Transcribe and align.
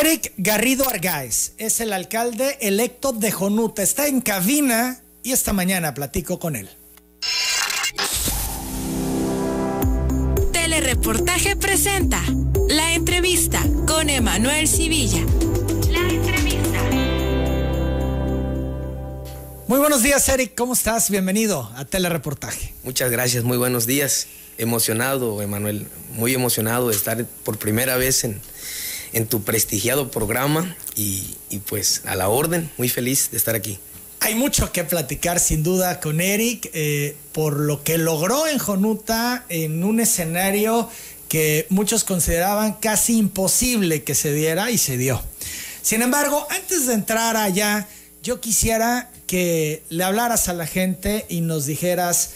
Eric 0.00 0.32
Garrido 0.38 0.88
Argáez 0.88 1.52
es 1.58 1.78
el 1.80 1.92
alcalde 1.92 2.56
electo 2.62 3.12
de 3.12 3.30
Jonuta. 3.30 3.82
Está 3.82 4.06
en 4.06 4.22
cabina 4.22 5.02
y 5.22 5.32
esta 5.32 5.52
mañana 5.52 5.92
platico 5.92 6.38
con 6.38 6.56
él. 6.56 6.70
Telereportaje 10.52 11.54
presenta 11.56 12.22
la 12.70 12.94
entrevista 12.94 13.62
con 13.86 14.08
Emanuel 14.08 14.68
Civilla. 14.68 15.22
La 15.90 16.08
entrevista. 16.08 16.82
Muy 19.66 19.80
buenos 19.80 20.02
días, 20.02 20.26
Eric. 20.30 20.54
¿Cómo 20.56 20.72
estás? 20.72 21.10
Bienvenido 21.10 21.70
a 21.76 21.84
Telereportaje. 21.84 22.72
Muchas 22.84 23.10
gracias, 23.10 23.44
muy 23.44 23.58
buenos 23.58 23.84
días. 23.84 24.28
Emocionado, 24.56 25.42
Emanuel, 25.42 25.86
muy 26.14 26.32
emocionado 26.32 26.88
de 26.88 26.96
estar 26.96 27.22
por 27.44 27.58
primera 27.58 27.96
vez 27.96 28.24
en, 28.24 28.40
en 29.12 29.26
tu 29.26 29.42
prestigiado 29.42 30.10
programa 30.10 30.76
y, 30.94 31.36
pues 31.66 32.02
a 32.04 32.14
la 32.14 32.28
orden, 32.28 32.70
muy 32.76 32.88
feliz 32.88 33.30
de 33.30 33.36
estar 33.36 33.54
aquí. 33.54 33.78
Hay 34.20 34.34
mucho 34.34 34.70
que 34.72 34.84
platicar 34.84 35.40
sin 35.40 35.62
duda 35.62 36.00
con 36.00 36.20
Eric 36.20 36.70
eh, 36.74 37.16
por 37.32 37.58
lo 37.58 37.82
que 37.82 37.96
logró 37.96 38.46
en 38.46 38.58
Jonuta 38.58 39.46
en 39.48 39.82
un 39.82 39.98
escenario 39.98 40.90
que 41.28 41.66
muchos 41.70 42.04
consideraban 42.04 42.74
casi 42.74 43.16
imposible 43.16 44.02
que 44.02 44.14
se 44.14 44.32
diera 44.32 44.70
y 44.70 44.78
se 44.78 44.98
dio. 44.98 45.22
Sin 45.80 46.02
embargo, 46.02 46.46
antes 46.50 46.86
de 46.86 46.94
entrar 46.94 47.36
allá, 47.36 47.88
yo 48.22 48.40
quisiera 48.40 49.10
que 49.26 49.84
le 49.88 50.04
hablaras 50.04 50.48
a 50.48 50.52
la 50.52 50.66
gente 50.66 51.24
y 51.28 51.40
nos 51.40 51.64
dijeras, 51.64 52.30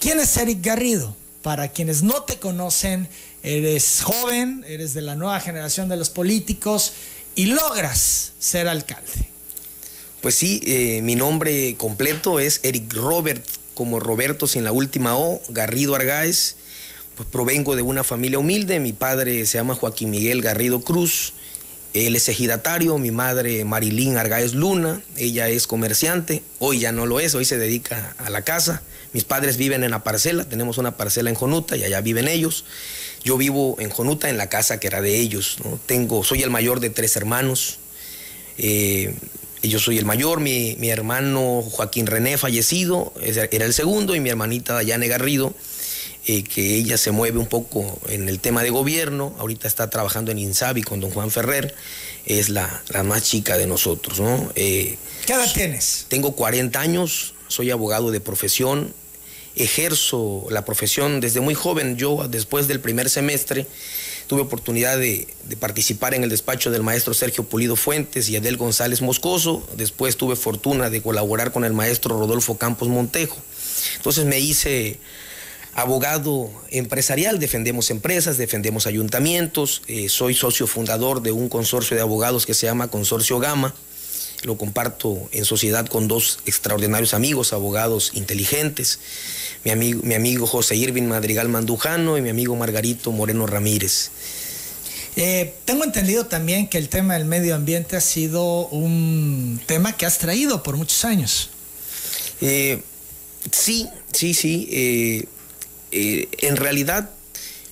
¿quién 0.00 0.18
es 0.18 0.36
Eric 0.36 0.58
Garrido? 0.60 1.16
Para 1.40 1.68
quienes 1.68 2.02
no 2.02 2.24
te 2.24 2.38
conocen, 2.38 3.08
eres 3.46 4.02
joven, 4.02 4.64
eres 4.66 4.92
de 4.92 5.02
la 5.02 5.14
nueva 5.14 5.38
generación 5.38 5.88
de 5.88 5.96
los 5.96 6.10
políticos 6.10 6.92
y 7.36 7.46
logras 7.46 8.32
ser 8.40 8.66
alcalde. 8.66 9.30
Pues 10.20 10.34
sí, 10.34 10.60
eh, 10.66 11.00
mi 11.02 11.14
nombre 11.14 11.76
completo 11.76 12.40
es 12.40 12.58
Eric 12.64 12.92
Robert, 12.92 13.46
como 13.74 14.00
Roberto 14.00 14.48
sin 14.48 14.64
la 14.64 14.72
última 14.72 15.16
O, 15.16 15.40
Garrido 15.48 15.94
Argáez. 15.94 16.56
Pues 17.14 17.28
provengo 17.28 17.76
de 17.76 17.82
una 17.82 18.02
familia 18.02 18.40
humilde, 18.40 18.80
mi 18.80 18.92
padre 18.92 19.46
se 19.46 19.58
llama 19.58 19.76
Joaquín 19.76 20.10
Miguel 20.10 20.42
Garrido 20.42 20.80
Cruz, 20.80 21.32
él 21.94 22.14
es 22.14 22.28
ejidatario, 22.28 22.98
mi 22.98 23.10
madre 23.10 23.64
Marilín 23.64 24.18
Argáez 24.18 24.52
Luna, 24.54 25.00
ella 25.16 25.48
es 25.48 25.66
comerciante, 25.66 26.42
hoy 26.58 26.80
ya 26.80 26.92
no 26.92 27.06
lo 27.06 27.20
es, 27.20 27.34
hoy 27.34 27.46
se 27.46 27.56
dedica 27.56 28.14
a 28.18 28.28
la 28.28 28.42
casa. 28.42 28.82
Mis 29.14 29.24
padres 29.24 29.56
viven 29.56 29.82
en 29.82 29.92
la 29.92 30.04
parcela, 30.04 30.44
tenemos 30.44 30.76
una 30.76 30.98
parcela 30.98 31.30
en 31.30 31.36
Jonuta 31.36 31.76
y 31.76 31.84
allá 31.84 32.02
viven 32.02 32.28
ellos. 32.28 32.66
Yo 33.26 33.36
vivo 33.36 33.74
en 33.80 33.90
Jonuta, 33.90 34.30
en 34.30 34.36
la 34.36 34.48
casa 34.48 34.78
que 34.78 34.86
era 34.86 35.00
de 35.00 35.18
ellos. 35.18 35.56
¿no? 35.64 35.80
Tengo, 35.84 36.22
soy 36.22 36.44
el 36.44 36.50
mayor 36.50 36.78
de 36.78 36.90
tres 36.90 37.16
hermanos. 37.16 37.78
Eh, 38.56 39.16
yo 39.64 39.80
soy 39.80 39.98
el 39.98 40.04
mayor, 40.04 40.38
mi, 40.38 40.76
hermano 40.88 41.60
Joaquín 41.60 42.06
René, 42.06 42.38
fallecido, 42.38 43.12
era 43.20 43.64
el 43.64 43.74
segundo, 43.74 44.14
y 44.14 44.20
mi 44.20 44.30
hermanita 44.30 44.74
Dayane 44.74 45.08
Garrido, 45.08 45.52
eh, 46.28 46.44
que 46.44 46.76
ella 46.76 46.96
se 46.98 47.10
mueve 47.10 47.40
un 47.40 47.48
poco 47.48 47.98
en 48.08 48.28
el 48.28 48.38
tema 48.38 48.62
de 48.62 48.70
gobierno, 48.70 49.34
ahorita 49.40 49.66
está 49.66 49.90
trabajando 49.90 50.30
en 50.30 50.38
Insabi 50.38 50.82
con 50.82 51.00
don 51.00 51.10
Juan 51.10 51.32
Ferrer, 51.32 51.74
es 52.26 52.48
la, 52.48 52.84
más 53.04 53.24
chica 53.24 53.58
de 53.58 53.66
nosotros. 53.66 54.20
¿no? 54.20 54.52
Eh, 54.54 54.98
¿Qué 55.26 55.32
edad 55.32 55.52
tienes? 55.52 56.06
Tengo 56.08 56.36
40 56.36 56.78
años, 56.78 57.34
soy 57.48 57.72
abogado 57.72 58.12
de 58.12 58.20
profesión, 58.20 58.94
ejerzo 59.56 60.46
la 60.50 60.64
profesión 60.64 61.20
desde 61.20 61.40
muy 61.40 61.54
joven. 61.54 61.96
Yo, 61.96 62.28
después 62.28 62.68
del 62.68 62.80
primer 62.80 63.10
semestre, 63.10 63.66
tuve 64.26 64.42
oportunidad 64.42 64.98
de, 64.98 65.26
participar 65.58 66.14
en 66.14 66.22
el 66.22 66.30
despacho 66.30 66.70
del 66.70 66.82
maestro 66.82 67.14
Sergio 67.14 67.44
Pulido 67.44 67.76
Fuentes 67.76 68.28
y 68.28 68.36
Adel 68.36 68.56
González 68.56 69.02
Moscoso. 69.02 69.66
Después 69.76 70.16
tuve 70.16 70.36
fortuna 70.36 70.90
de 70.90 71.00
colaborar 71.00 71.52
con 71.52 71.64
el 71.64 71.72
maestro 71.72 72.18
Rodolfo 72.18 72.56
Campos 72.58 72.88
Montejo. 72.88 73.38
Entonces 73.96 74.24
me 74.24 74.38
hice 74.38 74.98
abogado 75.74 76.50
empresarial, 76.70 77.38
defendemos 77.38 77.90
empresas, 77.90 78.38
defendemos 78.38 78.86
ayuntamientos, 78.86 79.82
eh, 79.86 80.08
soy 80.08 80.34
socio 80.34 80.66
fundador 80.66 81.20
de 81.22 81.32
un 81.32 81.50
consorcio 81.50 81.96
de 81.96 82.02
abogados 82.02 82.46
que 82.46 82.54
se 82.54 82.66
llama 82.66 82.88
Consorcio 82.88 83.38
Gama 83.38 83.74
lo 84.42 84.56
comparto 84.56 85.28
en 85.32 85.44
sociedad 85.44 85.86
con 85.86 86.08
dos 86.08 86.38
extraordinarios 86.46 87.14
amigos, 87.14 87.52
abogados 87.52 88.12
inteligentes, 88.14 89.00
mi 89.64 89.70
amigo, 89.70 90.00
mi 90.02 90.14
amigo 90.14 90.46
José 90.46 90.76
Irving 90.76 91.04
Madrigal 91.04 91.48
Mandujano 91.48 92.16
y 92.18 92.22
mi 92.22 92.30
amigo 92.30 92.56
Margarito 92.56 93.12
Moreno 93.12 93.46
Ramírez. 93.46 94.10
Eh, 95.16 95.54
tengo 95.64 95.82
entendido 95.84 96.26
también 96.26 96.68
que 96.68 96.76
el 96.76 96.90
tema 96.90 97.14
del 97.14 97.24
medio 97.24 97.54
ambiente 97.54 97.96
ha 97.96 98.02
sido 98.02 98.68
un 98.68 99.58
tema 99.64 99.96
que 99.96 100.04
has 100.04 100.18
traído 100.18 100.62
por 100.62 100.76
muchos 100.76 101.06
años. 101.06 101.48
Eh, 102.42 102.82
sí, 103.50 103.88
sí, 104.12 104.34
sí. 104.34 104.68
Eh, 104.70 106.28
en 106.42 106.56
realidad 106.56 107.10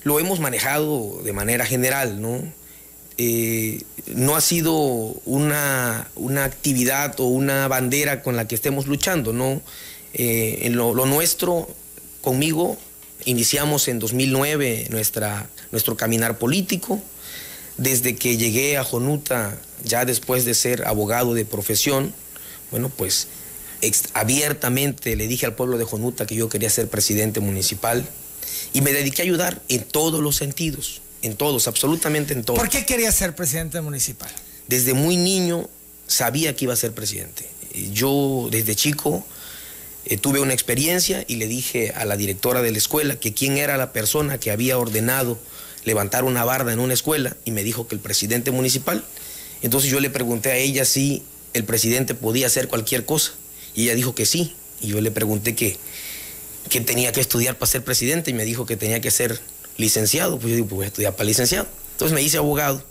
lo 0.03 0.19
hemos 0.19 0.39
manejado 0.39 1.21
de 1.23 1.33
manera 1.33 1.67
general, 1.67 2.19
¿no? 2.19 2.41
No 4.07 4.35
ha 4.35 4.41
sido 4.41 4.73
una, 4.73 6.09
actividad 6.43 7.19
o 7.19 7.25
una 7.25 7.67
bandera 7.67 8.23
con 8.23 8.35
la 8.35 8.47
que 8.47 8.55
estemos 8.55 8.87
luchando, 8.87 9.33
¿no? 9.33 9.61
Eh, 10.15 10.59
en 10.63 10.75
lo, 10.75 10.93
nuestro, 11.05 11.69
conmigo, 12.21 12.77
iniciamos 13.25 13.87
en 13.87 13.99
2009 13.99 14.87
nuestra, 14.89 15.47
nuestro 15.71 15.95
caminar 15.95 16.39
político. 16.39 17.01
Desde 17.77 18.15
que 18.15 18.37
llegué 18.37 18.77
a 18.77 18.83
Jonuta, 18.83 19.59
ya 19.83 20.05
después 20.05 20.45
de 20.45 20.53
ser 20.53 20.87
abogado 20.87 21.33
de 21.33 21.45
profesión, 21.45 22.13
bueno, 22.71 22.89
pues 22.89 23.27
abiertamente 24.13 25.15
le 25.15 25.27
dije 25.27 25.45
al 25.45 25.55
pueblo 25.55 25.77
de 25.77 25.83
Jonuta 25.83 26.25
que 26.25 26.35
yo 26.35 26.49
quería 26.49 26.69
ser 26.69 26.87
presidente 26.87 27.39
municipal 27.41 28.07
y 28.73 28.81
me 28.81 28.93
dediqué 28.93 29.21
a 29.21 29.25
ayudar 29.25 29.61
en 29.67 29.83
todos 29.83 30.23
los 30.23 30.37
sentidos 30.37 31.01
en 31.25 31.35
todos, 31.35 31.67
absolutamente 31.67 32.33
en 32.33 32.43
todos. 32.43 32.59
¿Por 32.59 32.69
qué 32.69 32.85
quería 32.85 33.11
ser 33.11 33.35
presidente 33.35 33.81
municipal? 33.81 34.29
Desde 34.67 34.93
muy 34.93 35.17
niño 35.17 35.69
sabía 36.07 36.55
que 36.55 36.65
iba 36.65 36.73
a 36.73 36.77
ser 36.77 36.93
presidente. 36.93 37.49
Yo 37.91 38.47
desde 38.51 38.75
chico 38.75 39.25
eh, 40.05 40.17
tuve 40.17 40.39
una 40.39 40.53
experiencia 40.53 41.23
y 41.27 41.37
le 41.37 41.47
dije 41.47 41.91
a 41.95 42.05
la 42.05 42.15
directora 42.17 42.61
de 42.61 42.71
la 42.71 42.77
escuela 42.77 43.15
que 43.15 43.33
quién 43.33 43.57
era 43.57 43.77
la 43.77 43.91
persona 43.91 44.39
que 44.39 44.51
había 44.51 44.77
ordenado 44.77 45.39
levantar 45.83 46.23
una 46.23 46.43
barda 46.43 46.73
en 46.73 46.79
una 46.79 46.93
escuela 46.93 47.35
y 47.45 47.51
me 47.51 47.63
dijo 47.63 47.87
que 47.87 47.95
el 47.95 48.01
presidente 48.01 48.51
municipal. 48.51 49.03
Entonces 49.61 49.89
yo 49.89 49.99
le 49.99 50.09
pregunté 50.09 50.51
a 50.51 50.57
ella 50.57 50.85
si 50.85 51.23
el 51.53 51.63
presidente 51.63 52.13
podía 52.13 52.47
hacer 52.47 52.67
cualquier 52.67 53.05
cosa 53.05 53.33
y 53.73 53.83
ella 53.83 53.95
dijo 53.95 54.13
que 54.13 54.25
sí. 54.25 54.53
Y 54.81 54.87
yo 54.87 55.01
le 55.01 55.09
pregunté 55.09 55.55
que, 55.55 55.77
que 56.69 56.81
tenía 56.81 57.11
que 57.11 57.21
estudiar 57.21 57.57
para 57.57 57.71
ser 57.71 57.83
presidente 57.83 58.31
y 58.31 58.33
me 58.33 58.45
dijo 58.45 58.65
que 58.65 58.77
tenía 58.77 58.99
que 59.01 59.09
ser 59.09 59.39
licenciado. 59.77 60.37
Pues 60.37 60.49
yo 60.51 60.55
digo, 60.55 60.67
pues 60.67 60.75
voy 60.75 60.85
a 60.85 60.87
estudiar 60.87 61.15
para 61.15 61.25
licenciado. 61.25 61.67
Entonces 61.93 62.13
me 62.13 62.21
hice 62.21 62.37
abogado. 62.37 62.83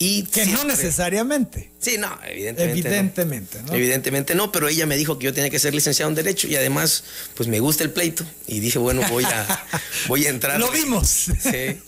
Y 0.00 0.22
que 0.24 0.46
no 0.46 0.62
necesariamente. 0.62 1.70
Sí, 1.80 1.98
no, 1.98 2.08
evidentemente. 2.24 2.88
Evidentemente, 2.88 3.62
no. 3.62 3.74
Evidentemente 3.74 4.34
no, 4.36 4.52
pero 4.52 4.68
ella 4.68 4.86
me 4.86 4.96
dijo 4.96 5.18
que 5.18 5.24
yo 5.24 5.34
tenía 5.34 5.50
que 5.50 5.58
ser 5.58 5.74
licenciado 5.74 6.08
en 6.08 6.14
Derecho 6.14 6.46
y 6.46 6.54
además, 6.54 7.02
pues 7.34 7.48
me 7.48 7.58
gusta 7.58 7.82
el 7.82 7.90
pleito. 7.90 8.24
Y 8.46 8.60
dije, 8.60 8.78
bueno, 8.78 9.02
voy 9.10 9.24
a, 9.24 9.66
voy 10.08 10.26
a 10.26 10.30
entrar. 10.30 10.60
Lo 10.60 10.70
vimos. 10.70 11.08
Sí. 11.08 11.80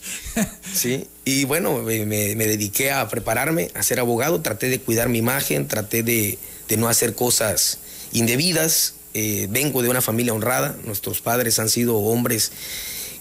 Sí. 0.75 1.09
Y 1.25 1.45
bueno, 1.45 1.83
me, 1.83 1.95
dediqué 2.35 2.91
a 2.91 3.09
prepararme, 3.09 3.71
a 3.75 3.83
ser 3.85 4.01
abogado. 4.01 4.41
Traté 4.41 4.69
de 4.69 4.81
cuidar 4.81 5.09
mi 5.09 5.19
imagen, 5.19 5.69
traté 5.69 6.03
de, 6.03 6.39
no 6.77 6.89
hacer 6.89 7.15
cosas 7.15 7.79
indebidas. 8.13 8.95
Eh, 9.15 9.47
vengo 9.51 9.83
de 9.83 9.89
una 9.89 10.01
familia 10.01 10.35
honrada. 10.35 10.77
Nuestros 10.85 11.21
padres 11.21 11.61
han 11.61 11.69
sido 11.69 11.97
hombres 11.99 12.51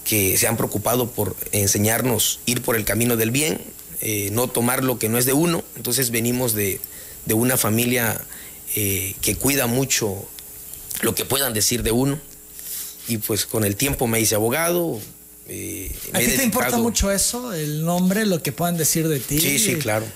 que 0.04 0.36
se 0.36 0.48
han 0.48 0.56
preocupado 0.56 1.10
por 1.10 1.36
enseñarnos 1.52 2.40
ir 2.46 2.62
por 2.62 2.74
el 2.74 2.84
camino 2.84 3.16
del 3.16 3.30
bien, 3.30 3.60
eh, 4.02 4.30
no 4.32 4.48
tomar 4.48 4.82
lo 4.82 4.98
que 4.98 5.08
no 5.08 5.18
es 5.18 5.26
de 5.26 5.32
uno. 5.32 5.62
Entonces 5.76 6.10
venimos 6.10 6.54
de, 6.54 6.80
una 7.32 7.56
familia 7.56 8.20
eh, 8.74 9.14
que 9.20 9.36
cuida 9.36 9.66
mucho 9.66 10.26
lo 11.02 11.14
que 11.14 11.24
puedan 11.24 11.52
decir 11.52 11.82
de 11.82 11.92
uno. 11.92 12.18
Y 13.08 13.18
pues 13.18 13.44
con 13.46 13.64
el 13.64 13.76
tiempo 13.76 14.06
me 14.06 14.20
hice 14.20 14.34
abogado. 14.34 15.00
Eh, 15.48 15.94
¿A 16.12 16.18
ti 16.20 16.26
te 16.26 16.44
importa 16.44 16.78
mucho 16.78 17.10
eso, 17.10 17.52
el 17.52 17.84
nombre, 17.84 18.24
lo 18.24 18.42
que 18.42 18.52
puedan 18.52 18.76
decir 18.76 19.08
de 19.08 19.20
ti? 19.20 19.38
Sí, 19.40 19.58
sí, 19.58 19.76
claro. 19.76 20.06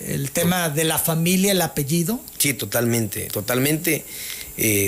El 0.00 0.30
tema 0.32 0.68
de 0.68 0.84
la 0.84 0.98
familia, 0.98 1.52
el 1.52 1.62
apellido. 1.62 2.20
Sí, 2.38 2.54
totalmente, 2.54 3.26
totalmente. 3.26 4.04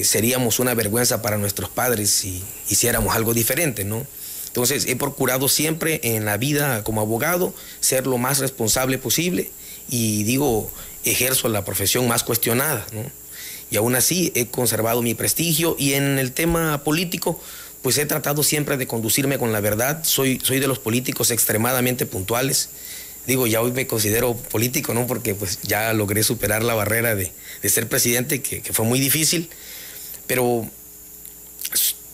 seríamos 0.05 0.59
una 0.59 0.75
vergüenza 0.75 1.23
para 1.23 1.39
nuestros 1.39 1.71
padres 1.71 2.11
si 2.11 2.43
hiciéramos 2.69 3.15
algo 3.15 3.33
diferente, 3.33 3.85
¿no? 3.85 4.07
Entonces 4.53 4.85
he 4.87 4.97
procurado 4.97 5.49
siempre 5.49 5.99
en 6.03 6.27
la 6.27 6.37
vida 6.37 6.85
como 6.85 7.01
abogado 7.01 7.55
ser 7.81 8.07
lo 8.07 8.19
más 8.19 8.39
responsable 8.39 8.99
posible 8.99 9.51
y 9.89 10.25
digo, 10.25 10.71
ejerzo 11.05 11.49
la 11.49 11.65
profesión 11.65 12.07
más 12.07 12.23
cuestionada. 12.23 12.87
Y 13.71 13.79
aún 13.79 13.95
así 13.95 14.31
he 14.35 14.49
conservado 14.49 15.01
mi 15.01 15.15
prestigio 15.15 15.75
y 15.79 15.95
en 15.95 16.19
el 16.19 16.33
tema 16.33 16.85
político, 16.85 17.41
pues 17.81 17.97
he 17.97 18.05
tratado 18.05 18.43
siempre 18.43 18.77
de 18.77 18.87
conducirme 18.87 19.39
con 19.39 19.53
la 19.53 19.61
verdad. 19.61 20.05
Soy, 20.05 20.39
soy 20.45 20.61
de 20.61 20.67
los 20.67 20.79
políticos 20.79 21.31
extremadamente 21.31 22.05
puntuales. 22.05 22.69
digo, 23.27 23.47
ya 23.47 23.63
hoy 23.63 23.73
me 23.73 23.87
considero 23.87 24.37
político, 24.37 24.93
¿no? 24.93 25.07
Porque 25.07 25.35
pues 25.35 25.61
ya 25.63 25.95
logré 25.95 26.23
superar 26.25 26.63
la 26.63 26.75
barrera 26.75 27.15
de, 27.15 27.33
ser 27.67 27.89
presidente, 27.89 28.43
que, 28.43 28.61
que, 28.61 28.75
fue 28.75 28.85
muy 28.85 29.01
difícil, 29.01 29.49
pero 30.27 30.69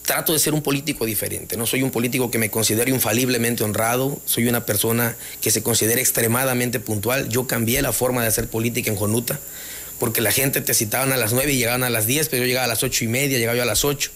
trato 0.08 0.32
de 0.32 0.38
ser 0.38 0.54
un 0.54 0.62
político 0.62 1.04
diferente, 1.04 1.58
no 1.58 1.66
soy 1.66 1.82
un 1.82 1.90
político 1.90 2.30
que 2.30 2.38
me 2.38 2.50
considere 2.50 2.90
infaliblemente 2.90 3.62
honrado, 3.62 4.18
soy 4.24 4.48
una 4.48 4.64
persona 4.64 5.14
que 5.42 5.50
se 5.50 5.62
considera 5.62 6.00
extremadamente 6.00 6.80
puntual, 6.80 7.28
yo 7.28 7.46
cambié 7.46 7.82
la 7.82 7.92
forma 7.92 8.22
de 8.22 8.28
hacer 8.28 8.48
política 8.48 8.90
en 8.90 8.96
Jonuta, 8.96 9.38
porque 9.98 10.22
la 10.22 10.32
gente 10.32 10.62
te 10.62 10.72
citaban 10.72 11.12
a 11.12 11.18
las 11.18 11.34
9 11.34 11.52
y 11.52 11.58
llegaban 11.58 11.82
a 11.82 11.90
las 11.90 12.06
10, 12.06 12.30
pero 12.30 12.42
yo 12.42 12.46
llegaba 12.46 12.64
a 12.64 12.68
las 12.68 12.82
ocho 12.82 13.04
y 13.04 13.08
media, 13.08 13.36
llegaba 13.36 13.58
yo 13.58 13.62
a 13.64 13.66
las 13.66 13.84
8. 13.84 14.10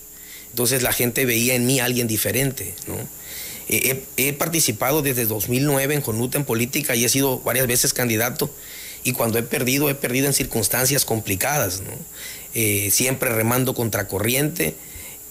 Entonces 0.49 0.83
la 0.83 0.95
gente 0.95 1.27
veía 1.27 1.55
en 1.55 1.67
mí 1.67 1.79
a 1.79 1.85
alguien 1.85 2.07
diferente, 2.07 2.75
¿no? 2.87 2.97
He, 3.69 4.33
participado 4.33 5.03
desde 5.03 5.27
2009 5.27 5.95
en 5.95 6.01
Jonuta 6.01 6.39
en 6.39 6.45
política 6.45 6.97
y 6.97 7.05
he 7.05 7.09
sido 7.11 7.39
varias 7.41 7.67
veces 7.67 7.93
candidato 7.93 8.51
y 9.05 9.13
cuando 9.13 9.39
he 9.39 9.43
perdido, 9.43 9.91
he 9.91 9.95
perdido 9.95 10.27
en 10.27 10.33
circunstancias 10.33 11.05
complicadas, 11.05 11.81
¿no? 11.81 11.93
Eh, 12.55 12.89
siempre 12.91 13.29
remando 13.31 13.75
contra 13.75 14.09
corriente, 14.09 14.75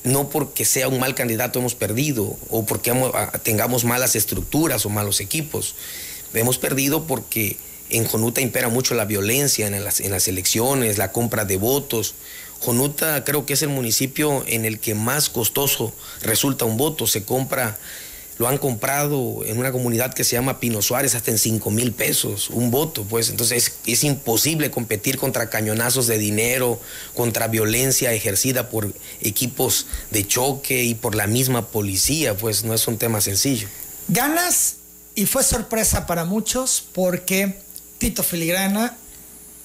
no 0.03 0.29
porque 0.29 0.65
sea 0.65 0.87
un 0.87 0.99
mal 0.99 1.15
candidato 1.15 1.59
hemos 1.59 1.75
perdido 1.75 2.37
o 2.49 2.65
porque 2.65 2.93
tengamos 3.43 3.83
malas 3.85 4.15
estructuras 4.15 4.85
o 4.85 4.89
malos 4.89 5.19
equipos, 5.19 5.75
hemos 6.33 6.57
perdido 6.57 7.05
porque 7.05 7.57
en 7.89 8.05
Jonuta 8.05 8.41
impera 8.41 8.69
mucho 8.69 8.95
la 8.95 9.05
violencia 9.05 9.67
en 9.67 9.83
las, 9.83 9.99
las 9.99 10.27
elecciones, 10.27 10.97
la 10.97 11.11
compra 11.11 11.45
de 11.45 11.57
votos, 11.57 12.15
Jonuta 12.61 13.23
creo 13.23 13.45
que 13.45 13.53
es 13.53 13.63
el 13.63 13.69
municipio 13.69 14.43
en 14.45 14.65
el 14.65 14.79
que 14.79 14.93
más 14.93 15.29
costoso 15.29 15.93
resulta 16.21 16.63
un 16.65 16.77
voto. 16.77 17.07
Se 17.07 17.23
compra, 17.23 17.77
lo 18.41 18.47
han 18.47 18.57
comprado 18.57 19.45
en 19.45 19.59
una 19.59 19.71
comunidad 19.71 20.15
que 20.15 20.23
se 20.23 20.31
llama 20.35 20.59
Pino 20.59 20.81
Suárez 20.81 21.13
hasta 21.13 21.29
en 21.29 21.37
5 21.37 21.69
mil 21.69 21.91
pesos 21.91 22.49
un 22.49 22.71
voto. 22.71 23.03
Pues 23.03 23.29
entonces 23.29 23.73
es, 23.85 24.03
imposible 24.03 24.71
competir 24.71 25.19
contra 25.19 25.51
cañonazos 25.51 26.07
de 26.07 26.17
dinero, 26.17 26.81
contra 27.13 27.47
violencia 27.47 28.11
ejercida 28.13 28.71
por 28.71 28.91
equipos 29.21 29.85
de 30.09 30.25
choque 30.25 30.83
y 30.83 30.95
por 30.95 31.13
la 31.13 31.27
misma 31.27 31.67
policía. 31.67 32.35
Pues 32.35 32.63
no 32.63 32.73
es 32.73 32.87
un 32.87 32.97
tema 32.97 33.21
sencillo. 33.21 33.67
Ganas 34.07 34.77
y 35.13 35.27
fue 35.27 35.43
sorpresa 35.43 36.07
para 36.07 36.25
muchos 36.25 36.83
porque 36.93 37.59
Tito 37.99 38.23
Filigrana 38.23 38.97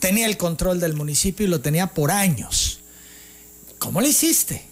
tenía 0.00 0.26
el 0.26 0.37
control 0.37 0.81
del 0.81 0.93
municipio 0.93 1.46
y 1.46 1.49
lo 1.49 1.62
tenía 1.62 1.87
por 1.87 2.11
años. 2.11 2.81
¿Cómo 3.78 4.02
lo 4.02 4.06
hiciste? 4.06 4.66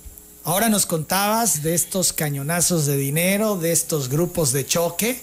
Ahora 0.46 0.68
nos 0.68 0.84
contabas 0.84 1.62
de 1.62 1.74
estos 1.74 2.12
cañonazos 2.12 2.84
de 2.84 2.98
dinero, 2.98 3.56
de 3.56 3.72
estos 3.72 4.10
grupos 4.10 4.52
de 4.52 4.66
choque. 4.66 5.18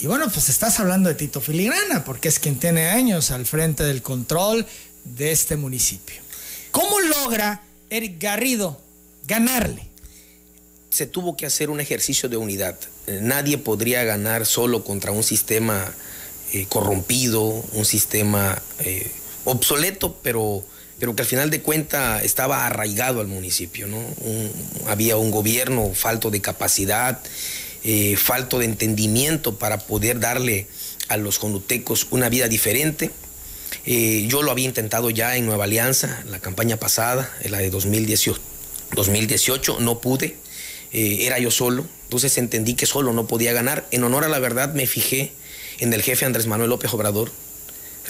Y 0.00 0.08
bueno, 0.08 0.28
pues 0.28 0.48
estás 0.48 0.80
hablando 0.80 1.08
de 1.08 1.14
Tito 1.14 1.40
Filigrana, 1.40 2.02
porque 2.04 2.26
es 2.26 2.40
quien 2.40 2.58
tiene 2.58 2.88
años 2.88 3.30
al 3.30 3.46
frente 3.46 3.84
del 3.84 4.02
control 4.02 4.66
de 5.04 5.30
este 5.30 5.56
municipio. 5.56 6.16
¿Cómo 6.72 6.98
logra 6.98 7.62
Eric 7.90 8.20
Garrido 8.20 8.80
ganarle? 9.28 9.88
Se 10.90 11.06
tuvo 11.06 11.36
que 11.36 11.46
hacer 11.46 11.70
un 11.70 11.78
ejercicio 11.78 12.28
de 12.28 12.36
unidad. 12.36 12.76
Nadie 13.06 13.56
podría 13.56 14.02
ganar 14.02 14.46
solo 14.46 14.82
contra 14.82 15.12
un 15.12 15.22
sistema 15.22 15.94
eh, 16.52 16.66
corrompido, 16.68 17.40
un 17.44 17.84
sistema 17.84 18.60
eh, 18.80 19.12
obsoleto, 19.44 20.18
pero 20.24 20.64
pero 21.00 21.16
que 21.16 21.22
al 21.22 21.28
final 21.28 21.50
de 21.50 21.62
cuentas 21.62 22.22
estaba 22.22 22.66
arraigado 22.66 23.20
al 23.20 23.26
municipio. 23.26 23.86
¿no? 23.88 23.98
había 24.86 25.16
un 25.16 25.30
gobierno 25.30 25.90
falto 25.94 26.30
de 26.30 26.40
capacidad, 26.40 27.18
eh, 27.82 28.16
falto 28.16 28.58
de 28.58 28.66
entendimiento 28.66 29.58
para 29.58 29.78
poder 29.78 30.20
darle 30.20 30.66
a 31.08 31.16
los 31.16 31.38
conutecos 31.38 32.06
una 32.10 32.28
vida 32.28 32.46
diferente. 32.46 33.10
Eh, 33.86 34.26
yo 34.28 34.42
lo 34.42 34.50
había 34.50 34.66
intentado 34.66 35.08
ya 35.08 35.36
en 35.36 35.46
Nueva 35.46 35.64
Alianza, 35.64 36.22
la 36.26 36.38
campaña 36.38 36.76
pasada, 36.76 37.34
en 37.40 37.52
la 37.52 37.58
de 37.58 37.70
2018, 37.70 38.38
2018 38.94 39.78
no 39.80 40.00
pude, 40.00 40.36
eh, 40.92 41.18
era 41.22 41.38
yo 41.38 41.50
solo, 41.50 41.86
entonces 42.04 42.36
entendí 42.36 42.74
que 42.74 42.84
solo 42.84 43.14
no 43.14 43.26
podía 43.26 43.54
ganar. 43.54 43.86
En 43.90 44.04
honor 44.04 44.24
a 44.24 44.28
la 44.28 44.38
verdad 44.38 44.74
me 44.74 44.86
fijé 44.86 45.32
en 45.78 45.94
el 45.94 46.02
jefe 46.02 46.26
Andrés 46.26 46.46
Manuel 46.46 46.68
López 46.68 46.92
Obrador, 46.92 47.32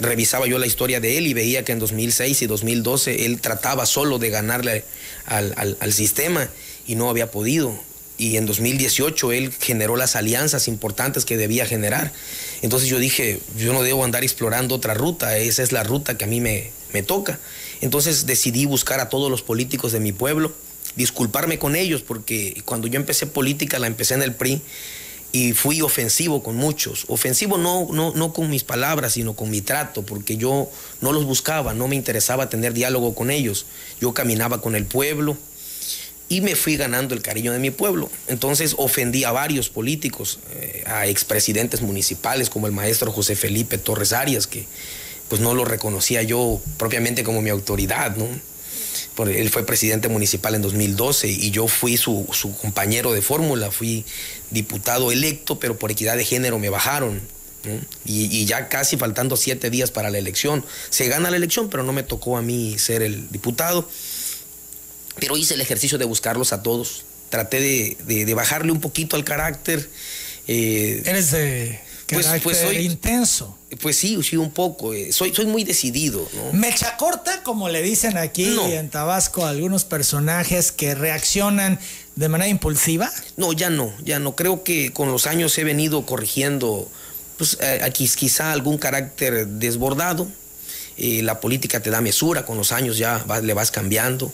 revisaba 0.01 0.47
yo 0.47 0.57
la 0.57 0.65
historia 0.65 0.99
de 0.99 1.17
él 1.17 1.27
y 1.27 1.33
veía 1.33 1.63
que 1.63 1.71
en 1.71 1.79
2006 1.79 2.41
y 2.41 2.47
2012 2.47 3.25
él 3.25 3.39
trataba 3.39 3.85
solo 3.85 4.19
de 4.19 4.29
ganarle 4.29 4.83
al, 5.25 5.93
sistema 5.93 6.49
y 6.87 6.95
no 6.95 7.09
había 7.09 7.31
podido. 7.31 7.79
Y 8.17 8.37
en 8.37 8.45
2018 8.45 9.31
él 9.31 9.53
generó 9.59 9.95
las 9.95 10.15
alianzas 10.15 10.67
importantes 10.67 11.25
que 11.25 11.37
debía 11.37 11.65
generar. 11.65 12.11
Entonces 12.61 12.89
yo 12.89 12.99
dije, 12.99 13.39
yo 13.57 13.73
no 13.73 13.83
debo 13.83 14.03
andar 14.03 14.23
explorando 14.23 14.75
otra 14.75 14.93
ruta, 14.93 15.37
esa 15.37 15.63
es 15.63 15.71
la 15.71 15.83
ruta 15.83 16.17
que 16.17 16.25
a 16.25 16.27
mí 16.27 16.41
me, 16.41 16.71
me 16.93 17.03
toca. 17.03 17.39
Entonces 17.81 18.25
decidí 18.25 18.65
buscar 18.65 18.99
a 18.99 19.09
todos 19.09 19.31
los 19.31 19.41
políticos 19.41 19.91
de 19.91 19.99
mi 19.99 20.11
pueblo, 20.11 20.53
disculparme 20.95 21.57
con 21.57 21.75
ellos, 21.75 22.01
porque 22.01 22.61
cuando 22.65 22.87
yo 22.87 22.97
empecé 22.97 23.25
política, 23.25 23.79
la 23.79 23.87
empecé 23.87 24.13
en 24.13 24.21
el 24.21 24.35
PRI, 24.35 24.61
y 25.31 25.53
fui 25.53 25.81
ofensivo 25.81 26.43
con 26.43 26.55
muchos. 26.55 27.05
Ofensivo 27.07 27.57
no, 27.57 27.87
no, 27.91 28.13
no 28.13 28.33
con 28.33 28.49
mis 28.49 28.63
palabras, 28.63 29.13
sino 29.13 29.33
con 29.33 29.49
mi 29.49 29.61
trato, 29.61 30.03
porque 30.03 30.37
yo 30.37 30.69
no 30.99 31.11
los 31.11 31.25
buscaba, 31.25 31.73
no 31.73 31.87
me 31.87 31.95
interesaba 31.95 32.49
tener 32.49 32.73
diálogo 32.73 33.15
con 33.15 33.31
ellos. 33.31 33.65
Yo 33.99 34.13
caminaba 34.13 34.61
con 34.61 34.75
el 34.75 34.85
pueblo 34.85 35.37
y 36.27 36.41
me 36.41 36.55
fui 36.55 36.77
ganando 36.77 37.13
el 37.13 37.21
cariño 37.21 37.51
de 37.51 37.59
mi 37.59 37.71
pueblo. 37.71 38.09
Entonces 38.27 38.75
ofendí 38.77 39.23
a 39.23 39.31
varios 39.31 39.69
políticos, 39.69 40.39
eh, 40.55 40.83
a 40.85 41.07
expresidentes 41.07 41.81
municipales 41.81 42.49
como 42.49 42.67
el 42.67 42.73
maestro 42.73 43.11
José 43.11 43.35
Felipe 43.35 43.77
Torres 43.77 44.13
Arias, 44.13 44.47
que 44.47 44.65
pues 45.27 45.41
no 45.41 45.53
lo 45.53 45.63
reconocía 45.63 46.23
yo 46.23 46.61
propiamente 46.77 47.23
como 47.23 47.41
mi 47.41 47.49
autoridad, 47.49 48.15
¿no? 48.17 48.27
Él 49.17 49.49
fue 49.49 49.65
presidente 49.65 50.07
municipal 50.07 50.55
en 50.55 50.61
2012 50.61 51.27
y 51.27 51.51
yo 51.51 51.67
fui 51.67 51.97
su, 51.97 52.25
compañero 52.61 53.11
de 53.13 53.21
fórmula, 53.21 53.71
fui 53.71 54.05
diputado 54.49 55.11
electo, 55.11 55.59
pero 55.59 55.77
por 55.77 55.91
equidad 55.91 56.17
de 56.17 56.25
género 56.25 56.59
me 56.59 56.69
bajaron. 56.69 57.21
Y, 58.05 58.45
ya 58.45 58.69
casi 58.69 58.97
faltando 58.97 59.37
siete 59.37 59.69
días 59.69 59.91
para 59.91 60.09
la 60.09 60.17
elección. 60.17 60.65
Se 60.89 61.07
gana 61.07 61.29
la 61.29 61.37
elección, 61.37 61.69
pero 61.69 61.83
no 61.83 61.93
me 61.93 62.03
tocó 62.03 62.37
a 62.37 62.41
mí 62.41 62.77
ser 62.79 63.03
el 63.03 63.29
diputado. 63.29 63.87
Pero 65.19 65.37
hice 65.37 65.53
el 65.53 65.61
ejercicio 65.61 65.97
de 65.97 66.05
buscarlos 66.05 66.53
a 66.53 66.63
todos. 66.63 67.03
Traté 67.29 67.59
de, 67.59 68.33
bajarle 68.33 68.71
un 68.71 68.81
poquito 68.81 69.15
al 69.15 69.23
carácter. 69.23 69.87
Eh, 70.47 71.03
Eres 71.05 71.31
de 71.31 71.79
pues, 72.11 72.27
pues 72.43 72.57
soy 72.57 72.77
intenso. 72.77 73.57
Pues 73.81 73.97
sí, 73.97 74.21
sí, 74.23 74.35
un 74.37 74.51
poco. 74.51 74.93
Eh, 74.93 75.11
soy, 75.11 75.33
soy 75.33 75.45
muy 75.45 75.63
decidido. 75.63 76.27
¿no? 76.33 76.53
Mecha 76.53 76.97
corta, 76.97 77.41
como 77.43 77.69
le 77.69 77.81
dicen 77.81 78.17
aquí 78.17 78.55
en 78.71 78.89
Tabasco 78.89 79.45
algunos 79.45 79.85
personajes 79.85 80.71
que 80.71 80.93
reaccionan 80.93 81.79
de 82.15 82.29
manera 82.29 82.49
impulsiva. 82.49 83.09
No, 83.37 83.53
ya 83.53 83.69
no, 83.69 83.93
ya 84.03 84.19
no. 84.19 84.35
Creo 84.35 84.63
que 84.63 84.91
con 84.91 85.11
los 85.11 85.27
años 85.27 85.57
he 85.57 85.63
venido 85.63 86.05
corrigiendo, 86.05 86.89
pues 87.37 87.57
eh, 87.61 87.79
aquí 87.83 88.09
quizá 88.09 88.51
algún 88.51 88.77
carácter 88.77 89.47
desbordado. 89.47 90.27
Eh, 90.97 91.21
la 91.23 91.39
política 91.39 91.79
te 91.79 91.89
da 91.89 92.01
mesura, 92.01 92.45
con 92.45 92.57
los 92.57 92.71
años 92.71 92.97
ya 92.97 93.25
le 93.41 93.53
vas 93.53 93.71
cambiando. 93.71 94.31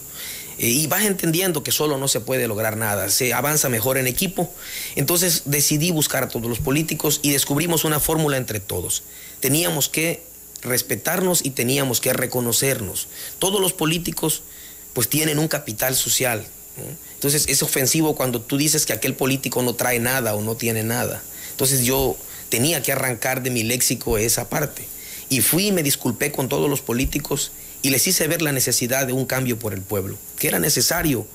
Eh, 0.60 0.68
y 0.68 0.88
vas 0.88 1.04
entendiendo 1.04 1.64
que 1.64 1.72
solo 1.72 1.98
no 1.98 2.08
se 2.08 2.20
puede 2.20 2.48
lograr 2.48 2.78
nada, 2.78 3.10
se 3.10 3.34
avanza 3.34 3.70
mejor 3.70 3.98
en 3.98 4.08
equipo. 4.08 4.52
Entonces 4.96 5.44
decidí 5.46 5.92
buscar 5.92 6.24
a 6.24 6.30
todos 6.30 6.48
los 6.48 6.60
políticos 6.60 7.20
y 7.22 7.32
descubrimos 7.32 7.86
una 7.86 8.00
fórmula 8.00 8.38
entre 8.38 8.60
todos. 8.60 9.04
Teníamos 9.40 9.90
que 9.90 10.24
respetarnos 10.62 11.46
y 11.46 11.52
teníamos 11.52 12.02
que 12.02 12.14
reconocernos. 12.14 13.08
Todos 13.40 13.62
los 13.62 13.74
políticos 13.74 14.42
pues 14.94 15.08
tienen 15.10 15.40
un 15.40 15.48
capital 15.48 15.96
social. 15.96 16.46
Entonces 17.16 17.46
es 17.48 17.64
ofensivo 17.64 18.16
cuando 18.16 18.42
tú 18.42 18.58
dices 18.58 18.86
que 18.86 18.94
aquel 18.94 19.16
político 19.16 19.62
no 19.64 19.74
trae 19.74 20.00
nada 20.00 20.36
o 20.36 20.42
no 20.42 20.56
tiene 20.56 20.84
nada. 20.84 21.24
Entonces 21.52 21.86
yo 21.86 22.18
tenía 22.50 22.82
que 22.82 22.92
arrancar 22.92 23.42
de 23.42 23.50
mi 23.50 23.64
léxico 23.64 24.18
esa 24.18 24.50
parte. 24.50 24.88
Y 25.30 25.42
fui 25.42 25.68
y 25.68 25.72
me 25.72 25.84
disculpé 25.84 26.32
con 26.32 26.50
todos 26.50 26.70
los 26.70 26.82
políticos 26.82 27.52
y 27.82 27.90
les 27.90 28.08
hice 28.08 28.28
ver 28.28 28.42
la 28.42 28.52
necesidad 28.52 29.08
de 29.08 29.14
un 29.14 29.26
cambio 29.26 29.60
por 29.60 29.74
el 29.74 29.82
pueblo, 29.82 30.18
que 30.38 30.48
era 30.48 30.60
necesario 30.60 31.28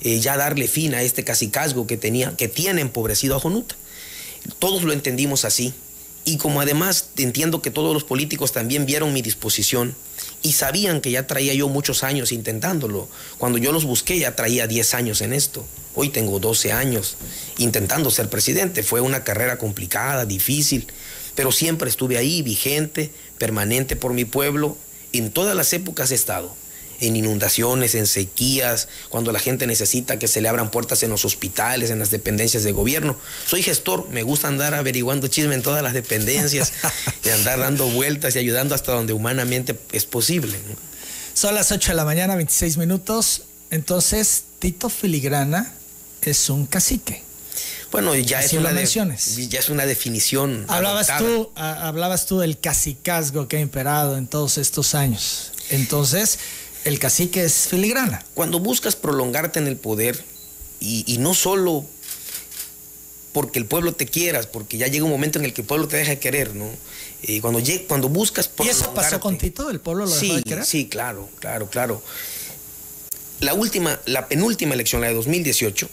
eh, 0.00 0.20
ya 0.20 0.36
darle 0.36 0.68
fin 0.68 0.94
a 0.94 1.02
este 1.02 1.24
casicazgo 1.24 1.86
que, 1.86 1.96
tenía, 1.96 2.36
que 2.36 2.48
tiene 2.48 2.80
empobrecido 2.80 3.36
a 3.36 3.40
Jonuta. 3.40 3.74
Todos 4.58 4.82
lo 4.82 4.92
entendimos 4.92 5.44
así. 5.44 5.74
Y 6.24 6.36
como 6.36 6.60
además 6.60 7.10
entiendo 7.16 7.62
que 7.62 7.70
todos 7.70 7.94
los 7.94 8.04
políticos 8.04 8.52
también 8.52 8.84
vieron 8.84 9.14
mi 9.14 9.22
disposición 9.22 9.94
y 10.42 10.52
sabían 10.52 11.00
que 11.00 11.10
ya 11.10 11.26
traía 11.26 11.54
yo 11.54 11.68
muchos 11.68 12.04
años 12.04 12.32
intentándolo. 12.32 13.08
Cuando 13.38 13.58
yo 13.58 13.72
los 13.72 13.84
busqué 13.84 14.18
ya 14.18 14.36
traía 14.36 14.66
10 14.66 14.94
años 14.94 15.20
en 15.22 15.32
esto. 15.32 15.66
Hoy 15.94 16.10
tengo 16.10 16.38
12 16.38 16.70
años 16.72 17.16
intentando 17.56 18.10
ser 18.10 18.28
presidente. 18.28 18.82
Fue 18.82 19.00
una 19.00 19.24
carrera 19.24 19.56
complicada, 19.56 20.26
difícil, 20.26 20.86
pero 21.34 21.50
siempre 21.50 21.88
estuve 21.88 22.18
ahí, 22.18 22.42
vigente, 22.42 23.10
permanente 23.38 23.96
por 23.96 24.12
mi 24.12 24.26
pueblo 24.26 24.76
en 25.12 25.30
todas 25.30 25.56
las 25.56 25.72
épocas 25.72 26.10
he 26.10 26.14
estado. 26.14 26.54
en 27.00 27.14
inundaciones, 27.14 27.94
en 27.94 28.08
sequías, 28.08 28.88
cuando 29.08 29.30
la 29.30 29.38
gente 29.38 29.68
necesita 29.68 30.18
que 30.18 30.26
se 30.26 30.40
le 30.40 30.48
abran 30.48 30.72
puertas 30.72 31.00
en 31.04 31.10
los 31.10 31.24
hospitales, 31.24 31.90
en 31.90 32.00
las 32.00 32.10
dependencias 32.10 32.64
de 32.64 32.72
gobierno. 32.72 33.16
Soy 33.46 33.62
gestor, 33.62 34.08
me 34.10 34.24
gusta 34.24 34.48
andar 34.48 34.74
averiguando 34.74 35.28
chisme 35.28 35.54
en 35.54 35.62
todas 35.62 35.80
las 35.84 35.94
dependencias 35.94 36.72
y 37.24 37.28
andar 37.28 37.60
dando 37.60 37.88
vueltas 37.88 38.34
y 38.34 38.40
ayudando 38.40 38.74
hasta 38.74 38.90
donde 38.90 39.12
humanamente 39.12 39.78
es 39.92 40.06
posible. 40.06 40.58
Son 41.34 41.54
las 41.54 41.70
8 41.70 41.92
de 41.92 41.94
la 41.94 42.04
mañana, 42.04 42.34
26 42.34 42.78
minutos. 42.78 43.42
Entonces, 43.70 44.42
Tito 44.58 44.88
Filigrana 44.88 45.72
es 46.22 46.50
un 46.50 46.66
cacique. 46.66 47.27
Bueno, 47.90 48.14
ya 48.14 48.40
es, 48.40 48.52
una 48.52 48.72
ya 48.72 49.58
es 49.58 49.68
una 49.68 49.86
definición. 49.86 50.64
Hablabas 50.68 51.18
tú, 51.18 51.50
hablabas 51.54 52.26
tú 52.26 52.38
del 52.40 52.58
cacicazgo 52.58 53.48
que 53.48 53.56
ha 53.56 53.60
imperado 53.60 54.16
en 54.16 54.26
todos 54.26 54.58
estos 54.58 54.94
años. 54.94 55.52
Entonces, 55.70 56.38
el 56.84 56.98
cacique 56.98 57.44
es 57.44 57.68
filigrana. 57.68 58.24
Cuando 58.34 58.60
buscas 58.60 58.96
prolongarte 58.96 59.58
en 59.58 59.66
el 59.66 59.76
poder, 59.76 60.22
y, 60.80 61.16
no 61.18 61.34
solo 61.34 61.84
porque 63.32 63.58
el 63.58 63.66
pueblo 63.66 63.94
te 63.94 64.06
quieras, 64.06 64.46
porque 64.46 64.78
ya 64.78 64.86
llega 64.86 65.04
un 65.04 65.10
momento 65.10 65.38
en 65.38 65.44
el 65.44 65.52
que 65.52 65.62
el 65.62 65.66
pueblo 65.66 65.88
te 65.88 65.96
deja 65.96 66.10
de 66.10 66.18
querer, 66.18 66.54
¿no? 66.54 66.68
Y 67.22 67.40
cuando, 67.40 67.60
cuando 67.88 68.08
buscas 68.08 68.48
¿Y 68.64 68.68
eso 68.68 68.94
pasó 68.94 69.18
con 69.20 69.38
Tito? 69.38 69.70
¿El 69.70 69.80
pueblo 69.80 70.06
lo 70.06 70.14
dejó 70.14 70.36
de 70.36 70.42
querer? 70.42 70.64
Sí, 70.64 70.88
claro, 70.88 71.28
claro, 71.40 71.68
claro. 71.68 72.02
La 73.40 73.54
última, 73.54 74.00
la 74.06 74.28
penúltima 74.28 74.74
elección, 74.74 75.00
la 75.00 75.08
de 75.08 75.14
2018, 75.14 75.88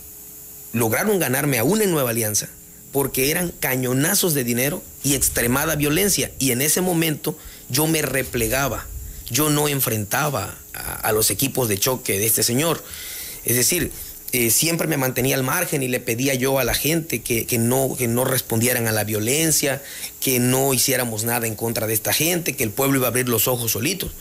lograron 0.75 1.20
ganarme 1.20 1.58
aún 1.58 1.82
en 1.82 1.91
Nueva 1.91 2.10
Alianza 2.10 2.50
porque 2.91 3.32
eran 3.32 3.51
cañonazos 3.60 4.34
de 4.34 4.44
dinero 4.44 4.84
y 5.03 5.15
extremada 5.15 5.75
violencia. 5.75 6.32
Y 6.39 6.51
en 6.51 6.62
ese 6.62 6.82
momento 6.82 7.38
yo 7.70 7.88
me 7.88 8.01
replegaba, 8.01 8.88
yo 9.29 9.50
no 9.50 9.67
enfrentaba 9.67 10.58
a, 10.74 11.12
los 11.12 11.29
equipos 11.29 11.67
de 11.67 11.77
choque 11.77 12.20
de 12.20 12.25
este 12.25 12.44
señor. 12.44 12.82
Es 13.44 13.55
decir, 13.55 13.91
eh, 14.32 14.50
siempre 14.50 14.88
me 14.88 14.98
mantenía 14.98 15.36
al 15.36 15.44
margen 15.44 15.84
y 15.84 15.88
le 15.88 16.00
pedía 16.00 16.36
yo 16.36 16.60
a 16.60 16.63
la 16.63 16.74
gente 16.74 17.22
que, 17.22 17.58
no, 17.58 17.96
que 17.98 18.08
no 18.08 18.24
respondieran 18.24 18.88
a 18.88 18.94
la 18.94 19.03
violencia, 19.03 19.82
que 20.22 20.39
no 20.39 20.74
hiciéramos 20.74 21.24
nada 21.25 21.48
en 21.48 21.55
contra 21.55 21.88
de 21.88 21.94
esta 21.94 22.13
gente, 22.13 22.55
que 22.55 22.63
el 22.63 22.72
pueblo 22.72 23.00
iba 23.00 23.08
a 23.08 23.10
abrir 23.10 23.27
los 23.27 23.48
ojos 23.48 23.74
solitos. 23.74 24.12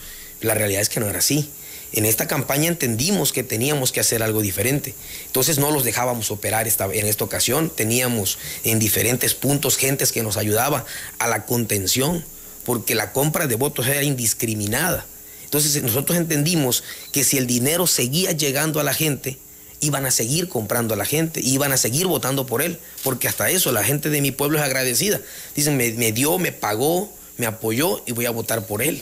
La 0.41 0.53
realidad 0.53 0.81
es 0.81 0.89
que 0.89 0.99
no 0.99 1.07
era 1.07 1.19
así. 1.19 1.49
En 1.95 2.05
esta 2.05 2.27
campaña 2.27 2.67
entendimos 2.67 3.31
que 3.31 3.41
teníamos 3.41 3.93
que 3.93 4.01
hacer 4.01 4.21
algo 4.21 4.41
diferente. 4.41 4.93
Entonces 5.27 5.57
no 5.57 5.71
los 5.71 5.85
dejábamos 5.85 6.29
operar 6.29 6.67
en 6.67 7.05
esta 7.05 7.23
ocasión. 7.23 7.71
Teníamos 7.73 8.37
en 8.65 8.79
diferentes 8.79 9.33
puntos 9.33 9.77
gentes 9.77 10.11
que 10.11 10.21
nos 10.21 10.35
ayudaba 10.35 10.85
a 11.19 11.27
la 11.29 11.45
contención, 11.45 12.25
porque 12.65 12.95
la 12.95 13.13
compra 13.13 13.47
de 13.47 13.55
votos 13.55 13.87
era 13.87 14.03
indiscriminada. 14.03 15.05
Entonces 15.45 15.81
nosotros 15.83 16.17
entendimos 16.17 16.83
que 17.13 17.23
si 17.23 17.37
el 17.37 17.47
dinero 17.47 17.87
seguía 17.87 18.33
llegando 18.33 18.81
a 18.81 18.83
la 18.83 18.93
gente, 18.93 19.37
iban 19.79 20.05
a 20.05 20.11
seguir 20.11 20.49
comprando 20.49 20.95
a 20.95 20.97
la 20.97 21.05
gente, 21.05 21.39
iban 21.41 21.71
a 21.71 21.77
seguir 21.77 22.07
votando 22.07 22.45
por 22.45 22.61
él, 22.61 22.77
porque 23.03 23.29
hasta 23.29 23.49
eso 23.49 23.71
la 23.71 23.85
gente 23.85 24.09
de 24.09 24.19
mi 24.19 24.31
pueblo 24.31 24.57
es 24.57 24.65
agradecida. 24.65 25.21
Dicen, 25.55 25.77
me, 25.77 25.93
me 25.93 26.11
dio, 26.11 26.39
me 26.39 26.51
pagó, 26.51 27.09
me 27.37 27.45
apoyó 27.45 28.03
y 28.05 28.11
voy 28.11 28.25
a 28.25 28.31
votar 28.31 28.65
por 28.65 28.81
él. 28.81 29.01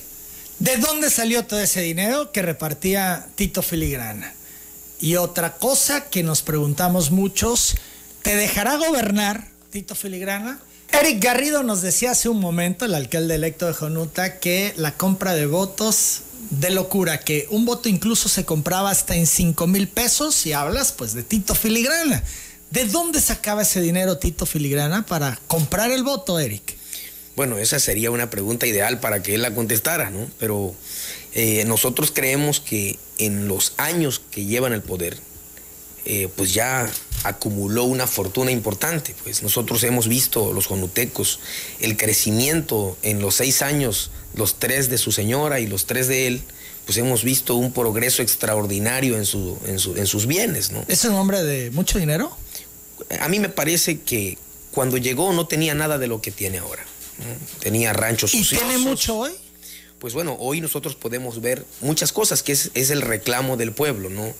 ¿De 0.63 0.77
dónde 0.77 1.09
salió 1.09 1.43
todo 1.43 1.59
ese 1.59 1.81
dinero 1.81 2.31
que 2.31 2.41
repartía 2.41 3.27
Tito 3.35 3.61
Filigrana? 3.61 4.33
Y 5.01 5.17
otra 5.17 5.57
cosa 5.57 6.05
que 6.05 6.23
nos 6.23 6.41
preguntamos 6.41 7.11
muchos, 7.11 7.75
¿te 8.21 8.37
dejará 8.37 8.77
gobernar 8.77 9.49
Tito 9.71 9.93
Filigrana? 9.93 10.61
Eric 10.93 11.21
Garrido 11.21 11.63
nos 11.63 11.81
decía 11.81 12.11
hace 12.11 12.29
un 12.29 12.39
momento, 12.39 12.85
el 12.85 12.95
alcalde 12.95 13.35
electo 13.35 13.67
de 13.67 13.73
Jonuta, 13.73 14.39
que 14.39 14.73
la 14.77 14.95
compra 14.95 15.33
de 15.33 15.47
votos 15.47 16.21
de 16.49 16.69
locura, 16.69 17.19
que 17.19 17.45
un 17.49 17.65
voto 17.65 17.89
incluso 17.89 18.29
se 18.29 18.45
compraba 18.45 18.89
hasta 18.89 19.17
en 19.17 19.27
5 19.27 19.67
mil 19.67 19.89
pesos 19.89 20.45
y 20.45 20.53
hablas 20.53 20.93
pues 20.93 21.13
de 21.13 21.23
Tito 21.23 21.55
Filigrana. 21.55 22.23
¿De 22.71 22.85
dónde 22.85 23.19
sacaba 23.19 23.63
ese 23.63 23.81
dinero 23.81 24.17
Tito 24.17 24.45
Filigrana 24.45 25.05
para 25.05 25.37
comprar 25.45 25.91
el 25.91 26.03
voto, 26.03 26.39
Eric? 26.39 26.77
Bueno, 27.35 27.57
esa 27.57 27.79
sería 27.79 28.11
una 28.11 28.29
pregunta 28.29 28.67
ideal 28.67 28.99
para 28.99 29.23
que 29.23 29.35
él 29.35 29.41
la 29.41 29.55
contestara, 29.55 30.11
¿no? 30.11 30.27
Pero 30.39 30.75
eh, 31.33 31.63
nosotros 31.65 32.11
creemos 32.11 32.59
que 32.59 32.99
en 33.17 33.47
los 33.47 33.73
años 33.77 34.21
que 34.31 34.45
llevan 34.45 34.73
el 34.73 34.81
poder, 34.81 35.17
eh, 36.05 36.29
pues 36.35 36.53
ya 36.53 36.89
acumuló 37.23 37.85
una 37.85 38.05
fortuna 38.05 38.51
importante. 38.51 39.15
Pues 39.23 39.41
nosotros 39.41 39.83
hemos 39.83 40.07
visto, 40.07 40.53
los 40.53 40.67
jonutecos, 40.67 41.39
el 41.79 41.97
crecimiento 41.97 42.97
en 43.01 43.19
los 43.19 43.35
seis 43.35 43.61
años, 43.61 44.11
los 44.35 44.59
tres 44.59 44.89
de 44.89 44.97
su 44.97 45.11
señora 45.11 45.59
y 45.59 45.67
los 45.67 45.85
tres 45.85 46.07
de 46.07 46.27
él, 46.27 46.41
pues 46.85 46.97
hemos 46.97 47.23
visto 47.23 47.55
un 47.55 47.71
progreso 47.71 48.21
extraordinario 48.21 49.17
en, 49.17 49.25
su, 49.25 49.57
en, 49.65 49.79
en 49.97 50.05
sus 50.05 50.27
bienes, 50.27 50.71
¿no? 50.71 50.83
¿Es 50.87 51.03
un 51.05 51.15
hombre 51.15 51.43
de 51.43 51.71
mucho 51.71 51.97
dinero? 51.97 52.37
A 53.21 53.29
mí 53.29 53.39
me 53.39 53.49
parece 53.49 54.01
que 54.01 54.37
cuando 54.71 54.97
llegó 54.97 55.33
no 55.33 55.47
tenía 55.47 55.73
nada 55.73 55.97
de 55.97 56.07
lo 56.07 56.21
que 56.21 56.31
tiene 56.31 56.57
ahora. 56.59 56.85
Tenía 57.59 57.93
ranchos 57.93 58.33
¿Y 58.33 58.43
tiene 58.43 58.77
mucho 58.77 59.17
hoy? 59.17 59.31
Pues 60.03 60.13
bueno, 60.13 60.35
hoy 60.37 60.59
nosotros 60.59 60.95
podemos 60.95 61.39
ver 61.39 61.65
muchas 61.79 62.11
cosas, 62.11 62.43
que 62.43 62.51
es, 62.51 62.71
el 62.75 63.01
reclamo 63.01 63.55
del 63.55 63.71
pueblo, 63.71 64.09
¿no? 64.09 64.33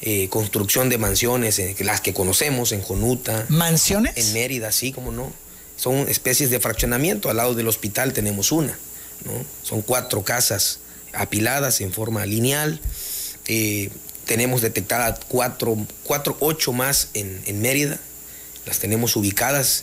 Eh, 0.00 0.28
construcción 0.28 0.88
de 0.90 0.96
mansiones, 0.96 1.58
eh, 1.58 1.74
las 1.80 2.00
que 2.00 2.14
conocemos 2.14 2.70
en 2.70 2.82
Jonuta. 2.82 3.44
¿Mansiones? 3.48 4.16
En 4.16 4.32
Mérida, 4.32 4.70
sí, 4.70 4.92
como 4.92 5.10
no. 5.10 5.32
Son 5.76 6.08
especies 6.08 6.50
de 6.50 6.60
fraccionamiento. 6.60 7.30
Al 7.30 7.38
lado 7.38 7.54
del 7.54 7.66
hospital 7.66 8.12
tenemos 8.12 8.52
una, 8.52 8.78
¿no? 9.24 9.44
Son 9.64 9.82
cuatro 9.82 10.22
casas 10.22 10.78
apiladas 11.12 11.80
en 11.80 11.92
forma 11.92 12.24
lineal. 12.24 12.80
Eh, 13.46 13.90
tenemos 14.24 14.60
detectadas 14.60 15.18
cuatro, 15.26 15.76
cuatro, 16.04 16.36
ocho 16.38 16.72
más 16.72 17.08
en, 17.14 17.42
en 17.46 17.60
Mérida. 17.60 17.98
Las 18.66 18.78
tenemos 18.78 19.16
ubicadas. 19.16 19.82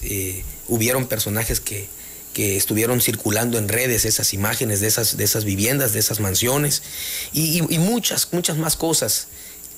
hubieron 0.69 1.07
personajes 1.07 1.59
que 1.59 1.89
que 2.35 2.57
estuvieron 2.57 2.99
circulando 2.99 3.57
en 3.57 3.69
redes 3.69 4.03
esas 4.03 4.33
imágenes 4.33 4.81
de 4.81 4.87
esas, 4.87 5.15
de 5.15 5.23
esas 5.23 5.45
viviendas, 5.45 5.93
de 5.93 5.99
esas 5.99 6.19
mansiones 6.19 6.83
y, 7.31 7.61
muchas, 7.79 8.27
muchas 8.33 8.57
más 8.57 8.75
cosas 8.75 9.29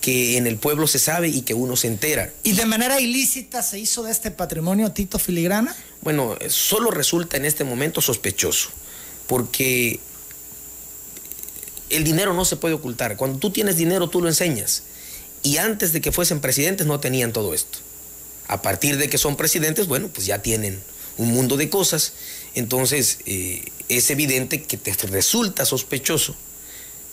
que 0.02 0.38
en 0.38 0.48
el 0.48 0.58
pueblo 0.58 0.88
se 0.88 0.98
sabe 0.98 1.28
y 1.30 1.44
que 1.44 1.54
uno 1.54 1.76
se 1.76 1.86
entera. 1.86 2.34
¿Y 2.42 2.54
de 2.54 2.66
manera 2.66 3.00
ilícita 3.00 3.62
se 3.62 3.78
hizo 3.78 4.02
de 4.02 4.12
este 4.12 4.32
patrimonio 4.32 4.92
Tito 4.92 5.20
Filigrana? 5.20 5.76
Bueno, 6.02 6.36
solo 6.50 6.90
resulta 6.90 7.38
en 7.38 7.46
este 7.46 7.64
momento 7.64 8.02
sospechoso, 8.02 8.70
porque 9.28 10.00
el 11.92 12.04
dinero 12.04 12.34
no 12.34 12.44
se 12.44 12.56
puede 12.56 12.74
ocultar. 12.74 13.18
Cuando 13.18 13.38
tú 13.38 13.52
tienes 13.52 13.78
dinero, 13.78 14.10
tú 14.10 14.20
lo 14.20 14.30
enseñas. 14.30 14.82
Y 15.44 15.58
antes 15.58 15.94
de 15.94 16.02
que 16.02 16.12
fuesen 16.12 16.42
presidentes 16.42 16.88
no 16.88 17.00
tenían 17.00 17.34
todo 17.34 17.54
esto. 17.54 17.78
A 18.48 18.64
partir 18.64 18.98
de 18.98 19.12
que 19.12 19.20
son 19.20 19.36
presidentes, 19.36 19.86
bueno, 19.86 20.08
pues 20.08 20.26
ya 20.26 20.42
tienen 20.42 20.82
un 21.18 21.32
mundo 21.32 21.58
de 21.58 21.70
cosas, 21.70 22.14
entonces 22.56 23.20
eh, 23.26 23.66
es 23.90 24.10
evidente 24.10 24.64
que 24.64 24.78
te 24.78 24.92
resulta 25.08 25.66
sospechoso 25.66 26.36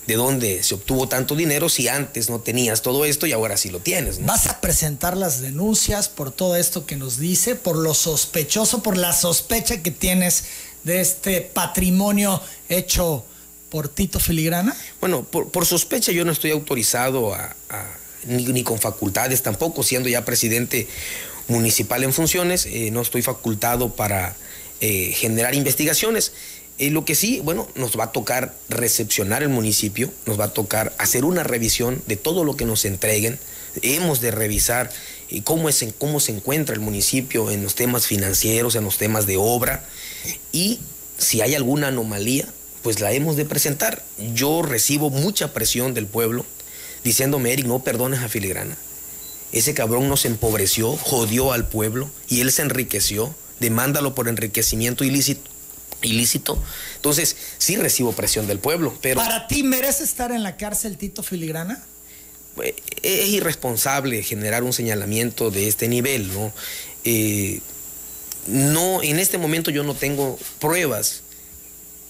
de 0.06 0.14
dónde 0.14 0.62
se 0.62 0.74
obtuvo 0.74 1.08
tanto 1.08 1.34
dinero 1.34 1.68
si 1.68 1.88
antes 1.88 2.28
no 2.28 2.40
tenías 2.40 2.82
todo 2.82 3.04
esto 3.04 3.26
y 3.26 3.32
ahora 3.32 3.56
sí 3.56 3.70
lo 3.70 3.80
tienes. 3.80 4.24
¿Vas 4.24 4.46
a 4.46 4.60
presentar 4.60 5.16
las 5.16 5.40
denuncias 5.40 6.08
por 6.08 6.30
todo 6.30 6.56
esto 6.56 6.84
que 6.86 6.96
nos 6.96 7.18
dice, 7.18 7.54
por 7.54 7.76
lo 7.76 7.94
sospechoso, 7.94 8.82
por 8.82 8.96
la 8.96 9.12
sospecha 9.12 9.82
que 9.82 9.90
tienes 9.90 10.44
de 10.84 11.00
este 11.00 11.40
patrimonio 11.40 12.40
hecho 12.68 13.24
por 13.70 13.88
Tito 13.88 14.20
Filigrana? 14.20 14.76
Bueno, 15.00 15.24
por, 15.24 15.66
sospecha 15.66 16.12
yo 16.12 16.24
no 16.24 16.32
estoy 16.32 16.50
autorizado 16.50 17.34
a, 17.34 17.56
ni 18.26 18.62
con 18.62 18.78
facultades 18.78 19.42
tampoco, 19.42 19.82
siendo 19.82 20.08
ya 20.08 20.24
presidente 20.24 20.86
municipal 21.48 22.04
en 22.04 22.12
funciones, 22.12 22.66
eh, 22.66 22.90
no 22.90 23.02
estoy 23.02 23.22
facultado 23.22 23.94
para 23.94 24.36
eh, 24.84 25.12
generar 25.12 25.54
investigaciones. 25.54 26.32
Eh, 26.78 26.90
lo 26.90 27.04
que 27.04 27.14
sí, 27.14 27.40
bueno, 27.40 27.68
nos 27.74 27.98
va 27.98 28.04
a 28.04 28.12
tocar 28.12 28.54
recepcionar 28.68 29.42
el 29.42 29.48
municipio, 29.48 30.12
nos 30.26 30.38
va 30.38 30.46
a 30.46 30.52
tocar 30.52 30.92
hacer 30.98 31.24
una 31.24 31.44
revisión 31.44 32.02
de 32.06 32.16
todo 32.16 32.44
lo 32.44 32.56
que 32.56 32.64
nos 32.64 32.84
entreguen. 32.84 33.38
Hemos 33.82 34.20
de 34.20 34.30
revisar 34.30 34.90
cómo, 35.44 35.68
es, 35.68 35.84
cómo 35.98 36.20
se 36.20 36.32
encuentra 36.32 36.74
el 36.74 36.80
municipio 36.80 37.50
en 37.50 37.62
los 37.62 37.74
temas 37.74 38.06
financieros, 38.06 38.74
en 38.74 38.84
los 38.84 38.98
temas 38.98 39.26
de 39.26 39.36
obra 39.36 39.84
y 40.52 40.80
si 41.18 41.40
hay 41.40 41.54
alguna 41.54 41.88
anomalía, 41.88 42.46
pues 42.82 43.00
la 43.00 43.12
hemos 43.12 43.36
de 43.36 43.44
presentar. 43.44 44.04
Yo 44.34 44.62
recibo 44.62 45.10
mucha 45.10 45.52
presión 45.52 45.94
del 45.94 46.06
pueblo 46.06 46.44
diciéndome, 47.02 47.52
Eric, 47.52 47.66
no 47.66 47.80
perdones 47.80 48.20
a 48.20 48.28
Filigrana. 48.28 48.76
Ese 49.52 49.74
cabrón 49.74 50.08
nos 50.08 50.24
empobreció, 50.24 50.96
jodió 50.96 51.52
al 51.52 51.68
pueblo 51.68 52.10
y 52.28 52.40
él 52.40 52.50
se 52.50 52.62
enriqueció. 52.62 53.34
Demándalo 53.64 54.14
por 54.14 54.28
enriquecimiento 54.28 55.04
ilícito. 55.04 55.50
ilícito. 56.02 56.62
Entonces, 56.96 57.34
sí 57.56 57.76
recibo 57.76 58.12
presión 58.12 58.46
del 58.46 58.58
pueblo, 58.58 58.94
pero... 59.00 59.22
¿Para 59.22 59.46
ti 59.46 59.62
merece 59.62 60.04
estar 60.04 60.32
en 60.32 60.42
la 60.42 60.58
cárcel 60.58 60.98
Tito 60.98 61.22
Filigrana? 61.22 61.82
Eh, 62.62 62.76
es 63.02 63.28
irresponsable 63.30 64.22
generar 64.22 64.64
un 64.64 64.74
señalamiento 64.74 65.50
de 65.50 65.66
este 65.66 65.88
nivel, 65.88 66.30
¿no? 66.30 66.52
Eh, 67.04 67.60
no, 68.46 69.02
en 69.02 69.18
este 69.18 69.38
momento 69.38 69.70
yo 69.70 69.82
no 69.82 69.94
tengo 69.94 70.38
pruebas 70.60 71.22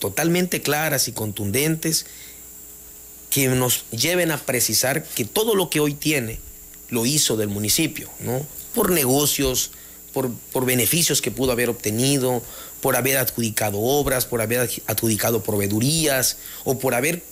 totalmente 0.00 0.60
claras 0.60 1.06
y 1.06 1.12
contundentes 1.12 2.06
que 3.30 3.46
nos 3.46 3.84
lleven 3.92 4.32
a 4.32 4.38
precisar 4.38 5.04
que 5.04 5.24
todo 5.24 5.54
lo 5.54 5.70
que 5.70 5.78
hoy 5.78 5.94
tiene 5.94 6.40
lo 6.90 7.06
hizo 7.06 7.36
del 7.36 7.48
municipio, 7.48 8.10
¿no? 8.18 8.44
Por 8.74 8.90
negocios, 8.90 9.70
por, 10.14 10.30
por 10.52 10.64
beneficios 10.64 11.20
que 11.20 11.30
pudo 11.30 11.52
haber 11.52 11.68
obtenido, 11.68 12.42
por 12.80 12.96
haber 12.96 13.18
adjudicado 13.18 13.80
obras, 13.80 14.24
por 14.24 14.40
haber 14.40 14.70
adjudicado 14.86 15.42
proveedurías 15.42 16.38
o 16.64 16.78
por 16.78 16.94
haber 16.94 17.22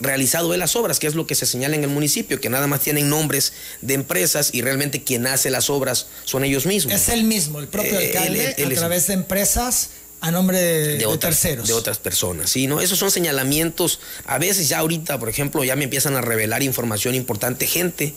realizado 0.00 0.54
él 0.54 0.60
las 0.60 0.76
obras, 0.76 0.98
que 0.98 1.06
es 1.06 1.14
lo 1.14 1.26
que 1.26 1.34
se 1.34 1.46
señala 1.46 1.74
en 1.74 1.82
el 1.82 1.90
municipio, 1.90 2.40
que 2.40 2.48
nada 2.48 2.66
más 2.66 2.80
tienen 2.80 3.10
nombres 3.10 3.52
de 3.82 3.94
empresas 3.94 4.50
y 4.52 4.62
realmente 4.62 5.02
quien 5.02 5.26
hace 5.26 5.50
las 5.50 5.70
obras 5.70 6.06
son 6.24 6.44
ellos 6.44 6.66
mismos. 6.66 6.94
Es 6.94 7.08
el 7.08 7.24
mismo, 7.24 7.58
el 7.60 7.68
propio 7.68 7.98
eh, 7.98 8.06
alcalde, 8.06 8.54
a 8.64 8.68
través 8.74 9.08
de 9.08 9.14
empresas 9.14 9.90
a 10.20 10.30
nombre 10.30 10.58
de, 10.58 11.06
otras, 11.06 11.40
terceros. 11.40 11.68
De 11.68 11.74
otras 11.74 11.98
personas, 11.98 12.50
¿sí? 12.50 12.66
¿no? 12.66 12.80
Esos 12.80 12.98
son 12.98 13.10
señalamientos, 13.10 14.00
a 14.24 14.38
veces 14.38 14.68
ya 14.68 14.78
ahorita, 14.78 15.18
por 15.18 15.28
ejemplo, 15.28 15.62
ya 15.64 15.76
me 15.76 15.84
empiezan 15.84 16.16
a 16.16 16.20
revelar 16.20 16.62
información 16.62 17.14
importante, 17.14 17.66
gente 17.66 18.14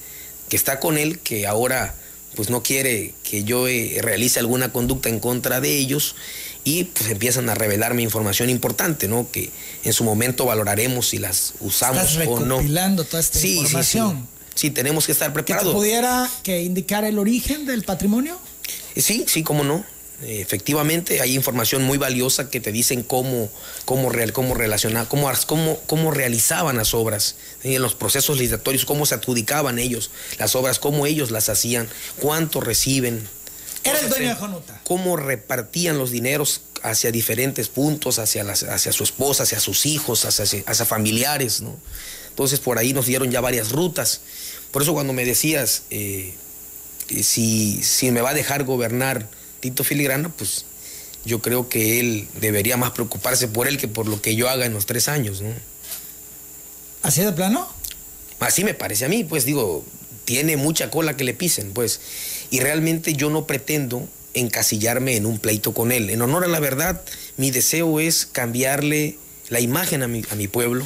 que 0.49 0.55
está 0.55 0.79
con 0.79 0.97
él, 0.97 1.19
que 1.19 1.47
ahora 1.47 1.95
pues 2.35 2.49
no 2.49 2.63
quiere 2.63 3.13
que 3.23 3.43
yo 3.43 3.67
eh, 3.67 3.99
realice 4.01 4.39
alguna 4.39 4.71
conducta 4.71 5.09
en 5.09 5.19
contra 5.19 5.61
de 5.61 5.77
ellos 5.77 6.15
y 6.63 6.85
pues 6.85 7.09
empiezan 7.09 7.49
a 7.49 7.55
revelarme 7.55 8.03
información 8.03 8.49
importante, 8.49 9.07
¿no? 9.07 9.29
Que 9.31 9.51
en 9.83 9.93
su 9.93 10.03
momento 10.03 10.45
valoraremos 10.45 11.09
si 11.09 11.17
las 11.17 11.53
usamos 11.59 12.17
o 12.27 12.39
no. 12.39 12.61
toda 13.03 13.19
esta 13.19 13.39
información. 13.45 14.27
Sí, 14.53 14.69
tenemos 14.69 15.05
que 15.05 15.13
estar 15.13 15.33
preparados. 15.33 15.73
¿Que 15.73 15.77
pudiera 15.77 16.29
que 16.43 16.61
indicar 16.61 17.03
el 17.03 17.17
origen 17.17 17.65
del 17.65 17.83
patrimonio? 17.83 18.37
Sí, 18.95 19.25
sí, 19.27 19.43
cómo 19.43 19.63
no. 19.63 19.83
Efectivamente, 20.23 21.21
hay 21.21 21.35
información 21.35 21.83
muy 21.83 21.97
valiosa 21.97 22.49
que 22.49 22.59
te 22.59 22.71
dicen 22.71 23.01
cómo, 23.01 23.49
cómo, 23.85 24.09
real, 24.09 24.33
cómo 24.33 24.53
relacionar, 24.53 25.07
cómo, 25.07 25.31
cómo, 25.47 25.79
cómo 25.87 26.11
realizaban 26.11 26.77
las 26.77 26.93
obras, 26.93 27.35
en 27.63 27.81
los 27.81 27.95
procesos 27.95 28.37
legislatorios, 28.37 28.85
cómo 28.85 29.05
se 29.05 29.15
adjudicaban 29.15 29.79
ellos 29.79 30.11
las 30.37 30.55
obras, 30.55 30.79
cómo 30.79 31.05
ellos 31.05 31.31
las 31.31 31.49
hacían, 31.49 31.89
cuánto 32.19 32.61
reciben. 32.61 33.27
Era 33.83 33.99
el 33.99 34.09
dueño 34.09 34.29
de 34.29 34.35
Jonuta. 34.35 34.81
Cómo 34.83 35.17
repartían 35.17 35.97
los 35.97 36.11
dineros 36.11 36.61
hacia 36.83 37.11
diferentes 37.11 37.67
puntos, 37.67 38.19
hacia, 38.19 38.43
las, 38.43 38.63
hacia 38.63 38.91
su 38.91 39.03
esposa, 39.03 39.43
hacia 39.43 39.59
sus 39.59 39.85
hijos, 39.85 40.25
hacia, 40.25 40.63
hacia 40.65 40.85
familiares, 40.85 41.61
¿no? 41.61 41.77
Entonces 42.29 42.59
por 42.59 42.77
ahí 42.77 42.93
nos 42.93 43.07
dieron 43.07 43.31
ya 43.31 43.41
varias 43.41 43.71
rutas. 43.71 44.21
Por 44.71 44.83
eso 44.83 44.93
cuando 44.93 45.13
me 45.13 45.25
decías, 45.25 45.83
eh, 45.89 46.33
si, 47.23 47.83
si 47.83 48.11
me 48.11 48.21
va 48.21 48.29
a 48.29 48.33
dejar 48.33 48.63
gobernar 48.63 49.27
Tito 49.61 49.85
Filigrana, 49.85 50.29
pues 50.29 50.65
yo 51.23 51.39
creo 51.39 51.69
que 51.69 51.99
él 51.99 52.27
debería 52.41 52.77
más 52.77 52.91
preocuparse 52.91 53.47
por 53.47 53.67
él 53.67 53.77
que 53.77 53.87
por 53.87 54.07
lo 54.07 54.21
que 54.21 54.35
yo 54.35 54.49
haga 54.49 54.65
en 54.65 54.73
los 54.73 54.85
tres 54.85 55.07
años, 55.07 55.41
¿no? 55.41 55.53
¿Así 57.03 57.21
de 57.21 57.31
plano? 57.31 57.67
Así 58.39 58.63
me 58.63 58.73
parece 58.73 59.05
a 59.05 59.09
mí, 59.09 59.23
pues 59.23 59.45
digo, 59.45 59.85
tiene 60.25 60.57
mucha 60.57 60.89
cola 60.89 61.15
que 61.15 61.23
le 61.23 61.33
pisen, 61.33 61.71
pues. 61.73 62.01
Y 62.49 62.59
realmente 62.59 63.13
yo 63.13 63.29
no 63.29 63.45
pretendo 63.45 64.07
encasillarme 64.33 65.15
en 65.15 65.25
un 65.25 65.39
pleito 65.39 65.73
con 65.73 65.91
él. 65.91 66.09
En 66.09 66.21
honor 66.21 66.45
a 66.45 66.47
la 66.47 66.59
verdad, 66.59 67.01
mi 67.37 67.51
deseo 67.51 67.99
es 67.99 68.25
cambiarle 68.25 69.17
la 69.49 69.59
imagen 69.59 70.03
a 70.03 70.07
mi, 70.07 70.23
a 70.29 70.35
mi 70.35 70.47
pueblo, 70.47 70.85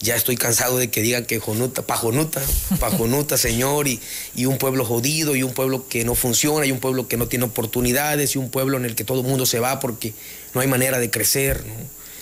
ya 0.00 0.16
estoy 0.16 0.36
cansado 0.36 0.78
de 0.78 0.90
que 0.90 1.02
digan 1.02 1.26
que 1.26 1.38
Jonuta, 1.38 1.82
pajonuta, 1.82 2.40
pajonuta, 2.78 3.36
señor, 3.36 3.86
y, 3.86 4.00
y, 4.34 4.46
un 4.46 4.56
pueblo 4.56 4.84
jodido, 4.84 5.36
y 5.36 5.42
un 5.42 5.52
pueblo 5.52 5.88
que 5.88 6.04
no 6.04 6.14
funciona, 6.14 6.64
y 6.66 6.72
un 6.72 6.80
pueblo 6.80 7.06
que 7.06 7.16
no 7.16 7.28
tiene 7.28 7.44
oportunidades, 7.44 8.34
y 8.34 8.38
un 8.38 8.50
pueblo 8.50 8.78
en 8.78 8.86
el 8.86 8.94
que 8.94 9.04
todo 9.04 9.20
el 9.20 9.26
mundo 9.26 9.44
se 9.44 9.60
va 9.60 9.78
porque 9.78 10.14
no 10.54 10.60
hay 10.60 10.68
manera 10.68 10.98
de 10.98 11.10
crecer. 11.10 11.62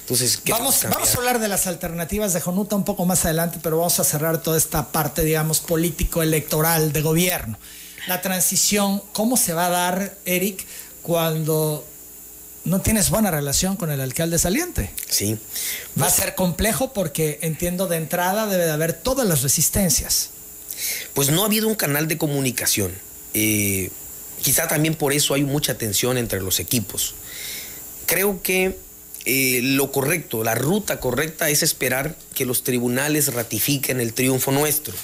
Entonces, 0.01 0.41
vamos, 0.49 0.85
vamos 0.91 1.15
a 1.15 1.19
hablar 1.19 1.39
de 1.39 1.49
las 1.49 1.67
alternativas 1.67 2.33
de 2.33 2.41
Jonuta 2.41 2.75
un 2.75 2.85
poco 2.85 3.05
más 3.05 3.25
adelante, 3.25 3.59
pero 3.63 3.77
vamos 3.77 4.01
a 4.01 4.05
cerrar 4.05 4.43
toda 4.43 4.57
esta 4.57 4.91
parte, 4.91 5.23
digamos, 5.23 5.61
político-electoral 5.61 6.93
de 6.93 7.03
gobierno. 7.03 7.59
La 8.07 8.23
transición, 8.23 9.03
¿cómo 9.13 9.37
se 9.37 9.53
va 9.53 9.67
a 9.67 9.71
dar, 9.71 10.17
Eric, 10.25 10.65
cuando 11.03 11.85
no 12.65 12.81
tienes 12.81 13.11
buena 13.11 13.31
relación 13.31 13.77
con 13.77 13.91
el 13.91 14.00
alcalde 14.00 14.38
saliente. 14.38 14.91
Sí. 15.09 15.38
Va 16.00 16.07
a 16.07 16.11
ser 16.11 16.35
complejo 16.35 16.93
porque 16.93 17.38
entiendo 17.43 17.87
de 17.87 17.97
entrada 17.97 18.47
debe 18.47 18.65
de 18.65 18.71
haber 18.71 18.93
todas 18.93 19.27
las 19.27 19.43
resistencias. 19.43 20.31
Pues 21.14 21.31
no 21.31 21.42
ha 21.42 21.47
habido 21.47 21.68
un 21.68 21.75
canal 21.75 22.09
de 22.09 22.18
comunicación. 22.18 22.92
Eh, 23.35 23.90
quizá 24.42 24.68
también 24.68 24.94
por 24.94 25.12
eso 25.12 25.35
hay 25.35 25.44
mucha 25.44 25.77
tensión 25.77 26.18
entre 26.18 26.40
los 26.40 26.61
equipos. 26.61 27.14
Creo 28.07 28.42
que 28.42 28.77
eh, 29.25 29.61
lo 29.62 29.92
correcto, 29.92 30.44
la 30.44 30.55
ruta 30.55 31.01
correcta 31.01 31.51
es 31.51 31.62
esperar 31.62 32.16
que 32.35 32.47
los 32.47 32.64
tribunales 32.64 33.33
ratifiquen 33.35 34.01
el 34.01 34.14
triunfo 34.14 34.53
nuestro. 34.53 34.94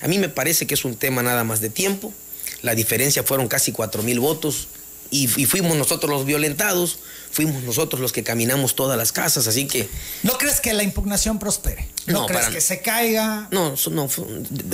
A 0.00 0.08
mí 0.08 0.18
me 0.18 0.28
parece 0.28 0.66
que 0.66 0.74
es 0.74 0.84
un 0.84 0.96
tema 0.96 1.22
nada 1.22 1.44
más 1.44 1.60
de 1.60 1.70
tiempo. 1.70 2.12
La 2.62 2.74
diferencia 2.74 3.22
fueron 3.22 3.48
casi 3.48 3.72
cuatro 3.72 4.02
mil 4.02 4.20
votos 4.20 4.68
y, 5.14 5.46
fuimos 5.46 5.76
nosotros 5.76 6.10
los 6.10 6.26
violentados, 6.26 6.98
fuimos 7.34 7.64
nosotros 7.64 8.00
los 8.00 8.12
que 8.12 8.22
caminamos 8.22 8.76
todas 8.76 8.96
las 8.96 9.10
casas, 9.10 9.48
así 9.48 9.66
que... 9.66 9.88
¿No 10.22 10.38
crees 10.38 10.60
que 10.60 10.72
la 10.72 10.84
impugnación 10.84 11.40
prospere? 11.40 11.88
¿No, 12.06 12.26
crees 12.26 12.46
que 12.46 12.60
se 12.60 12.80
caiga? 12.80 13.48
No, 13.50 13.74
no, 13.90 14.08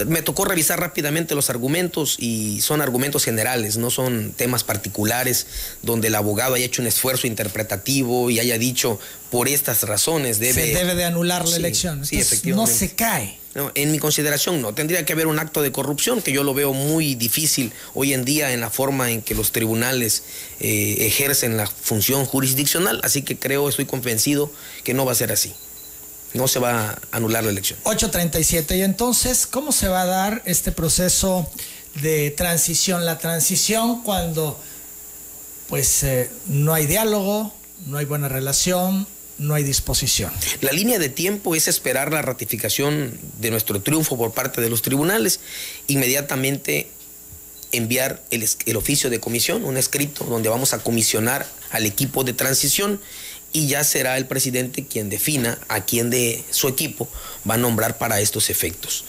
me 0.07 0.21
tocó 0.21 0.45
revisar 0.45 0.79
rápidamente 0.79 1.35
los 1.35 1.49
argumentos 1.49 2.17
y 2.19 2.61
son 2.61 2.83
argumentos 2.83 3.25
generales, 3.25 3.79
no 3.79 3.91
son 3.91 4.33
temas 4.33 4.63
particulares 4.63 5.47
donde 5.81 6.09
el 6.09 6.15
abogado 6.15 6.55
haya 6.55 6.67
hecho 6.67 6.83
un 6.83 6.89
esfuerzo 6.89 7.27
interpretativo 7.27 8.29
y 8.29 8.41
haya 8.41 8.59
dicho 8.59 9.01
por 9.31 9.49
estas 9.49 9.85
razones 9.85 10.39
debe... 10.39 10.53
Se 10.53 10.75
debe 10.75 10.95
de 10.95 11.05
anular 11.05 11.49
la 11.49 11.57
elección. 11.57 12.05
sí, 12.05 12.21
efectivamente. 12.21 12.73
No 12.73 12.79
se 12.79 12.95
cae. 12.95 13.41
No, 13.53 13.73
en 13.75 13.91
mi 13.91 13.99
consideración 13.99 14.63
no, 14.63 14.75
tendría 14.75 15.05
que 15.05 15.13
haber 15.13 15.27
un 15.27 15.41
acto 15.41 15.61
de 15.61 15.73
corrupción 15.73 16.23
que 16.23 16.31
yo 16.31 16.45
lo 16.45 16.55
veo 16.55 16.73
muy 16.73 17.17
difícil 17.17 17.73
hoy 17.95 18.15
en 18.15 18.25
día 18.25 18.53
en 18.53 18.61
la 18.61 18.71
forma 18.71 19.11
en 19.11 19.23
que 19.23 19.35
los 19.35 19.51
tribunales 19.51 20.23
eh, 20.61 20.99
ejercen 21.01 21.57
la 21.57 21.67
función 21.67 22.27
jurisdiccional, 22.27 22.50
así 23.03 23.23
que 23.23 23.39
creo, 23.39 23.69
estoy 23.69 23.87
convencido 23.87 24.51
que 24.85 24.95
no 24.95 25.05
va 25.05 25.13
a 25.13 25.15
ser 25.15 25.33
así. 25.33 25.55
No 26.33 26.47
se 26.47 26.61
va 26.61 26.91
a 26.91 26.99
anular 27.11 27.43
la 27.43 27.51
elección. 27.51 27.79
8.37. 27.85 28.79
Y 28.79 28.83
entonces, 28.83 29.47
¿cómo 29.47 29.73
se 29.73 29.89
va 29.89 30.03
a 30.03 30.07
dar 30.07 30.43
este 30.47 30.71
proceso 30.71 31.49
de 32.03 32.31
transición? 32.31 33.05
La 33.05 33.19
transición 33.19 34.03
cuando 34.03 34.59
pues 35.69 36.03
eh, 36.03 36.31
no 36.47 36.75
hay 36.75 36.87
diálogo, 36.87 37.53
no 37.87 37.99
hay 37.99 38.05
buena 38.05 38.29
relación, 38.29 39.07
no 39.39 39.55
hay 39.55 39.65
disposición. 39.65 40.31
La 40.61 40.73
línea 40.73 40.99
de 40.99 41.09
tiempo 41.09 41.55
es 41.55 41.67
esperar 41.69 42.13
la 42.13 42.23
ratificación 42.23 43.19
de 43.39 43.51
nuestro 43.51 43.81
triunfo 43.81 44.19
por 44.19 44.33
parte 44.33 44.61
de 44.61 44.69
los 44.69 44.83
tribunales, 44.83 45.41
inmediatamente 45.87 46.91
enviar 47.73 48.23
el, 48.31 48.49
el, 48.67 48.77
oficio 48.77 49.11
de 49.11 49.21
comisión, 49.21 49.65
un 49.65 49.77
escrito 49.77 50.25
donde 50.25 50.49
vamos 50.49 50.75
a 50.75 50.79
comisionar 50.79 51.47
al 51.71 51.87
equipo 51.87 52.25
de 52.25 52.33
transición 52.33 53.01
y 53.53 53.67
ya 53.67 53.85
será 53.85 54.17
el 54.17 54.27
presidente 54.27 54.87
quien 54.87 55.09
defina 55.11 55.59
a 55.69 55.85
quién 55.85 56.11
de 56.11 56.45
su 56.51 56.69
equipo 56.69 57.09
va 57.49 57.55
a 57.55 57.59
nombrar 57.59 57.99
para 57.99 58.21
estos 58.21 58.51
efectos. 58.51 59.05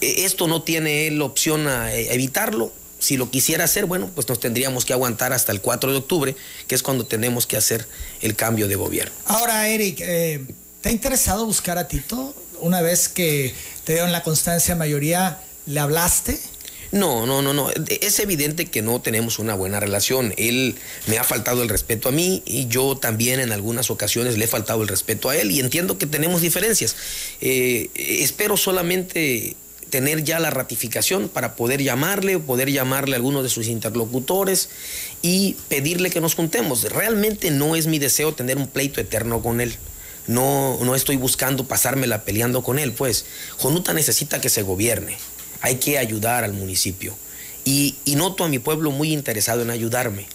E, 0.00 0.24
esto 0.24 0.48
no 0.48 0.62
tiene 0.62 1.10
la 1.10 1.24
opción 1.24 1.66
a 1.66 1.92
evitarlo, 1.92 2.72
si 3.00 3.16
lo 3.16 3.30
quisiera 3.30 3.64
hacer, 3.64 3.86
bueno, 3.86 4.10
pues 4.14 4.28
nos 4.28 4.38
tendríamos 4.38 4.84
que 4.84 4.92
aguantar 4.92 5.32
hasta 5.32 5.52
el 5.52 5.60
4 5.60 5.90
de 5.90 5.98
octubre, 5.98 6.36
que 6.68 6.74
es 6.74 6.82
cuando 6.82 7.06
tenemos 7.06 7.46
que 7.46 7.56
hacer 7.56 7.86
el 8.20 8.36
cambio 8.36 8.68
de 8.68 8.76
gobierno. 8.76 9.12
Ahora, 9.24 9.68
Eric, 9.68 10.00
eh, 10.00 10.44
¿te 10.82 10.90
ha 10.90 10.92
interesado 10.92 11.46
buscar 11.46 11.78
a 11.78 11.88
Tito? 11.88 12.34
Una 12.60 12.82
vez 12.82 13.08
que 13.08 13.54
te 13.84 13.94
dieron 13.94 14.12
la 14.12 14.22
constancia 14.22 14.76
mayoría, 14.76 15.40
¿le 15.66 15.80
hablaste? 15.80 16.38
No, 16.92 17.24
no, 17.24 17.40
no, 17.40 17.52
no. 17.52 17.70
Es 18.00 18.18
evidente 18.18 18.66
que 18.66 18.82
no 18.82 19.00
tenemos 19.00 19.38
una 19.38 19.54
buena 19.54 19.78
relación. 19.78 20.34
Él 20.36 20.74
me 21.06 21.18
ha 21.18 21.24
faltado 21.24 21.62
el 21.62 21.68
respeto 21.68 22.08
a 22.08 22.12
mí 22.12 22.42
y 22.44 22.66
yo 22.66 22.96
también 22.96 23.38
en 23.38 23.52
algunas 23.52 23.90
ocasiones 23.90 24.36
le 24.36 24.46
he 24.46 24.48
faltado 24.48 24.82
el 24.82 24.88
respeto 24.88 25.28
a 25.28 25.36
él 25.36 25.52
y 25.52 25.60
entiendo 25.60 25.98
que 25.98 26.06
tenemos 26.06 26.42
diferencias. 26.42 26.96
Eh, 27.40 27.90
espero 27.94 28.56
solamente 28.56 29.56
tener 29.90 30.24
ya 30.24 30.38
la 30.40 30.50
ratificación 30.50 31.28
para 31.28 31.54
poder 31.56 31.82
llamarle 31.82 32.36
o 32.36 32.40
poder 32.40 32.70
llamarle 32.70 33.14
a 33.14 33.18
alguno 33.18 33.42
de 33.42 33.48
sus 33.48 33.68
interlocutores 33.68 34.70
y 35.22 35.56
pedirle 35.68 36.10
que 36.10 36.20
nos 36.20 36.34
juntemos. 36.34 36.84
Realmente 36.84 37.50
no 37.50 37.76
es 37.76 37.86
mi 37.86 37.98
deseo 37.98 38.32
tener 38.32 38.56
un 38.56 38.68
pleito 38.68 39.00
eterno 39.00 39.42
con 39.42 39.60
él. 39.60 39.76
No, 40.26 40.78
no 40.82 40.94
estoy 40.94 41.16
buscando 41.16 41.64
pasármela 41.64 42.24
peleando 42.24 42.62
con 42.62 42.78
él, 42.78 42.92
pues. 42.92 43.26
Jonuta 43.58 43.92
necesita 43.92 44.40
que 44.40 44.48
se 44.48 44.62
gobierne. 44.62 45.18
Hay 45.60 45.76
que 45.76 45.98
ayudar 45.98 46.44
al 46.44 46.52
municipio. 46.52 47.16
Y, 47.64 47.96
noto 48.16 48.44
a 48.44 48.48
mi 48.48 48.58
pueblo 48.58 48.90
muy 48.90 49.12
interesado 49.12 49.62
en 49.62 49.70
ayudarme. 49.70 50.26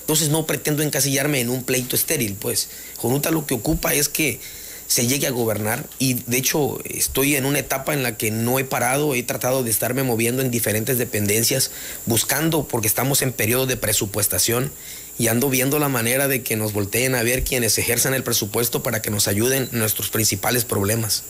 Entonces 0.00 0.28
no 0.28 0.46
pretendo 0.46 0.82
encasillarme 0.82 1.40
en 1.40 1.48
un 1.48 1.64
pleito 1.64 1.96
estéril, 1.96 2.34
pues. 2.34 2.68
Jonuta 2.98 3.30
lo 3.30 3.46
que 3.46 3.54
ocupa 3.54 3.94
es 3.94 4.08
que 4.08 4.40
se 4.86 5.06
llegue 5.06 5.26
a 5.26 5.30
gobernar 5.30 5.88
y 5.98 6.14
de 6.14 6.36
hecho 6.36 6.78
estoy 6.84 7.36
en 7.36 7.46
una 7.46 7.58
etapa 7.58 7.94
en 7.94 8.02
la 8.02 8.18
que 8.18 8.30
no 8.30 8.58
he 8.58 8.64
parado, 8.64 9.14
he 9.14 9.22
tratado 9.22 9.64
de 9.64 9.70
estarme 9.70 10.02
moviendo 10.02 10.42
en 10.42 10.50
diferentes 10.50 10.98
dependencias, 10.98 11.70
buscando, 12.04 12.68
porque 12.68 12.86
estamos 12.86 13.22
en 13.22 13.32
periodo 13.32 13.66
de 13.66 13.78
presupuestación 13.78 14.70
y 15.18 15.28
ando 15.28 15.48
viendo 15.48 15.78
la 15.78 15.88
manera 15.88 16.28
de 16.28 16.42
que 16.42 16.56
nos 16.56 16.72
volteen 16.72 17.14
a 17.14 17.22
ver 17.22 17.44
quienes 17.44 17.78
ejerzan 17.78 18.14
el 18.14 18.24
presupuesto 18.24 18.82
para 18.82 19.00
que 19.00 19.10
nos 19.10 19.26
ayuden 19.26 19.68
en 19.72 19.78
nuestros 19.78 20.10
principales 20.10 20.64
problemas. 20.64 21.24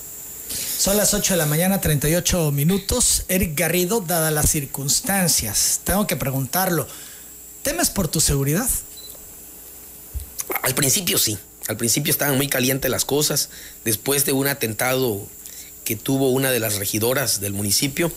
Son 0.84 0.98
las 0.98 1.14
8 1.14 1.32
de 1.32 1.38
la 1.38 1.46
mañana, 1.46 1.80
38 1.80 2.50
minutos. 2.50 3.24
Eric 3.28 3.58
Garrido, 3.58 4.02
dadas 4.02 4.30
las 4.30 4.50
circunstancias, 4.50 5.80
tengo 5.82 6.06
que 6.06 6.14
preguntarlo, 6.14 6.86
¿temes 7.62 7.88
por 7.88 8.06
tu 8.06 8.20
seguridad? 8.20 8.68
Al 10.62 10.74
principio 10.74 11.16
sí, 11.16 11.38
al 11.68 11.78
principio 11.78 12.10
estaban 12.10 12.36
muy 12.36 12.48
calientes 12.48 12.90
las 12.90 13.06
cosas, 13.06 13.48
después 13.86 14.26
de 14.26 14.32
un 14.32 14.46
atentado 14.46 15.26
que 15.84 15.96
tuvo 15.96 16.28
una 16.28 16.50
de 16.50 16.60
las 16.60 16.74
regidoras 16.74 17.40
del 17.40 17.54
municipio, 17.54 18.12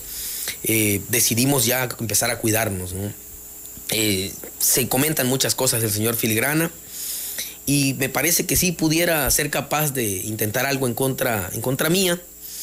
eh, 0.63 1.01
decidimos 1.07 1.65
ya 1.65 1.87
empezar 2.01 2.31
a 2.31 2.39
cuidarnos. 2.39 2.93
Eh, 3.91 4.33
se 4.59 4.89
comentan 4.89 5.27
muchas 5.27 5.55
cosas 5.55 5.81
del 5.81 5.91
señor 5.93 6.17
Filigrana 6.17 6.69
y 7.65 7.93
me 7.93 8.09
parece 8.09 8.45
que 8.45 8.57
sí 8.57 8.73
pudiera 8.73 9.31
ser 9.31 9.49
capaz 9.51 9.93
de 9.93 10.05
intentar 10.05 10.65
algo 10.65 10.85
en 10.85 10.95
contra, 10.95 11.49
en 11.53 11.61
contra 11.61 11.89
mía. 11.89 12.21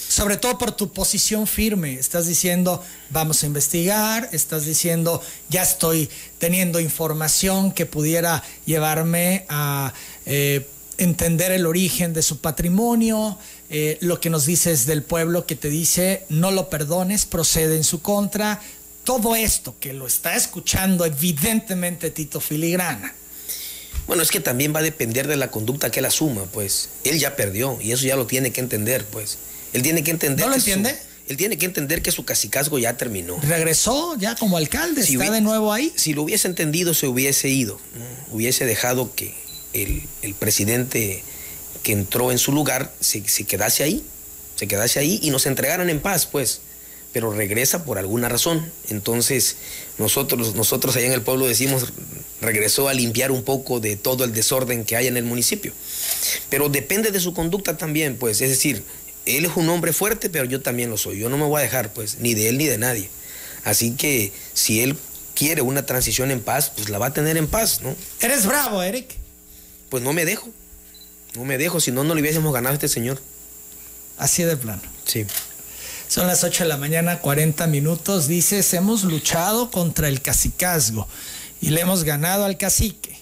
Sobre 0.08 0.36
todo 0.36 0.58
por 0.58 0.72
tu 0.72 0.92
posición 0.92 1.46
firme. 1.46 1.94
Estás 1.94 2.26
diciendo, 2.26 2.82
vamos 3.10 3.42
a 3.42 3.46
investigar, 3.46 4.28
estás 4.32 4.64
diciendo, 4.64 5.22
ya 5.48 5.62
estoy 5.62 6.08
teniendo 6.38 6.78
información 6.80 7.72
que 7.72 7.86
pudiera 7.86 8.42
llevarme 8.66 9.44
a 9.48 9.92
eh, 10.26 10.66
entender 10.98 11.52
el 11.52 11.66
origen 11.66 12.12
de 12.12 12.22
su 12.22 12.38
patrimonio, 12.38 13.38
eh, 13.70 13.98
lo 14.00 14.20
que 14.20 14.30
nos 14.30 14.46
dices 14.46 14.86
del 14.86 15.02
pueblo 15.02 15.46
que 15.46 15.56
te 15.56 15.68
dice 15.68 16.24
no 16.28 16.50
lo 16.50 16.68
perdones, 16.70 17.26
procede 17.26 17.76
en 17.76 17.84
su 17.84 18.00
contra. 18.02 18.60
Todo 19.04 19.36
esto 19.36 19.74
que 19.80 19.92
lo 19.92 20.06
está 20.06 20.34
escuchando 20.36 21.04
evidentemente 21.04 22.10
Tito 22.10 22.40
Filigrana. 22.40 23.14
Bueno, 24.06 24.22
es 24.22 24.30
que 24.30 24.40
también 24.40 24.74
va 24.74 24.80
a 24.80 24.82
depender 24.82 25.26
de 25.26 25.36
la 25.36 25.50
conducta 25.50 25.90
que 25.90 26.00
él 26.00 26.06
asuma, 26.06 26.44
pues. 26.44 26.90
Él 27.04 27.18
ya 27.18 27.36
perdió 27.36 27.78
y 27.80 27.92
eso 27.92 28.04
ya 28.06 28.16
lo 28.16 28.26
tiene 28.26 28.50
que 28.50 28.60
entender, 28.60 29.04
pues. 29.06 29.38
Él 29.74 29.82
tiene 29.82 30.02
que 30.02 30.10
entender. 30.10 30.46
¿No 30.46 30.50
lo 30.50 30.56
entiende? 30.56 30.96
él 31.26 31.36
tiene 31.36 31.56
que 31.56 31.64
entender 31.64 32.02
que 32.02 32.12
su 32.12 32.24
casicazgo 32.24 32.78
ya 32.78 32.96
terminó. 32.96 33.38
Regresó 33.42 34.16
ya 34.18 34.34
como 34.34 34.58
alcalde, 34.58 35.00
está 35.00 35.30
de 35.30 35.40
nuevo 35.40 35.72
ahí. 35.72 35.92
Si 35.96 36.12
lo 36.12 36.22
hubiese 36.22 36.48
entendido, 36.48 36.92
se 36.92 37.06
hubiese 37.06 37.48
ido. 37.48 37.80
Hubiese 38.30 38.66
dejado 38.66 39.14
que 39.14 39.34
el, 39.72 40.02
el 40.22 40.34
presidente 40.34 41.22
que 41.82 41.92
entró 41.92 42.30
en 42.30 42.38
su 42.38 42.52
lugar 42.52 42.92
se, 43.00 43.22
quedase 43.22 43.84
ahí, 43.84 44.04
se 44.56 44.66
quedase 44.66 44.98
ahí 44.98 45.18
y 45.22 45.30
nos 45.30 45.46
entregaran 45.46 45.88
en 45.88 46.00
paz, 46.00 46.26
pues. 46.26 46.60
Pero 47.12 47.32
regresa 47.32 47.84
por 47.84 47.96
alguna 47.96 48.28
razón. 48.28 48.70
Entonces, 48.90 49.56
nosotros, 49.98 50.56
nosotros 50.56 50.96
allá 50.96 51.06
en 51.06 51.12
el 51.12 51.22
pueblo 51.22 51.46
decimos, 51.46 51.92
regresó 52.40 52.88
a 52.88 52.94
limpiar 52.94 53.30
un 53.30 53.44
poco 53.44 53.78
de 53.78 53.96
todo 53.96 54.24
el 54.24 54.32
desorden 54.32 54.84
que 54.84 54.96
hay 54.96 55.06
en 55.06 55.16
el 55.16 55.24
municipio. 55.24 55.72
Pero 56.50 56.68
depende 56.68 57.12
de 57.12 57.20
su 57.20 57.32
conducta 57.32 57.78
también, 57.78 58.16
pues. 58.16 58.40
Es 58.40 58.50
decir, 58.50 58.82
él 59.26 59.44
es 59.44 59.56
un 59.56 59.68
hombre 59.68 59.92
fuerte, 59.92 60.30
pero 60.30 60.44
yo 60.44 60.60
también 60.60 60.90
lo 60.90 60.96
soy. 60.96 61.18
Yo 61.18 61.28
no 61.28 61.38
me 61.38 61.44
voy 61.44 61.60
a 61.60 61.62
dejar, 61.62 61.92
pues, 61.92 62.18
ni 62.18 62.34
de 62.34 62.48
él 62.48 62.58
ni 62.58 62.66
de 62.66 62.78
nadie. 62.78 63.08
Así 63.64 63.92
que 63.92 64.32
si 64.52 64.80
él 64.80 64.96
quiere 65.34 65.62
una 65.62 65.86
transición 65.86 66.30
en 66.30 66.40
paz, 66.40 66.70
pues 66.74 66.88
la 66.88 66.98
va 66.98 67.06
a 67.06 67.12
tener 67.12 67.36
en 67.36 67.46
paz, 67.46 67.80
¿no? 67.82 67.94
Eres 68.20 68.46
bravo, 68.46 68.82
Eric. 68.82 69.16
Pues 69.88 70.02
no 70.02 70.12
me 70.12 70.24
dejo. 70.24 70.48
No 71.34 71.44
me 71.44 71.58
dejo, 71.58 71.80
si 71.80 71.90
no, 71.90 72.04
no 72.04 72.14
le 72.14 72.20
hubiésemos 72.20 72.52
ganado 72.52 72.72
a 72.72 72.74
este 72.74 72.88
señor. 72.88 73.20
Así 74.18 74.44
de 74.44 74.56
plano. 74.56 74.82
Sí. 75.04 75.26
Son 76.08 76.26
las 76.26 76.44
8 76.44 76.64
de 76.64 76.68
la 76.68 76.76
mañana, 76.76 77.18
40 77.18 77.66
minutos. 77.66 78.28
Dices, 78.28 78.72
hemos 78.74 79.04
luchado 79.04 79.70
contra 79.70 80.08
el 80.08 80.22
cacicazgo 80.22 81.08
y 81.60 81.70
le 81.70 81.80
hemos 81.80 82.04
ganado 82.04 82.44
al 82.44 82.56
cacique. 82.56 83.18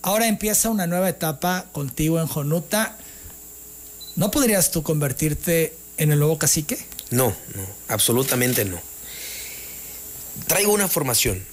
Ahora 0.00 0.26
empieza 0.26 0.70
una 0.70 0.86
nueva 0.86 1.08
etapa 1.08 1.66
contigo 1.72 2.20
en 2.20 2.26
Jonuta. 2.26 2.96
¿No 4.16 4.30
podrías 4.30 4.70
tú 4.70 4.82
convertirte 4.82 5.74
en 5.96 6.12
el 6.12 6.18
nuevo 6.18 6.38
cacique? 6.38 6.78
No, 7.10 7.34
no, 7.54 7.66
absolutamente 7.88 8.64
no. 8.64 8.80
Traigo 10.46 10.72
una 10.72 10.88
formación 10.88 11.44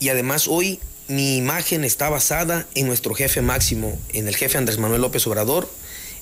y 0.00 0.08
además 0.08 0.48
hoy 0.48 0.80
mi 1.08 1.36
imagen 1.36 1.84
está 1.84 2.08
basada 2.10 2.66
en 2.74 2.86
nuestro 2.86 3.14
jefe 3.14 3.40
máximo, 3.40 3.98
en 4.12 4.28
el 4.28 4.36
jefe 4.36 4.58
Andrés 4.58 4.78
Manuel 4.78 5.00
López 5.00 5.26
Obrador 5.26 5.68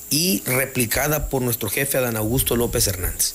y 0.09 0.41
replicada 0.45 1.29
por 1.29 1.41
nuestro 1.41 1.69
jefe 1.69 1.97
Adán 1.97 2.15
Augusto 2.15 2.55
López 2.55 2.87
Hernández. 2.87 3.33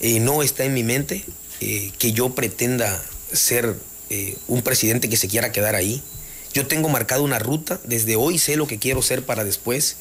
Eh, 0.00 0.20
no 0.20 0.42
está 0.42 0.64
en 0.64 0.74
mi 0.74 0.82
mente 0.82 1.24
eh, 1.60 1.92
que 1.98 2.12
yo 2.12 2.34
pretenda 2.34 3.02
ser 3.32 3.76
eh, 4.08 4.36
un 4.48 4.62
presidente 4.62 5.08
que 5.08 5.16
se 5.16 5.28
quiera 5.28 5.52
quedar 5.52 5.74
ahí. 5.74 6.02
Yo 6.52 6.66
tengo 6.66 6.88
marcado 6.88 7.22
una 7.22 7.38
ruta, 7.38 7.80
desde 7.84 8.16
hoy 8.16 8.38
sé 8.38 8.56
lo 8.56 8.66
que 8.66 8.78
quiero 8.78 9.02
ser 9.02 9.24
para 9.24 9.44
después. 9.44 9.96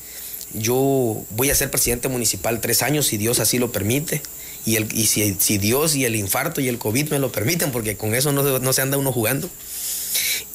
Yo 0.54 1.24
voy 1.32 1.50
a 1.50 1.56
ser 1.56 1.72
presidente 1.72 2.08
municipal 2.08 2.62
tres 2.62 2.82
años, 2.82 3.08
si 3.08 3.18
Dios 3.18 3.40
así 3.40 3.60
lo 3.60 3.72
permite. 3.72 4.22
Y, 4.66 4.76
el, 4.76 4.88
y 4.94 5.06
si, 5.06 5.36
si, 5.40 5.58
Dios 5.58 5.96
y 5.96 6.06
el 6.06 6.16
infarto 6.16 6.60
y 6.60 6.68
el 6.68 6.78
COVID 6.78 7.10
me 7.10 7.20
lo 7.20 7.32
permiten, 7.32 7.72
porque 7.72 7.96
con 7.96 8.14
eso 8.14 8.32
no, 8.34 8.60
no 8.60 8.74
se 8.74 8.82
anda 8.82 8.98
uno 8.98 9.12
jugando 9.12 9.50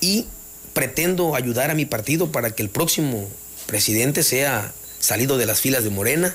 y 0.01 0.27
pretendo 0.75 1.35
ayudar 1.35 1.71
a 1.71 1.75
mi 1.75 1.87
partido 1.87 2.31
para 2.31 2.51
que 2.51 2.63
el 2.63 2.69
próximo 2.69 3.29
presidente 3.67 4.23
sea 4.23 4.73
salido 4.99 5.39
de 5.39 5.47
las 5.47 5.61
filas 5.61 5.85
de 5.85 5.91
Morena 5.91 6.35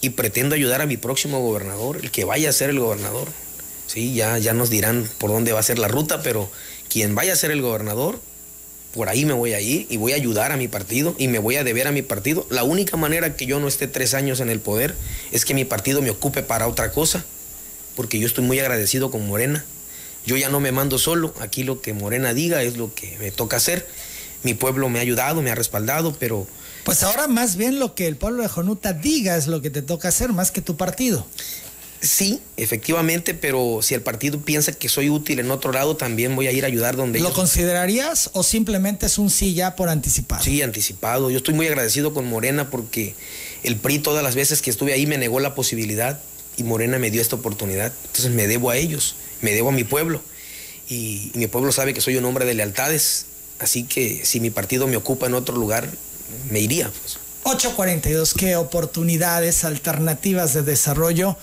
y 0.00 0.10
pretendo 0.10 0.54
ayudar 0.54 0.80
a 0.80 0.86
mi 0.86 0.96
próximo 0.96 1.40
gobernador, 1.40 1.98
el 2.02 2.10
que 2.10 2.24
vaya 2.24 2.48
a 2.48 2.52
ser 2.52 2.70
el 2.70 2.80
gobernador. 2.80 3.28
Sí, 3.86 4.14
ya, 4.14 4.38
ya 4.38 4.54
nos 4.54 4.70
dirán 4.70 5.08
por 5.18 5.30
dónde 5.30 5.52
va 5.52 5.60
a 5.60 5.64
ser 5.64 5.78
la 5.78 5.88
ruta, 5.88 6.22
pero 6.22 6.50
quien 6.88 7.14
vaya 7.14 7.32
a 7.32 7.36
ser 7.36 7.50
el 7.50 7.60
gobernador, 7.60 8.20
por 8.92 9.08
ahí 9.08 9.24
me 9.24 9.32
voy 9.32 9.52
a 9.52 9.60
ir 9.60 9.86
y 9.88 9.96
voy 9.96 10.12
a 10.12 10.16
ayudar 10.16 10.52
a 10.52 10.56
mi 10.56 10.68
partido 10.68 11.14
y 11.18 11.28
me 11.28 11.38
voy 11.38 11.56
a 11.56 11.64
deber 11.64 11.86
a 11.86 11.92
mi 11.92 12.02
partido. 12.02 12.46
La 12.50 12.64
única 12.64 12.96
manera 12.96 13.36
que 13.36 13.46
yo 13.46 13.60
no 13.60 13.68
esté 13.68 13.86
tres 13.86 14.14
años 14.14 14.40
en 14.40 14.50
el 14.50 14.60
poder 14.60 14.94
es 15.30 15.44
que 15.44 15.54
mi 15.54 15.64
partido 15.64 16.02
me 16.02 16.10
ocupe 16.10 16.42
para 16.42 16.66
otra 16.66 16.90
cosa, 16.90 17.24
porque 17.94 18.18
yo 18.18 18.26
estoy 18.26 18.44
muy 18.44 18.58
agradecido 18.58 19.10
con 19.10 19.26
Morena. 19.26 19.64
Yo 20.26 20.36
ya 20.36 20.48
no 20.48 20.60
me 20.60 20.72
mando 20.72 20.98
solo, 20.98 21.34
aquí 21.40 21.62
lo 21.62 21.80
que 21.80 21.94
Morena 21.94 22.34
diga 22.34 22.62
es 22.62 22.76
lo 22.76 22.92
que 22.94 23.16
me 23.18 23.30
toca 23.30 23.56
hacer. 23.56 23.86
Mi 24.42 24.54
pueblo 24.54 24.88
me 24.88 24.98
ha 24.98 25.02
ayudado, 25.02 25.40
me 25.42 25.50
ha 25.50 25.54
respaldado, 25.54 26.16
pero... 26.18 26.46
Pues 26.84 27.02
ahora 27.02 27.28
más 27.28 27.56
bien 27.56 27.78
lo 27.78 27.94
que 27.94 28.06
el 28.06 28.16
pueblo 28.16 28.42
de 28.42 28.48
Jonuta 28.48 28.92
diga 28.92 29.36
es 29.36 29.46
lo 29.46 29.60
que 29.62 29.70
te 29.70 29.82
toca 29.82 30.08
hacer, 30.08 30.32
más 30.32 30.50
que 30.50 30.62
tu 30.62 30.76
partido. 30.76 31.26
Sí, 32.00 32.40
efectivamente, 32.56 33.34
pero 33.34 33.80
si 33.82 33.94
el 33.94 34.00
partido 34.00 34.40
piensa 34.40 34.72
que 34.72 34.88
soy 34.88 35.10
útil 35.10 35.38
en 35.38 35.50
otro 35.50 35.72
lado, 35.72 35.96
también 35.96 36.34
voy 36.34 36.46
a 36.46 36.52
ir 36.52 36.64
a 36.64 36.66
ayudar 36.66 36.96
donde... 36.96 37.20
¿Lo 37.20 37.32
considerarías 37.32 38.30
o 38.32 38.42
simplemente 38.42 39.06
es 39.06 39.18
un 39.18 39.28
sí 39.28 39.52
ya 39.52 39.76
por 39.76 39.90
anticipado? 39.90 40.42
Sí, 40.42 40.62
anticipado. 40.62 41.30
Yo 41.30 41.36
estoy 41.36 41.54
muy 41.54 41.66
agradecido 41.66 42.14
con 42.14 42.26
Morena 42.26 42.70
porque 42.70 43.14
el 43.64 43.76
PRI 43.76 43.98
todas 43.98 44.22
las 44.22 44.34
veces 44.34 44.62
que 44.62 44.70
estuve 44.70 44.94
ahí 44.94 45.06
me 45.06 45.18
negó 45.18 45.40
la 45.40 45.54
posibilidad 45.54 46.20
y 46.56 46.62
Morena 46.62 46.98
me 46.98 47.10
dio 47.10 47.20
esta 47.20 47.36
oportunidad. 47.36 47.92
Entonces 48.06 48.32
me 48.32 48.46
debo 48.46 48.70
a 48.70 48.76
ellos 48.76 49.14
me 49.40 49.52
debo 49.52 49.70
a 49.70 49.72
mi 49.72 49.84
pueblo 49.84 50.20
y, 50.88 51.30
mi 51.34 51.46
pueblo 51.46 51.72
sabe 51.72 51.94
que 51.94 52.00
soy 52.00 52.16
un 52.16 52.24
hombre 52.24 52.44
de 52.44 52.54
lealtades, 52.54 53.26
así 53.58 53.84
que 53.84 54.24
si 54.24 54.40
mi 54.40 54.50
partido 54.50 54.86
me 54.86 54.96
ocupa 54.96 55.26
en 55.26 55.34
otro 55.34 55.56
lugar, 55.56 55.88
me 56.50 56.60
iría. 56.60 56.90
Pues. 57.02 57.18
842, 57.44 58.34
¿qué 58.34 58.56
oportunidades 58.56 59.64
alternativas 59.64 60.52
de 60.52 60.62
desarrollo 60.62 61.36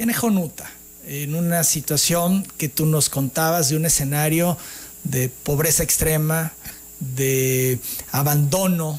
tiene 0.00 0.14
Jonuta 0.14 0.64
en 1.06 1.34
una 1.34 1.62
situación 1.62 2.48
que 2.56 2.70
tú 2.70 2.86
nos 2.86 3.10
contabas 3.10 3.68
de 3.68 3.76
un 3.76 3.84
escenario 3.84 4.56
de 5.04 5.28
pobreza 5.28 5.82
extrema, 5.82 6.54
de 7.00 7.78
abandono 8.10 8.98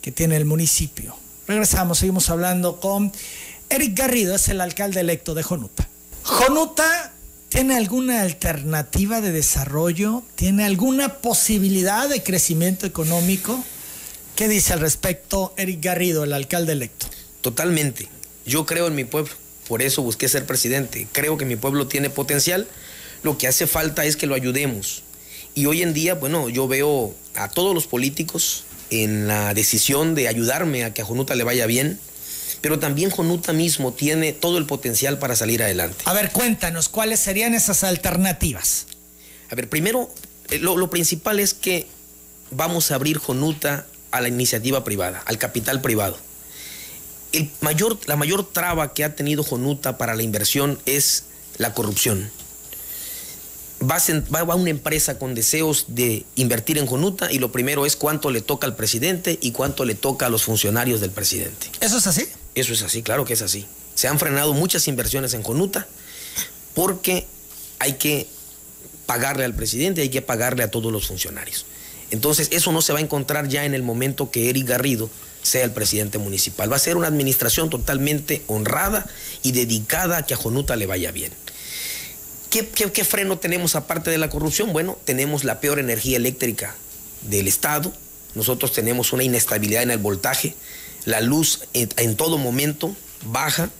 que 0.00 0.12
tiene 0.12 0.36
el 0.36 0.46
municipio? 0.46 1.14
Regresamos, 1.46 1.98
seguimos 1.98 2.30
hablando 2.30 2.80
con 2.80 3.12
Eric 3.68 3.98
Garrido, 3.98 4.34
es 4.34 4.48
el 4.48 4.62
alcalde 4.62 5.00
electo 5.00 5.34
de 5.34 5.42
Jonuta. 5.42 5.86
Jonuta 6.22 7.12
¿Tiene 7.50 7.76
alguna 7.76 8.22
alternativa 8.22 9.20
de 9.20 9.30
desarrollo? 9.30 10.22
¿Tiene 10.36 10.64
alguna 10.64 11.18
posibilidad 11.18 12.08
de 12.08 12.22
crecimiento 12.22 12.86
económico? 12.86 13.62
¿Qué 14.36 14.48
dice 14.48 14.72
al 14.72 14.80
respecto 14.80 15.52
Eric 15.58 15.82
Garrido, 15.82 16.24
el 16.24 16.32
alcalde 16.32 16.72
electo? 16.72 17.08
Totalmente. 17.42 18.08
Yo 18.46 18.64
creo 18.64 18.86
en 18.86 18.94
mi 18.94 19.04
pueblo, 19.04 19.32
por 19.68 19.82
eso 19.82 20.02
busqué 20.02 20.28
ser 20.28 20.46
presidente. 20.46 21.06
Creo 21.12 21.36
que 21.36 21.44
mi 21.44 21.56
pueblo 21.56 21.86
tiene 21.86 22.10
potencial. 22.10 22.66
Lo 23.22 23.38
que 23.38 23.48
hace 23.48 23.66
falta 23.66 24.04
es 24.04 24.16
que 24.16 24.26
lo 24.26 24.34
ayudemos. 24.34 25.02
Y 25.54 25.66
hoy 25.66 25.82
en 25.82 25.94
día, 25.94 26.14
bueno, 26.14 26.48
yo 26.48 26.68
veo 26.68 27.14
a 27.34 27.48
todos 27.48 27.74
los 27.74 27.86
políticos 27.86 28.64
en 28.90 29.26
la 29.26 29.54
decisión 29.54 30.14
de 30.14 30.28
ayudarme 30.28 30.84
a 30.84 30.92
que 30.92 31.02
a 31.02 31.04
Jonuta 31.04 31.34
le 31.34 31.44
vaya 31.44 31.66
bien 31.66 31.98
pero 32.64 32.78
también 32.78 33.10
Jonuta 33.10 33.52
mismo 33.52 33.92
tiene 33.92 34.32
todo 34.32 34.56
el 34.56 34.64
potencial 34.64 35.18
para 35.18 35.36
salir 35.36 35.62
adelante. 35.62 35.98
A 36.06 36.14
ver, 36.14 36.30
cuéntanos, 36.32 36.88
¿cuáles 36.88 37.20
serían 37.20 37.52
esas 37.52 37.84
alternativas? 37.84 38.86
A 39.50 39.54
ver, 39.54 39.68
primero, 39.68 40.10
eh, 40.48 40.58
lo, 40.60 40.88
principal 40.88 41.40
es 41.40 41.52
que 41.52 41.86
vamos 42.50 42.90
a 42.90 42.94
abrir 42.94 43.18
Jonuta 43.18 43.86
a 44.12 44.22
la 44.22 44.28
iniciativa 44.28 44.82
privada, 44.82 45.22
al 45.26 45.36
capital 45.36 45.82
privado. 45.82 46.16
El 47.34 47.50
mayor, 47.60 47.98
la 48.06 48.14
mayor 48.14 48.48
traba 48.50 48.94
que 48.94 49.02
ha 49.02 49.16
tenido 49.16 49.42
Jonuta 49.42 49.98
para 49.98 50.14
la 50.14 50.22
inversión 50.22 50.78
es 50.86 51.24
la 51.58 51.74
corrupción. 51.74 52.30
Va, 53.82 53.98
va, 54.32 54.44
va, 54.44 54.54
una 54.54 54.70
empresa 54.70 55.18
con 55.18 55.34
deseos 55.34 55.86
de 55.88 56.24
invertir 56.36 56.78
en 56.78 56.86
Jonuta 56.86 57.32
y 57.32 57.40
lo 57.40 57.50
primero 57.50 57.86
es 57.86 57.96
cuánto 57.96 58.30
le 58.30 58.40
toca 58.40 58.68
al 58.68 58.76
presidente 58.76 59.36
y 59.42 59.50
cuánto 59.50 59.84
le 59.84 59.96
toca 59.96 60.26
a 60.26 60.28
los 60.28 60.44
funcionarios 60.44 61.00
del 61.00 61.10
presidente. 61.10 61.70
¿Eso 61.80 61.98
es 61.98 62.06
así? 62.06 62.28
Eso 62.54 62.72
es 62.72 62.82
así, 62.82 63.02
claro 63.02 63.24
que 63.24 63.32
es 63.32 63.42
así. 63.42 63.66
Se 63.96 64.06
han 64.06 64.20
frenado 64.20 64.54
muchas 64.54 64.86
inversiones 64.86 65.34
en 65.34 65.42
Jonuta 65.42 65.88
porque 66.72 67.26
hay 67.80 67.94
que 67.94 68.28
pagarle 69.06 69.44
al 69.44 69.54
presidente, 69.54 70.02
hay 70.02 70.08
que 70.08 70.22
pagarle 70.22 70.62
a 70.62 70.70
todos 70.70 70.92
los 70.92 71.08
funcionarios. 71.08 71.66
Entonces, 72.10 72.48
eso 72.52 72.70
no 72.70 72.80
se 72.80 72.92
va 72.92 73.00
a 73.00 73.02
encontrar 73.02 73.48
ya 73.48 73.64
en 73.64 73.74
el 73.74 73.82
momento 73.82 74.30
que 74.30 74.48
Eric 74.48 74.68
Garrido 74.68 75.10
sea 75.44 75.64
el 75.64 75.70
presidente 75.70 76.18
municipal. 76.18 76.72
Va 76.72 76.76
a 76.76 76.80
ser 76.80 76.96
una 76.96 77.06
administración 77.06 77.70
totalmente 77.70 78.42
honrada 78.48 79.06
y 79.42 79.52
dedicada 79.52 80.18
a 80.18 80.26
que 80.26 80.34
a 80.34 80.36
Jonuta 80.36 80.74
le 80.74 80.86
vaya 80.86 81.12
bien. 81.12 81.32
¿Qué, 82.50 82.66
qué 82.66 83.04
freno 83.04 83.38
tenemos 83.38 83.76
aparte 83.76 84.10
de 84.10 84.18
la 84.18 84.30
corrupción? 84.30 84.72
Bueno, 84.72 84.98
tenemos 85.04 85.44
la 85.44 85.60
peor 85.60 85.78
energía 85.78 86.16
eléctrica 86.16 86.74
del 87.22 87.46
Estado. 87.46 87.92
Nosotros 88.34 88.72
tenemos 88.72 89.12
una 89.12 89.22
inestabilidad 89.22 89.82
en 89.82 89.90
el 89.90 89.98
voltaje. 89.98 90.54
La 91.04 91.20
luz 91.20 91.64
en, 91.74 92.16
todo 92.16 92.38
momento 92.38 92.96
baja, 93.26 93.70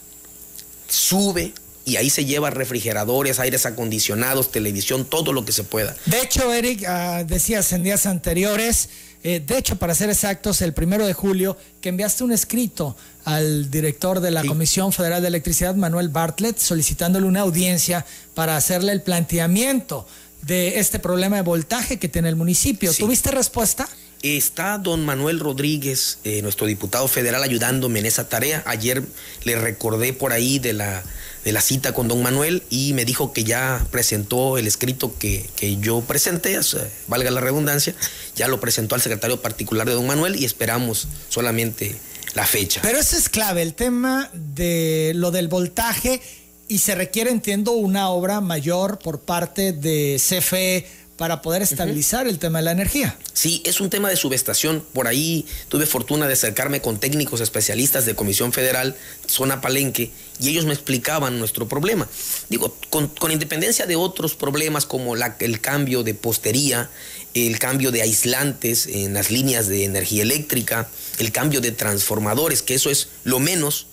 sube, 0.89 1.55
y 1.87 1.97
ahí 1.97 2.11
se 2.11 2.25
lleva 2.25 2.51
refrigeradores, 2.51 3.41
aires 3.41 3.65
acondicionados, 3.65 4.51
televisión, 4.51 5.05
todo 5.05 5.33
lo 5.33 5.45
que 5.45 5.53
se 5.53 5.65
pueda. 5.65 5.97
De 6.07 6.21
hecho, 6.21 6.53
Eric, 6.53 6.83
uh, 6.83 7.25
decías 7.25 7.73
en 7.73 7.83
días 7.83 8.07
anteriores, 8.07 8.89
eh, 9.25 9.41
de 9.41 9.57
hecho, 9.57 9.77
para 9.77 9.95
ser 9.95 10.11
exactos, 10.11 10.61
el 10.61 10.75
primero 10.75 11.07
de 11.07 11.15
julio, 11.15 11.57
que 11.81 11.89
enviaste 11.89 12.25
un 12.25 12.31
escrito 12.31 12.95
al 13.25 13.71
director 13.71 14.21
de 14.21 14.31
la 14.31 14.43
sí. 14.43 14.49
Comisión 14.49 14.93
Federal 14.93 15.23
de 15.23 15.29
Electricidad, 15.29 15.75
Manuel 15.75 16.11
Bartlett, 16.11 16.59
solicitándole 16.59 17.27
una 17.27 17.41
audiencia 17.41 18.05
para 18.35 18.57
hacerle 18.57 18.93
el 18.93 19.01
planteamiento 19.01 20.07
de 20.43 20.79
este 20.79 20.99
problema 20.99 21.37
de 21.37 21.43
voltaje 21.43 21.99
que 21.99 22.11
tiene 22.11 22.29
el 22.29 22.37
municipio. 22.37 22.93
Sí. 22.93 23.03
¿Tuviste 23.03 23.31
respuesta? 23.31 23.89
Está 24.25 24.79
don 24.79 25.05
Manuel 25.05 25.39
Rodríguez, 25.39 26.17
eh, 26.25 26.41
nuestro 26.41 26.67
diputado 26.67 27.07
federal, 27.09 27.43
ayudándome 27.43 27.99
en 27.99 28.07
esa 28.07 28.27
tarea. 28.27 28.63
Ayer 28.65 29.03
le 29.43 29.57
recordé 29.57 30.15
por 30.15 30.33
ahí 30.33 30.59
de 30.59 30.73
la, 30.73 31.03
de 31.45 31.53
la 31.53 31.61
cita 31.61 31.93
con 31.93 32.09
don 32.09 32.23
Manuel 32.23 32.63
y 32.71 32.95
me 32.95 33.05
dijo 33.05 33.35
que 33.35 33.45
ya 33.45 33.87
presentó 33.91 34.57
el 34.57 34.67
escrito 34.67 35.15
que, 35.19 35.47
que 35.57 35.77
yo 35.77 36.01
presenté, 36.01 36.59
valga 37.07 37.31
la 37.31 37.43
redundancia, 37.43 37.95
ya 38.35 38.49
lo 38.49 38.61
presentó 38.61 38.95
al 38.95 39.03
secretario 39.03 39.43
particular 39.43 39.87
de 39.87 39.93
don 39.93 40.07
Manuel 40.07 40.37
y 40.37 40.47
esperamos 40.47 41.07
solamente 41.29 41.95
la 42.33 42.47
fecha. 42.47 42.81
Pero 42.83 42.99
eso 42.99 43.19
es 43.19 43.29
clave, 43.29 43.61
el 43.61 43.75
tema 43.75 44.31
de 44.33 45.13
lo 45.15 45.33
del 45.33 45.49
voltaje 45.49 46.23
y 46.67 46.79
se 46.79 46.95
requiere, 46.95 47.31
entiendo, 47.31 47.73
una 47.73 48.09
obra 48.09 48.41
mayor 48.41 48.99
por 48.99 49.21
parte 49.21 49.75
de 49.75 50.17
CFE 50.19 50.87
para 51.17 51.43
poder 51.43 51.63
estabilizar 51.63 52.27
uh 52.27 52.29
-huh. 52.29 52.33
el 52.33 52.39
tema 52.39 52.59
de 52.59 52.65
la 52.65 52.73
energía. 52.73 53.17
Sí, 53.33 53.63
es 53.65 53.81
un 53.81 53.89
tema 53.89 54.09
de 54.09 54.17
subestación. 54.17 54.85
Por 54.93 55.07
ahí 55.07 55.47
tuve 55.69 55.87
fortuna 55.87 56.27
de 56.27 56.33
acercarme 56.33 56.81
con 56.81 56.99
técnicos 56.99 57.41
especialistas 57.41 58.05
de 58.05 58.15
Comisión 58.15 58.53
Federal, 58.53 58.97
zona 59.27 59.61
Palenque, 59.61 60.11
y 60.41 60.49
ellos 60.49 60.67
me 60.67 60.73
explicaban 60.73 61.39
nuestro 61.39 61.69
problema. 61.69 62.09
Digo, 62.49 62.77
con, 62.91 63.09
con 63.09 63.31
independencia 63.31 63.87
de 63.87 63.97
otros 63.97 64.35
problemas 64.35 64.87
como 64.87 65.15
la, 65.15 65.37
el 65.39 65.61
cambio 65.61 66.03
de 66.03 66.15
postería, 66.15 66.91
el 67.35 67.59
cambio 67.59 67.93
de 67.93 68.03
aislantes 68.03 68.87
en 68.87 69.15
las 69.15 69.31
líneas 69.31 69.69
de 69.69 69.85
energía 69.85 70.23
eléctrica, 70.23 70.89
el 71.19 71.31
cambio 71.31 71.61
de 71.61 71.71
transformadores, 71.71 72.63
que 72.63 72.75
eso 72.75 72.91
es 72.91 73.09
lo 73.23 73.39
menos. 73.39 73.87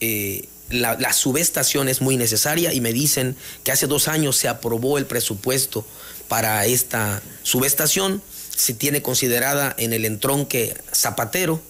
Eh, 0.00 0.48
la, 0.70 0.96
la, 0.98 1.12
subestación 1.12 1.88
es 1.88 2.00
muy 2.00 2.16
necesaria 2.16 2.72
y 2.72 2.80
me 2.80 2.92
dicen 2.92 3.36
que 3.62 3.70
hace 3.70 3.86
dos 3.86 4.08
años 4.08 4.36
se 4.36 4.48
aprobó 4.48 4.98
el 4.98 5.06
presupuesto 5.06 5.84
para 6.28 6.66
esta 6.66 7.22
subestación, 7.42 8.22
se 8.54 8.74
tiene 8.74 9.02
considerada 9.02 9.74
en 9.78 9.92
el 9.92 10.04
entronque 10.04 10.76
Zapatero. 10.94 11.60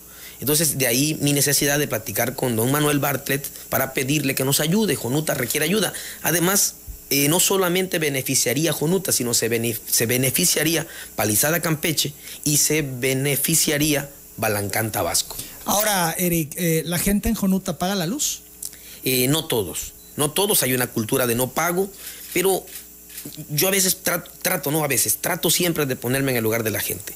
Entonces, 0.40 0.78
de 0.78 0.86
ahí 0.86 1.16
mi 1.20 1.32
necesidad 1.32 1.78
de 1.78 1.88
platicar 1.88 2.34
con 2.34 2.56
don 2.56 2.70
Manuel 2.70 2.98
Bartlett 2.98 3.46
para 3.68 3.94
pedirle 3.94 4.34
que 4.34 4.44
nos 4.44 4.60
ayude. 4.60 4.96
Jonuta 4.96 5.34
requiere 5.34 5.64
ayuda. 5.64 5.92
Además, 6.22 6.74
eh, 7.10 7.28
no 7.28 7.38
solamente 7.38 7.98
beneficiaría 7.98 8.70
a 8.70 8.74
Jonuta, 8.74 9.12
sino 9.12 9.34
se, 9.34 9.78
se 9.86 10.06
beneficiaría 10.06 10.86
Palizada 11.16 11.60
Campeche 11.60 12.12
y 12.44 12.56
se 12.56 12.82
beneficiaría 12.82 14.10
Balancán 14.36 14.90
Tabasco. 14.90 15.36
Ahora, 15.64 16.14
Eric, 16.18 16.54
eh, 16.56 16.82
¿la 16.84 16.98
gente 16.98 17.28
en 17.28 17.34
Jonuta 17.34 17.78
paga 17.78 17.94
la 17.94 18.06
luz? 18.06 18.40
Eh, 19.04 19.28
no 19.28 19.46
todos, 19.46 19.92
no 20.16 20.30
todos, 20.30 20.62
hay 20.62 20.74
una 20.74 20.86
cultura 20.86 21.26
de 21.26 21.34
no 21.34 21.50
pago, 21.50 21.90
pero 22.32 22.64
yo 23.50 23.68
a 23.68 23.70
veces 23.70 23.98
trato, 24.02 24.70
no 24.70 24.84
a 24.84 24.88
veces, 24.88 25.18
trato 25.18 25.50
siempre 25.50 25.86
de 25.86 25.96
ponerme 25.96 26.32
en 26.32 26.38
el 26.38 26.44
lugar 26.44 26.62
de 26.62 26.70
la 26.70 26.80
gente. 26.80 27.14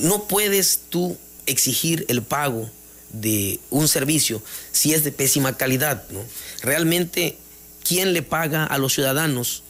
No 0.00 0.28
puedes 0.28 0.80
tú 0.88 1.16
exigir 1.46 2.04
el 2.08 2.22
pago 2.22 2.70
de 3.12 3.58
un 3.70 3.88
servicio 3.88 4.42
si 4.72 4.94
es 4.94 5.04
de 5.04 5.12
pésima 5.12 5.56
calidad, 5.56 6.04
¿no? 6.10 6.20
Realmente, 6.62 7.36
¿quién 7.82 8.12
le 8.12 8.22
paga 8.22 8.64
a 8.64 8.78
los 8.78 8.94
ciudadanos 8.94 9.62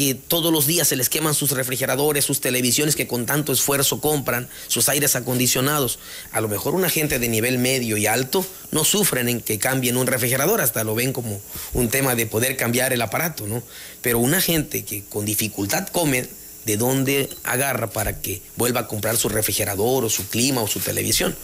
que 0.00 0.14
todos 0.14 0.50
los 0.50 0.66
días 0.66 0.88
se 0.88 0.96
les 0.96 1.10
queman 1.10 1.34
sus 1.34 1.50
refrigeradores, 1.50 2.24
sus 2.24 2.40
televisiones 2.40 2.96
que 2.96 3.06
con 3.06 3.26
tanto 3.26 3.52
esfuerzo 3.52 4.00
compran, 4.00 4.48
sus 4.66 4.88
aires 4.88 5.14
acondicionados. 5.14 5.98
A 6.32 6.40
lo 6.40 6.48
mejor 6.48 6.74
una 6.74 6.88
gente 6.88 7.18
de 7.18 7.28
nivel 7.28 7.58
medio 7.58 7.98
y 7.98 8.06
alto 8.06 8.42
no 8.70 8.84
sufren 8.84 9.28
en 9.28 9.42
que 9.42 9.58
cambien 9.58 9.98
un 9.98 10.06
refrigerador, 10.06 10.62
hasta 10.62 10.84
lo 10.84 10.94
ven 10.94 11.12
como 11.12 11.38
un 11.74 11.90
tema 11.90 12.14
de 12.14 12.24
poder 12.24 12.56
cambiar 12.56 12.94
el 12.94 13.02
aparato, 13.02 13.46
¿no? 13.46 13.62
Pero 14.00 14.20
una 14.20 14.40
gente 14.40 14.86
que 14.86 15.04
con 15.04 15.26
dificultad 15.26 15.88
come, 15.88 16.26
¿de 16.64 16.78
dónde 16.78 17.28
agarra 17.44 17.90
para 17.90 18.22
que 18.22 18.40
vuelva 18.56 18.80
a 18.80 18.86
comprar 18.88 19.18
su 19.18 19.28
refrigerador 19.28 20.06
o 20.06 20.08
su 20.08 20.28
clima 20.28 20.62
o 20.62 20.66
su 20.66 20.80
televisión? 20.80 21.36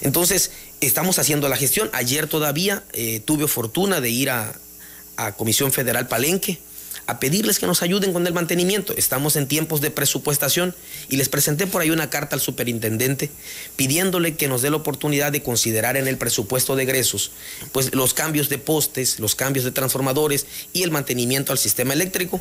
Entonces, 0.00 0.50
estamos 0.80 1.20
haciendo 1.20 1.48
la 1.48 1.56
gestión. 1.56 1.90
Ayer 1.92 2.26
todavía 2.26 2.82
eh, 2.92 3.20
tuve 3.24 3.46
fortuna 3.46 4.00
de 4.00 4.10
ir 4.10 4.30
a, 4.30 4.52
a 5.14 5.36
Comisión 5.36 5.70
Federal 5.70 6.08
Palenque 6.08 6.58
a 7.06 7.20
pedirles 7.20 7.58
que 7.58 7.66
nos 7.66 7.82
ayuden 7.82 8.12
con 8.12 8.26
el 8.26 8.32
mantenimiento. 8.32 8.94
Estamos 8.96 9.36
en 9.36 9.46
tiempos 9.46 9.80
de 9.80 9.90
presupuestación 9.90 10.74
y 11.08 11.16
les 11.16 11.28
presenté 11.28 11.66
por 11.66 11.82
ahí 11.82 11.90
una 11.90 12.10
carta 12.10 12.36
al 12.36 12.40
superintendente 12.40 13.30
pidiéndole 13.76 14.36
que 14.36 14.48
nos 14.48 14.62
dé 14.62 14.70
la 14.70 14.76
oportunidad 14.76 15.32
de 15.32 15.42
considerar 15.42 15.96
en 15.96 16.08
el 16.08 16.18
presupuesto 16.18 16.76
de 16.76 16.84
egresos 16.84 17.32
pues 17.72 17.94
los 17.94 18.14
cambios 18.14 18.48
de 18.48 18.58
postes, 18.58 19.18
los 19.20 19.34
cambios 19.34 19.64
de 19.64 19.72
transformadores 19.72 20.46
y 20.72 20.82
el 20.82 20.90
mantenimiento 20.90 21.52
al 21.52 21.58
sistema 21.58 21.92
eléctrico. 21.92 22.40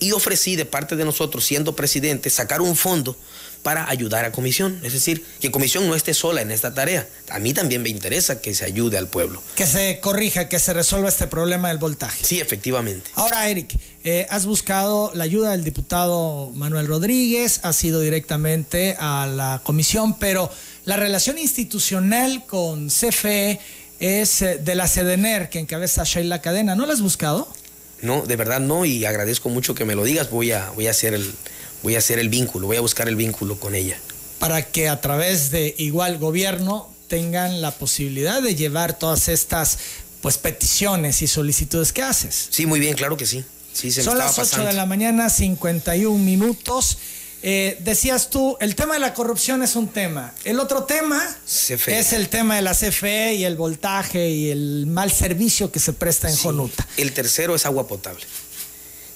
Y 0.00 0.12
ofrecí 0.12 0.56
de 0.56 0.64
parte 0.64 0.96
de 0.96 1.04
nosotros, 1.04 1.44
siendo 1.44 1.76
presidente, 1.76 2.28
sacar 2.28 2.60
un 2.60 2.76
fondo 2.76 3.16
para 3.64 3.88
ayudar 3.88 4.24
a 4.26 4.30
Comisión. 4.30 4.78
Es 4.84 4.92
decir, 4.92 5.24
que 5.40 5.50
Comisión 5.50 5.88
no 5.88 5.96
esté 5.96 6.14
sola 6.14 6.42
en 6.42 6.52
esta 6.52 6.74
tarea. 6.74 7.08
A 7.30 7.40
mí 7.40 7.54
también 7.54 7.82
me 7.82 7.88
interesa 7.88 8.40
que 8.40 8.54
se 8.54 8.66
ayude 8.66 8.98
al 8.98 9.08
pueblo. 9.08 9.42
Que 9.56 9.66
se 9.66 9.98
corrija, 10.00 10.48
que 10.48 10.60
se 10.60 10.72
resuelva 10.72 11.08
este 11.08 11.26
problema 11.26 11.68
del 11.68 11.78
voltaje. 11.78 12.22
Sí, 12.22 12.38
efectivamente. 12.38 13.10
Ahora, 13.14 13.48
Eric, 13.48 13.76
eh, 14.04 14.26
has 14.28 14.44
buscado 14.44 15.10
la 15.14 15.24
ayuda 15.24 15.52
del 15.52 15.64
diputado 15.64 16.52
Manuel 16.54 16.86
Rodríguez, 16.86 17.60
has 17.62 17.82
ido 17.82 18.00
directamente 18.00 18.96
a 19.00 19.26
la 19.26 19.62
Comisión, 19.64 20.18
pero 20.18 20.50
la 20.84 20.96
relación 20.96 21.38
institucional 21.38 22.44
con 22.46 22.88
CFE 22.88 23.58
es 23.98 24.42
eh, 24.42 24.58
de 24.58 24.74
la 24.74 24.86
CEDENER 24.86 25.48
que 25.48 25.58
encabeza 25.58 26.04
Sheila 26.04 26.42
Cadena. 26.42 26.74
¿No 26.74 26.84
la 26.84 26.92
has 26.92 27.00
buscado? 27.00 27.48
No, 28.02 28.20
de 28.26 28.36
verdad 28.36 28.60
no, 28.60 28.84
y 28.84 29.06
agradezco 29.06 29.48
mucho 29.48 29.74
que 29.74 29.86
me 29.86 29.94
lo 29.94 30.04
digas. 30.04 30.28
Voy 30.28 30.52
a, 30.52 30.68
voy 30.72 30.86
a 30.86 30.90
hacer 30.90 31.14
el, 31.14 31.32
voy 31.84 31.94
a 31.94 31.98
hacer 31.98 32.18
el 32.18 32.28
vínculo, 32.28 32.66
voy 32.66 32.76
a 32.78 32.80
buscar 32.80 33.06
el 33.08 33.14
vínculo 33.14 33.60
con 33.60 33.76
ella. 33.76 33.96
Para 34.40 34.62
que 34.62 34.88
a 34.88 35.00
través 35.00 35.52
de 35.52 35.74
igual 35.78 36.18
gobierno 36.18 36.92
tengan 37.06 37.60
la 37.60 37.70
posibilidad 37.70 38.42
de 38.42 38.56
llevar 38.56 38.98
todas 38.98 39.28
estas 39.28 39.78
pues 40.20 40.38
peticiones 40.38 41.22
y 41.22 41.26
solicitudes 41.28 41.92
que 41.92 42.02
haces. 42.02 42.48
Sí, 42.50 42.66
muy 42.66 42.80
bien, 42.80 42.94
claro 42.96 43.16
que 43.16 43.26
sí. 43.26 43.44
sí 43.72 43.92
se 43.92 44.02
Son 44.02 44.14
me 44.14 44.20
las 44.20 44.32
8 44.32 44.36
pasando. 44.42 44.66
de 44.66 44.72
la 44.72 44.86
mañana, 44.86 45.28
51 45.30 46.18
minutos. 46.18 46.96
Eh, 47.46 47.76
decías 47.84 48.30
tú, 48.30 48.56
el 48.60 48.74
tema 48.74 48.94
de 48.94 49.00
la 49.00 49.12
corrupción 49.12 49.62
es 49.62 49.76
un 49.76 49.88
tema. 49.88 50.32
El 50.44 50.58
otro 50.60 50.84
tema 50.84 51.20
CFE. 51.46 51.98
es 51.98 52.14
el 52.14 52.30
tema 52.30 52.56
de 52.56 52.62
la 52.62 52.72
CFE 52.74 53.34
y 53.34 53.44
el 53.44 53.56
voltaje 53.56 54.30
y 54.30 54.48
el 54.50 54.86
mal 54.86 55.12
servicio 55.12 55.70
que 55.70 55.78
se 55.78 55.92
presta 55.92 56.30
en 56.30 56.36
Sí. 56.36 56.42
Jonuta. 56.44 56.88
El 56.96 57.12
tercero 57.12 57.54
es 57.54 57.66
agua 57.66 57.86
potable. 57.86 58.24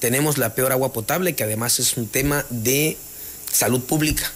Tenemos 0.01 0.39
la 0.39 0.55
peor 0.55 0.73
agua 0.73 0.93
potable, 0.93 1.35
que 1.35 1.45
además 1.45 1.79
es 1.79 1.97
un 1.97 2.07
tema 2.09 2.45
de 2.51 2.97
salud 3.53 3.83
pública. 3.83 4.31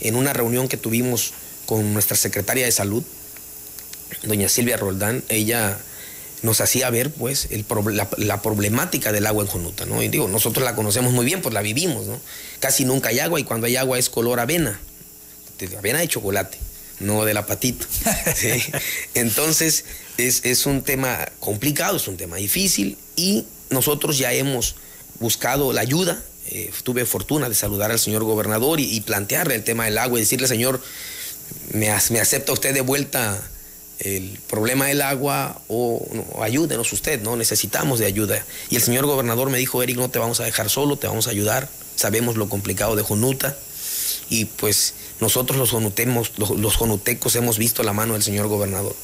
En 0.00 0.14
una 0.14 0.32
reunión 0.32 0.68
que 0.68 0.76
tuvimos 0.76 1.32
con 1.66 1.92
nuestra 1.92 2.16
secretaria 2.16 2.64
de 2.64 2.72
salud, 2.72 3.04
doña 4.22 4.48
Silvia 4.48 4.76
Roldán, 4.76 5.22
ella 5.28 5.78
nos 6.42 6.60
hacía 6.60 6.88
ver 6.90 7.10
pues 7.10 7.48
la, 8.18 8.42
problemática 8.42 9.12
del 9.12 9.26
agua 9.26 9.44
en 9.44 9.50
Jonuta, 9.50 9.86
¿no? 9.86 10.02
Y 10.02 10.08
digo, 10.08 10.28
nosotros 10.28 10.64
la 10.64 10.74
conocemos 10.74 11.12
muy 11.12 11.24
bien, 11.24 11.42
pues 11.42 11.54
la 11.54 11.60
vivimos, 11.60 12.06
¿no? 12.06 12.20
Casi 12.60 12.84
nunca 12.84 13.10
hay 13.10 13.18
agua 13.18 13.38
y 13.40 13.44
cuando 13.44 13.66
hay 13.66 13.76
agua 13.76 13.98
es 13.98 14.08
color 14.08 14.40
avena, 14.40 14.80
avena 15.78 15.98
de 15.98 16.08
chocolate, 16.08 16.58
no 16.98 17.24
de 17.24 17.34
la 17.34 17.46
patita. 17.46 17.86
Entonces 19.14 19.84
es, 20.16 20.44
es 20.44 20.66
un 20.66 20.82
tema 20.82 21.28
complicado, 21.40 21.96
es 21.96 22.08
un 22.08 22.16
tema 22.16 22.36
difícil 22.36 22.96
y 23.16 23.44
nosotros 23.68 24.16
ya 24.18 24.32
hemos 24.32 24.76
buscado 25.20 25.72
la 25.72 25.82
ayuda. 25.82 26.20
Eh, 26.46 26.72
tuve 26.82 27.04
fortuna 27.06 27.48
de 27.48 27.54
saludar 27.54 27.92
al 27.92 28.00
señor 28.00 28.24
gobernador 28.24 28.80
y, 28.80 29.00
plantearle 29.02 29.54
el 29.54 29.62
tema 29.62 29.84
del 29.84 29.98
agua 29.98 30.18
y 30.18 30.22
decirle, 30.22 30.48
señor, 30.48 30.80
me, 31.72 31.88
me 32.10 32.20
acepta 32.20 32.52
usted 32.52 32.74
de 32.74 32.80
vuelta 32.80 33.40
el 34.00 34.38
problema 34.48 34.86
del 34.86 35.02
agua 35.02 35.60
o, 35.68 36.04
ayúdenos 36.40 36.92
usted, 36.92 37.20
¿no? 37.22 37.36
Necesitamos 37.36 37.98
de 37.98 38.06
ayuda. 38.06 38.44
Y 38.70 38.76
el 38.76 38.82
señor 38.82 39.06
gobernador 39.06 39.50
me 39.50 39.58
dijo, 39.58 39.82
Eric, 39.82 39.96
no 39.96 40.10
te 40.10 40.18
vamos 40.18 40.40
a 40.40 40.44
dejar 40.44 40.70
solo, 40.70 40.96
te 40.96 41.06
vamos 41.06 41.26
a 41.26 41.30
ayudar. 41.30 41.68
Sabemos 41.96 42.36
lo 42.36 42.48
complicado 42.48 42.96
de 42.96 43.02
Jonuta 43.02 43.56
y 44.30 44.46
pues 44.46 44.94
nosotros 45.20 45.58
los, 45.58 45.70
jonutemos, 45.70 46.32
los, 46.38 46.76
jonutecos 46.76 47.36
hemos 47.36 47.58
visto 47.58 47.82
la 47.82 47.92
mano 47.92 48.14
del 48.14 48.22
señor 48.22 48.48
gobernador. 48.48 48.96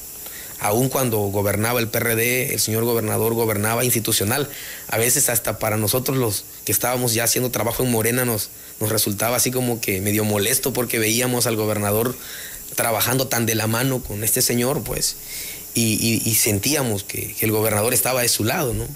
Aún 0.59 0.89
cuando 0.89 1.19
gobernaba 1.19 1.81
el 1.81 1.89
PRD, 1.89 2.55
el 2.55 2.61
señor 2.61 2.85
gobernador 2.85 3.35
gobernaba 3.35 3.85
institucional. 3.85 4.49
A 4.89 4.99
veces 4.99 5.29
hasta 5.29 5.59
para 5.59 5.77
nosotros 5.77 6.17
los 6.17 6.45
que 6.65 6.73
estábamos 6.73 7.15
ya 7.15 7.25
haciendo 7.25 7.51
trabajo 7.51 7.83
en 7.83 7.91
Morena 7.91 8.25
nos, 8.25 8.51
nos 8.81 8.91
resultaba 8.91 9.37
así 9.37 9.51
como 9.51 9.81
que 9.81 10.01
medio 10.01 10.25
molesto 10.25 10.73
porque 10.73 10.99
veíamos 10.99 11.47
al 11.47 11.57
gobernador 11.57 12.15
trabajando 12.75 13.29
tan 13.29 13.47
de 13.47 13.55
la 13.55 13.67
mano 13.67 14.03
con 14.03 14.25
este 14.25 14.43
señor, 14.43 14.83
pues, 14.83 15.17
y, 15.75 16.35
sentíamos 16.39 17.05
que, 17.05 17.37
el 17.41 17.51
gobernador 17.51 17.93
estaba 17.93 18.23
de 18.23 18.29
su 18.29 18.45
lado, 18.45 18.75
¿no? 18.75 18.87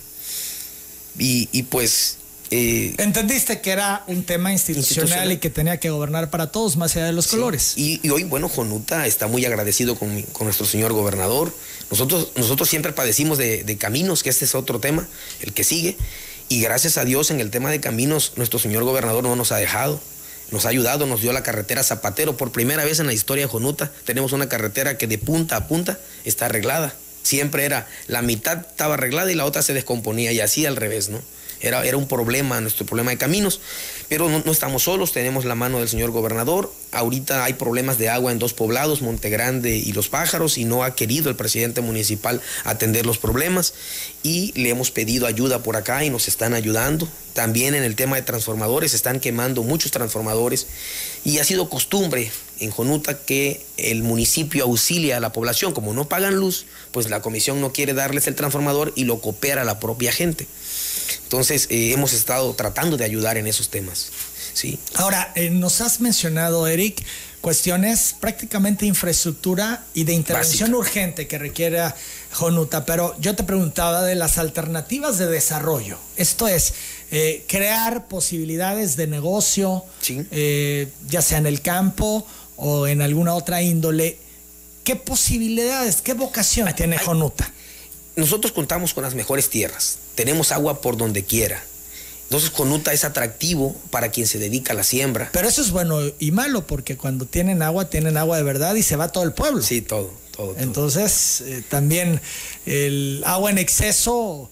Y, 1.19 1.63
pues... 1.65 2.19
Eh, 2.51 2.95
Entendiste 2.99 3.61
que 3.61 3.71
era 3.71 4.03
un 4.07 4.25
tema 4.25 4.53
institucional, 4.53 5.31
y 5.33 5.37
que 5.39 5.51
tenía 5.51 5.79
que 5.79 5.91
gobernar 5.91 6.31
para 6.31 6.51
todos, 6.51 6.77
más 6.77 6.97
allá 6.97 7.07
de 7.07 7.13
los 7.13 7.29
colores. 7.29 7.75
Y, 7.77 8.09
hoy, 8.11 8.25
bueno, 8.25 8.49
Jonuta 8.49 9.07
está 9.07 9.29
muy 9.29 9.45
agradecido 9.45 9.97
con, 9.97 10.25
nuestro 10.41 10.67
señor 10.67 10.93
gobernador. 10.93 11.55
Nosotros, 11.91 12.33
nosotros 12.37 12.69
siempre 12.69 12.93
padecimos 12.93 13.39
de, 13.39 13.63
de 13.65 13.77
caminos, 13.77 14.23
que 14.23 14.31
este 14.31 14.45
es 14.45 14.55
otro 14.55 14.81
tema, 14.81 15.09
el 15.41 15.53
que 15.53 15.65
sigue. 15.65 15.97
Y 16.49 16.61
gracias 16.61 16.99
a 16.99 17.05
Dios 17.05 17.31
en 17.31 17.41
el 17.41 17.51
tema 17.51 17.71
de 17.71 17.81
caminos, 17.81 18.33
nuestro 18.37 18.59
señor 18.59 18.83
gobernador 18.83 19.23
no 19.23 19.37
nos 19.37 19.53
ha 19.53 19.57
dejado 19.57 20.01
nos 20.51 20.67
ha 20.67 20.71
ayudado, 20.71 21.07
nos 21.07 21.21
dio 21.21 21.33
la 21.33 21.43
carretera 21.43 21.83
Zapatero. 21.83 22.37
Por 22.37 22.53
primera 22.53 22.85
vez 22.85 22.99
en 23.01 23.07
la 23.07 23.13
historia 23.13 23.45
de 23.45 23.51
Jonuta 23.51 23.93
tenemos 24.05 24.33
una 24.33 24.49
carretera 24.49 24.99
que 24.99 25.07
de 25.07 25.19
punta 25.19 25.57
a 25.57 25.69
punta 25.69 25.99
está 26.25 26.47
arreglada. 26.47 26.95
Siempre 27.23 27.65
era, 27.65 27.87
la 28.07 28.23
mitad 28.23 28.67
estaba 28.67 28.95
arreglada 28.95 29.31
y 29.31 29.35
la 29.35 29.45
otra 29.45 29.63
se 29.63 29.75
descomponía 29.75 30.33
y 30.33 30.41
así 30.41 30.67
al 30.67 30.77
revés, 30.77 31.09
¿no? 31.09 31.21
Era, 31.61 31.85
era 31.85 31.97
un 31.97 32.09
problema, 32.09 32.61
nuestro 32.61 32.87
problema 32.87 33.11
de 33.11 33.19
caminos. 33.19 33.61
Pero 34.09 34.29
no, 34.29 34.51
estamos 34.51 34.85
solos, 34.85 35.13
tenemos 35.13 35.45
la 35.45 35.55
mano 35.55 35.79
del 35.79 35.89
señor 35.89 36.11
gobernador. 36.11 36.73
Ahorita 36.93 37.45
hay 37.45 37.55
problemas 37.55 37.99
de 37.99 38.09
agua 38.09 38.33
en 38.33 38.39
dos 38.39 38.55
poblados, 38.55 39.03
Montegrande 39.03 39.77
y 39.77 39.93
Los 39.93 40.09
Pájaros, 40.09 40.59
y 40.59 40.65
no 40.65 40.83
ha 40.83 40.95
querido 40.95 41.31
el 41.31 41.37
presidente 41.37 41.81
municipal 41.81 42.41
atender 42.65 43.07
los 43.07 43.19
problemas. 43.19 43.75
Y 44.23 44.53
le 44.61 44.71
hemos 44.71 44.91
pedido 44.91 45.27
ayuda 45.27 45.63
por 45.63 45.77
acá 45.77 46.05
y 46.05 46.11
nos 46.11 46.29
están 46.29 46.55
ayudando. 46.55 47.09
También 47.35 47.75
en 47.75 47.85
el 47.85 47.95
tema 47.95 48.17
de 48.17 48.23
transformadores, 48.23 48.95
están 48.95 49.21
quemando 49.21 49.63
muchos 49.63 49.93
transformadores. 49.93 50.67
Y 51.25 51.39
ha 51.39 51.45
sido 51.45 51.69
costumbre 51.69 52.33
en 52.59 52.71
Jonuta 52.71 53.19
que 53.19 53.65
el 53.77 54.03
municipio 54.03 54.65
auxilia 54.65 55.19
a 55.19 55.21
la 55.21 55.33
población. 55.33 55.73
Como 55.73 55.93
no 55.93 56.09
pagan 56.09 56.37
luz, 56.37 56.67
pues 56.93 57.09
la 57.11 57.23
comisión 57.23 57.61
no 57.61 57.73
quiere 57.73 57.95
darles 57.95 58.27
el 58.27 58.35
transformador 58.35 58.93
y 58.97 59.05
lo 59.05 59.21
coopera 59.21 59.65
la 59.65 59.79
propia 59.81 60.13
gente. 60.13 60.47
Entonces, 61.23 61.67
eh, 61.71 61.93
hemos 61.93 62.13
estado 62.13 62.53
tratando 62.55 62.97
de 62.97 63.05
ayudar 63.05 63.37
en 63.37 63.47
esos 63.47 63.69
temas. 63.69 64.11
Sí. 64.53 64.79
Ahora, 64.95 65.33
eh, 65.37 65.51
nos 65.51 65.81
has 65.81 66.01
mencionado, 66.01 66.67
Eric, 66.67 67.05
cuestiones 67.41 68.17
prácticamente 68.19 68.81
de 68.81 68.89
infraestructura 68.89 69.85
y 69.95 70.05
de 70.05 70.13
intervención 70.13 70.75
urgente 70.75 71.29
que 71.29 71.39
requiere 71.39 71.81
Jonuta, 72.33 72.85
pero 72.85 73.17
yo 73.21 73.35
te 73.37 73.45
preguntaba 73.45 74.03
de 74.03 74.17
las 74.17 74.39
alternativas 74.39 75.19
de 75.19 75.29
desarrollo. 75.29 75.99
Esto 76.17 76.49
es, 76.49 76.75
eh, 77.13 77.45
crear 77.47 78.09
posibilidades 78.09 78.97
de 78.97 79.07
negocio, 79.07 79.85
ya 80.01 81.23
sea 81.23 81.39
en 81.39 81.47
el 81.47 81.63
campo 81.63 82.27
o 82.57 82.87
en 82.87 83.03
alguna 83.03 83.35
otra 83.35 83.63
índole. 83.63 84.19
¿Qué 84.85 84.97
posibilidades, 84.97 86.03
qué 86.03 86.15
vocación 86.15 86.75
tiene 86.75 86.99
Jonuta? 86.99 87.51
Nosotros 88.21 88.53
contamos 88.53 88.95
con 88.95 89.03
las 89.03 89.15
mejores 89.15 89.51
tierras, 89.51 89.99
tenemos 90.15 90.53
agua 90.53 90.81
por 90.81 90.97
donde 90.97 91.25
quiera. 91.25 91.65
Entonces 92.25 92.51
Conuta 92.51 92.93
es 92.93 93.03
atractivo 93.03 93.75
para 93.91 94.13
quien 94.13 94.29
se 94.29 94.39
dedica 94.39 94.73
a 94.73 94.77
la 94.77 94.85
siembra. 94.85 95.31
Pero 95.33 95.49
eso 95.49 95.61
es 95.63 95.73
bueno 95.73 95.99
y 96.21 96.31
malo, 96.31 96.65
porque 96.65 96.97
cuando 96.97 97.27
tienen 97.27 97.61
agua, 97.61 97.91
tienen 97.91 98.17
agua 98.17 98.37
de 98.37 98.45
verdad 98.45 98.77
y 98.77 98.85
se 98.85 98.95
va 98.95 99.09
todo 99.09 99.25
el 99.25 99.33
pueblo. 99.33 99.61
Sí, 99.63 99.83
todo, 99.83 100.13
todo. 100.31 100.55
Entonces, 100.57 101.41
eh, 101.41 101.65
también 101.69 102.21
el 102.67 103.25
agua 103.27 103.51
en 103.51 103.59
exceso 103.59 104.49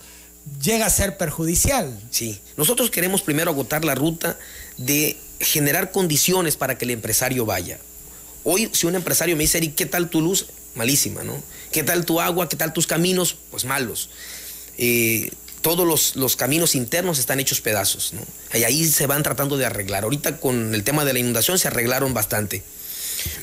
llega 0.60 0.86
a 0.86 0.90
ser 0.90 1.16
perjudicial. 1.16 1.96
Sí, 2.10 2.40
nosotros 2.56 2.90
queremos 2.90 3.22
primero 3.22 3.52
agotar 3.52 3.84
la 3.84 3.94
ruta 3.94 4.36
de 4.76 5.16
generar 5.38 5.92
condiciones 5.92 6.56
para 6.56 6.78
que 6.78 6.84
el 6.84 6.90
empresario 6.90 7.46
vaya. 7.46 7.78
Hoy, 8.42 8.70
si 8.72 8.88
un 8.88 8.96
empresario 8.96 9.36
me 9.36 9.44
dice, 9.44 9.58
Eric, 9.58 9.76
¿qué 9.76 9.86
tal 9.86 10.08
tu 10.10 10.20
luz? 10.20 10.46
Malísima, 10.78 11.24
¿no? 11.24 11.42
¿Qué 11.72 11.82
tal 11.82 12.06
tu 12.06 12.20
agua? 12.20 12.48
¿Qué 12.48 12.56
tal 12.56 12.72
tus 12.72 12.86
caminos? 12.86 13.36
Pues 13.50 13.64
malos. 13.64 14.10
Eh, 14.78 15.32
todos 15.60 16.14
los, 16.14 16.36
caminos 16.36 16.76
internos 16.76 17.18
están 17.18 17.40
hechos 17.40 17.60
pedazos, 17.60 18.12
¿no? 18.12 18.20
Y 18.56 18.62
ahí 18.62 18.86
se 18.86 19.08
van 19.08 19.24
tratando 19.24 19.56
de 19.56 19.66
arreglar. 19.66 20.04
Ahorita 20.04 20.38
con 20.38 20.72
el 20.76 20.84
tema 20.84 21.04
de 21.04 21.12
la 21.12 21.18
inundación 21.18 21.58
se 21.58 21.66
arreglaron 21.66 22.14
bastante. 22.14 22.62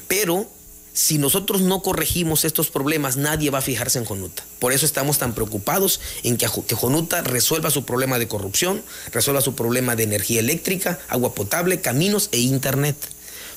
Pero 0.07 0.49
si 0.93 1.17
nosotros 1.17 1.59
no 1.59 1.81
corregimos 1.81 2.45
estos 2.45 2.69
problemas, 2.69 3.17
nadie 3.17 3.49
va 3.49 3.57
a 3.57 3.61
fijarse 3.61 3.99
en 3.99 4.05
Jonuta. 4.05 4.45
Por 4.59 4.71
eso 4.71 4.85
estamos 4.85 5.17
tan 5.17 5.35
preocupados 5.35 5.99
en 6.23 6.37
que, 6.37 6.47
que 6.65 6.75
Jonuta 6.75 7.21
resuelva 7.21 7.69
su 7.69 7.83
problema 7.83 8.17
de 8.17 8.29
corrupción, 8.29 8.81
resuelva 9.11 9.41
su 9.41 9.55
problema 9.55 9.97
de 9.97 10.03
energía 10.03 10.39
eléctrica, 10.39 10.99
agua 11.09 11.35
potable, 11.35 11.81
caminos 11.81 12.29
e 12.31 12.39
internet. 12.39 12.95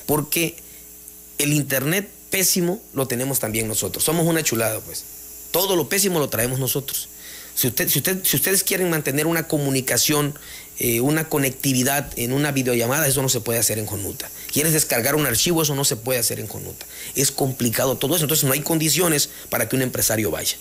Porque 0.05 0.57
el 1.37 1.53
internet 1.53 2.09
pésimo 2.29 2.81
lo 2.93 3.07
tenemos 3.07 3.39
también 3.39 3.67
nosotros. 3.67 4.03
Somos 4.03 4.25
una 4.25 4.43
chulada, 4.43 4.79
pues. 4.79 5.03
Todo 5.51 5.75
lo 5.75 5.89
pésimo 5.89 6.19
lo 6.19 6.29
traemos 6.29 6.59
nosotros. 6.59 7.09
Si, 7.55 7.67
usted, 7.67 7.89
si, 7.89 7.99
usted, 7.99 8.23
si 8.23 8.37
ustedes 8.37 8.63
quieren 8.63 8.89
mantener 8.89 9.27
una 9.27 9.47
comunicación, 9.47 10.37
eh, 10.77 11.01
una 11.01 11.27
conectividad 11.27 12.09
en 12.17 12.31
una 12.31 12.51
videollamada, 12.51 13.07
eso 13.07 13.21
no 13.21 13.29
se 13.29 13.41
puede 13.41 13.59
hacer 13.59 13.79
en 13.79 13.85
Jonuta. 13.85 14.29
Quieres 14.51 14.73
descargar 14.73 15.15
un 15.15 15.25
archivo, 15.25 15.61
eso 15.61 15.75
no 15.75 15.83
se 15.83 15.97
puede 15.97 16.19
hacer 16.19 16.39
en 16.39 16.47
Jonuta. 16.47 16.85
Es 17.15 17.31
complicado 17.31 17.97
todo 17.97 18.15
eso, 18.15 18.23
entonces 18.25 18.45
no 18.45 18.53
hay 18.53 18.61
condiciones 18.61 19.29
para 19.49 19.67
que 19.67 19.75
un 19.75 19.81
empresario 19.81 20.31
vaya. 20.31 20.55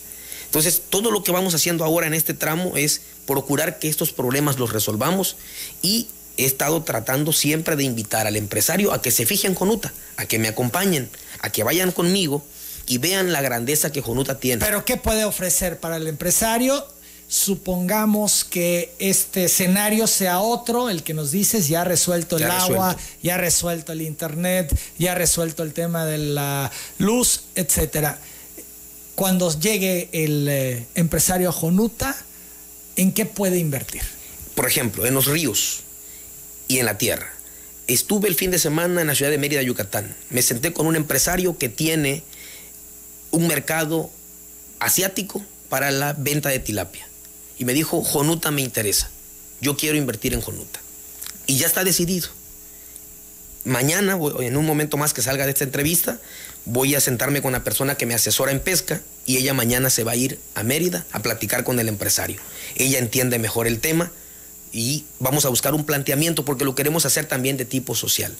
Entonces, 0.46 0.82
todo 0.88 1.10
lo 1.10 1.22
que 1.22 1.30
vamos 1.30 1.54
haciendo 1.54 1.84
ahora 1.84 2.06
en 2.06 2.14
este 2.14 2.34
tramo 2.34 2.72
es 2.76 3.02
procurar 3.26 3.78
que 3.78 3.88
estos 3.88 4.12
problemas 4.12 4.58
los 4.58 4.72
resolvamos 4.72 5.36
y 5.82 6.08
he 6.38 6.46
estado 6.46 6.82
tratando 6.82 7.32
siempre 7.32 7.76
de 7.76 7.84
invitar 7.84 8.26
al 8.26 8.36
empresario 8.36 8.92
a 8.92 9.02
que 9.02 9.10
se 9.10 9.26
fijen 9.26 9.52
en 9.52 9.56
Jonuta, 9.56 9.92
a 10.16 10.24
que 10.24 10.38
me 10.38 10.48
acompañen, 10.48 11.10
a 11.40 11.50
que 11.50 11.62
vayan 11.64 11.92
conmigo 11.92 12.44
y 12.86 12.98
vean 12.98 13.32
la 13.32 13.42
grandeza 13.42 13.92
que 13.92 14.00
Jonuta 14.00 14.38
tiene. 14.38 14.64
Pero 14.64 14.84
¿qué 14.84 14.96
puede 14.96 15.24
ofrecer 15.24 15.78
para 15.78 15.96
el 15.96 16.06
empresario? 16.06 16.86
Supongamos 17.28 18.44
que 18.44 18.94
este 18.98 19.44
escenario 19.44 20.06
sea 20.06 20.40
otro, 20.40 20.88
el 20.88 21.02
que 21.02 21.12
nos 21.12 21.30
dices, 21.30 21.68
ya 21.68 21.82
ha 21.82 21.84
resuelto 21.84 22.38
el 22.38 22.44
agua, 22.44 22.96
ya 23.22 23.34
ha 23.34 23.38
resuelto 23.38 23.92
el 23.92 24.00
internet, 24.00 24.74
ya 24.98 25.12
ha 25.12 25.14
resuelto 25.14 25.62
el 25.62 25.74
tema 25.74 26.06
de 26.06 26.16
la 26.16 26.72
luz, 26.98 27.42
etcétera. 27.54 28.18
Cuando 29.14 29.52
llegue 29.58 30.08
el 30.12 30.48
eh, 30.48 30.86
empresario 30.94 31.50
a 31.50 31.52
Jonuta, 31.52 32.16
¿en 32.96 33.12
qué 33.12 33.26
puede 33.26 33.58
invertir? 33.58 34.02
Por 34.54 34.66
ejemplo, 34.66 35.04
en 35.04 35.12
los 35.12 35.26
ríos 35.26 35.80
y 36.66 36.78
en 36.78 36.86
la 36.86 36.96
tierra. 36.96 37.37
Estuve 37.88 38.28
el 38.28 38.34
fin 38.34 38.50
de 38.50 38.58
semana 38.58 39.00
en 39.00 39.06
la 39.06 39.14
ciudad 39.14 39.30
de 39.30 39.38
Mérida, 39.38 39.62
Yucatán. 39.62 40.14
Me 40.28 40.42
senté 40.42 40.74
con 40.74 40.86
un 40.86 40.94
empresario 40.94 41.56
que 41.56 41.70
tiene 41.70 42.22
un 43.30 43.48
mercado 43.48 44.10
asiático 44.78 45.42
para 45.70 45.90
la 45.90 46.12
venta 46.12 46.50
de 46.50 46.58
tilapia. 46.58 47.08
Y 47.58 47.64
me 47.64 47.72
dijo, 47.72 48.04
Jonuta 48.04 48.50
me 48.50 48.60
interesa. 48.60 49.08
Yo 49.62 49.78
quiero 49.78 49.96
invertir 49.96 50.34
en 50.34 50.42
Jonuta. 50.42 50.80
Y 51.46 51.56
ya 51.56 51.66
está 51.66 51.82
decidido. 51.82 52.28
Mañana, 53.64 54.18
en 54.40 54.56
un 54.58 54.66
momento 54.66 54.98
más 54.98 55.14
que 55.14 55.22
salga 55.22 55.46
de 55.46 55.52
esta 55.52 55.64
entrevista, 55.64 56.20
voy 56.66 56.94
a 56.94 57.00
sentarme 57.00 57.40
con 57.40 57.52
la 57.52 57.64
persona 57.64 57.96
que 57.96 58.04
me 58.04 58.12
asesora 58.12 58.52
en 58.52 58.60
pesca 58.60 59.00
y 59.24 59.38
ella 59.38 59.54
mañana 59.54 59.88
se 59.88 60.04
va 60.04 60.12
a 60.12 60.16
ir 60.16 60.38
a 60.54 60.62
Mérida 60.62 61.06
a 61.10 61.22
platicar 61.22 61.64
con 61.64 61.80
el 61.80 61.88
empresario. 61.88 62.38
Ella 62.76 62.98
entiende 62.98 63.38
mejor 63.38 63.66
el 63.66 63.80
tema 63.80 64.12
y 64.72 65.04
vamos 65.18 65.44
a 65.44 65.48
buscar 65.48 65.74
un 65.74 65.84
planteamiento 65.84 66.44
porque 66.44 66.64
lo 66.64 66.74
queremos 66.74 67.06
hacer 67.06 67.26
también 67.26 67.56
de 67.56 67.64
tipo 67.64 67.94
social. 67.94 68.36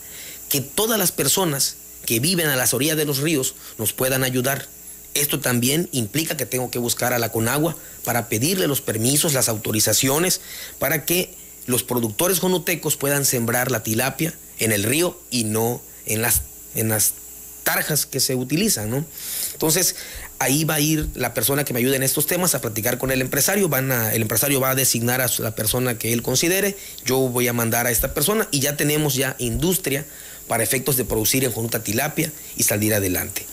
Que 0.48 0.61
todas 0.61 0.98
las 0.98 1.12
personas 1.12 1.76
que 2.07 2.20
viven 2.20 2.48
a 2.48 2.57
las 2.57 2.74
orillas 2.74 2.96
de 2.96 3.05
los 3.05 3.18
ríos 3.18 3.55
nos 3.78 3.92
puedan 3.92 4.24
ayudar. 4.24 4.66
Esto 5.14 5.40
también 5.40 5.88
implica 5.92 6.36
que 6.36 6.46
tengo 6.46 6.70
que 6.70 6.78
buscar 6.78 7.12
a 7.12 7.18
la 7.18 7.32
Conagua 7.32 7.76
para 8.05 8.28
pedirle 8.28 8.66
los 8.66 8.80
permisos, 8.80 9.34
las 9.34 9.48
autorizaciones, 9.48 10.40
para 10.78 11.05
que 11.05 11.34
los 11.66 11.82
productores 11.82 12.40
jonotecos 12.40 12.96
puedan 12.96 13.24
sembrar 13.24 13.70
la 13.70 13.82
tilapia 13.82 14.34
en 14.59 14.72
el 14.72 14.84
río 14.84 15.20
y 15.30 15.44
no 15.44 15.82
en 16.07 16.22
las, 16.22 16.42
en 16.74 16.88
las 16.88 17.14
tarjas 17.62 18.07
que 18.07 18.20
se 18.20 18.34
utilizan, 18.34 18.88
¿no? 18.88 19.05
Entonces, 19.53 19.96
ahí 20.39 20.64
va 20.64 20.74
a 20.74 20.80
ir 20.80 21.09
la 21.14 21.34
persona 21.34 21.64
que 21.64 21.72
me 21.72 21.80
ayude 21.80 21.97
en 21.97 22.03
estos 22.03 22.26
temas 22.26 22.55
a 22.55 22.61
platicar 22.61 22.99
con 22.99 23.11
el 23.11 23.20
empresario. 23.20 23.68
Van 23.68 23.91
a, 23.93 24.12
el 24.12 24.22
empresario 24.22 24.61
va 24.61 24.70
a 24.70 24.74
designar 24.74 25.20
a 25.20 25.30
la 25.39 25.55
persona 25.55 25.99
que 25.99 26.12
él 26.12 26.22
considere. 26.22 26.76
Yo 27.05 27.18
voy 27.18 27.49
a 27.49 27.53
mandar 27.53 27.86
a 27.86 27.91
esta 27.91 28.14
persona 28.14 28.49
y 28.51 28.61
ya 28.61 28.76
tenemos 28.76 29.14
ya 29.14 29.36
industria 29.39 30.05
para 30.47 30.62
efectos 30.62 30.97
de 30.97 31.05
producir 31.05 31.45
en 31.45 31.53
Jonuta 31.53 31.82
tilapia 31.82 32.32
y 32.57 32.62
salir 32.62 32.95
adelante. 32.95 33.47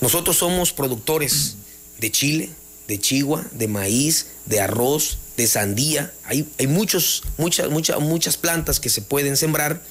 Nosotros 0.00 0.36
somos 0.36 0.72
productores 0.72 1.56
de 1.98 2.12
chile, 2.12 2.50
de 2.86 3.00
chigua, 3.00 3.44
de 3.52 3.68
maíz, 3.68 4.26
de 4.46 4.60
arroz, 4.60 5.18
de 5.36 5.46
sandía. 5.46 6.12
Hay, 6.24 6.48
hay 6.58 6.66
muchos, 6.66 7.24
muchas, 7.36 7.70
muchas, 7.70 8.00
muchas 8.00 8.36
plantas 8.36 8.80
que 8.80 8.90
se 8.90 9.02
pueden 9.02 9.36
sembrar 9.36 9.82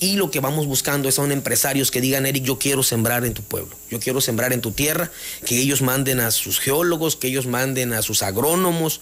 y 0.00 0.16
lo 0.16 0.30
que 0.30 0.40
vamos 0.40 0.66
buscando 0.66 1.08
es 1.08 1.16
son 1.16 1.32
empresarios 1.32 1.90
que 1.90 2.00
digan, 2.00 2.24
Eric, 2.24 2.44
yo 2.44 2.58
quiero 2.58 2.82
sembrar 2.82 3.24
en 3.24 3.34
tu 3.34 3.42
pueblo, 3.42 3.76
yo 3.90 3.98
quiero 3.98 4.20
sembrar 4.20 4.52
en 4.52 4.60
tu 4.60 4.70
tierra, 4.70 5.10
que 5.44 5.58
ellos 5.58 5.82
manden 5.82 6.20
a 6.20 6.30
sus 6.30 6.60
geólogos, 6.60 7.16
que 7.16 7.28
ellos 7.28 7.46
manden 7.46 7.92
a 7.92 8.02
sus 8.02 8.22
agrónomos 8.22 9.00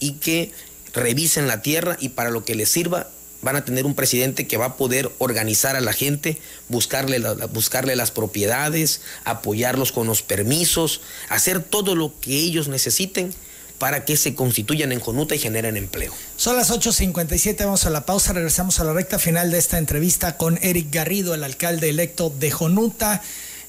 y 0.00 0.12
que 0.12 0.52
revisen 0.94 1.46
la 1.46 1.60
tierra. 1.60 1.96
Y 2.00 2.10
para 2.10 2.30
lo 2.30 2.44
que 2.44 2.54
les 2.54 2.70
sirva 2.70 3.08
van 3.42 3.56
a 3.56 3.64
tener 3.64 3.84
un 3.84 3.94
presidente 3.94 4.46
que 4.46 4.56
va 4.56 4.66
a 4.66 4.76
poder 4.76 5.12
organizar 5.18 5.76
a 5.76 5.80
la 5.80 5.92
gente, 5.92 6.38
buscarle, 6.68 7.20
buscarle 7.52 7.94
las 7.94 8.10
propiedades, 8.10 9.02
apoyarlos 9.24 9.92
con 9.92 10.06
los 10.06 10.22
permisos, 10.22 11.02
hacer 11.28 11.62
todo 11.62 11.94
lo 11.94 12.18
que 12.20 12.32
ellos 12.32 12.68
necesiten 12.68 13.34
para 13.78 14.04
que 14.04 14.16
se 14.16 14.34
constituyan 14.34 14.92
en 14.92 15.00
Jonuta 15.00 15.34
y 15.34 15.38
generen 15.38 15.76
empleo. 15.76 16.12
Son 16.36 16.56
las 16.56 16.70
8.57, 16.70 17.64
vamos 17.64 17.86
a 17.86 17.90
la 17.90 18.04
pausa, 18.04 18.32
regresamos 18.32 18.80
a 18.80 18.84
la 18.84 18.92
recta 18.92 19.18
final 19.18 19.50
de 19.50 19.58
esta 19.58 19.78
entrevista 19.78 20.36
con 20.36 20.58
Eric 20.62 20.88
Garrido, 20.90 21.34
el 21.34 21.44
alcalde 21.44 21.88
electo 21.88 22.30
de 22.30 22.50
Jonuta. 22.50 23.22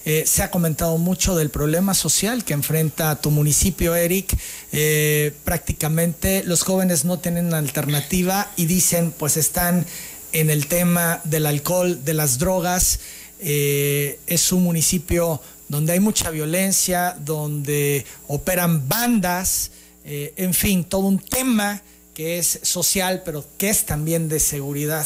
Eh, 0.06 0.24
se 0.26 0.44
ha 0.44 0.50
comentado 0.50 0.98
mucho 0.98 1.36
del 1.36 1.50
problema 1.50 1.94
social 1.94 2.44
que 2.44 2.54
enfrenta 2.54 3.20
tu 3.22 3.32
municipio, 3.32 3.96
Eric. 3.96 4.36
Eh, 4.72 5.34
prácticamente 5.44 6.44
los 6.46 6.64
jóvenes 6.64 7.06
no 7.06 7.20
tienen 7.20 7.54
alternativa 7.54 8.52
y 8.56 8.66
dicen, 8.66 9.12
pues 9.12 9.38
están 9.38 9.86
en 10.32 10.50
el 10.50 10.68
tema 10.68 11.22
del 11.26 11.46
alcohol, 11.46 12.04
de 12.04 12.14
las 12.14 12.40
drogas. 12.40 13.00
Eh, 13.40 14.20
es 14.28 14.52
un 14.52 14.64
municipio 14.64 15.42
donde 15.68 15.94
hay 15.94 16.00
mucha 16.00 16.30
violencia, 16.30 17.16
donde 17.20 18.06
operan 18.28 18.88
bandas, 18.88 19.72
en 20.10 20.54
fin, 20.54 20.84
todo 20.84 21.02
un 21.02 21.20
tema 21.20 21.82
que 22.16 22.40
es 22.40 22.60
social, 22.64 23.22
pero 23.24 23.46
que 23.58 23.70
es 23.70 23.86
también 23.86 24.28
de 24.28 24.40
seguridad. 24.40 25.06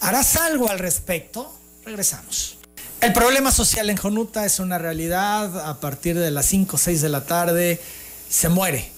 ¿Harás 0.00 0.36
algo 0.36 0.68
al 0.68 0.78
respecto? 0.78 1.52
Regresamos. 1.84 2.58
El 3.00 3.12
problema 3.14 3.50
social 3.52 3.88
en 3.88 3.96
Jonuta 3.96 4.44
es 4.44 4.58
una 4.58 4.76
realidad. 4.76 5.68
A 5.68 5.80
partir 5.80 6.18
de 6.18 6.30
las 6.30 6.46
5 6.46 6.76
o 6.76 6.78
6 6.78 7.00
de 7.00 7.08
la 7.08 7.24
tarde 7.24 7.80
se 8.28 8.48
muere 8.48 8.90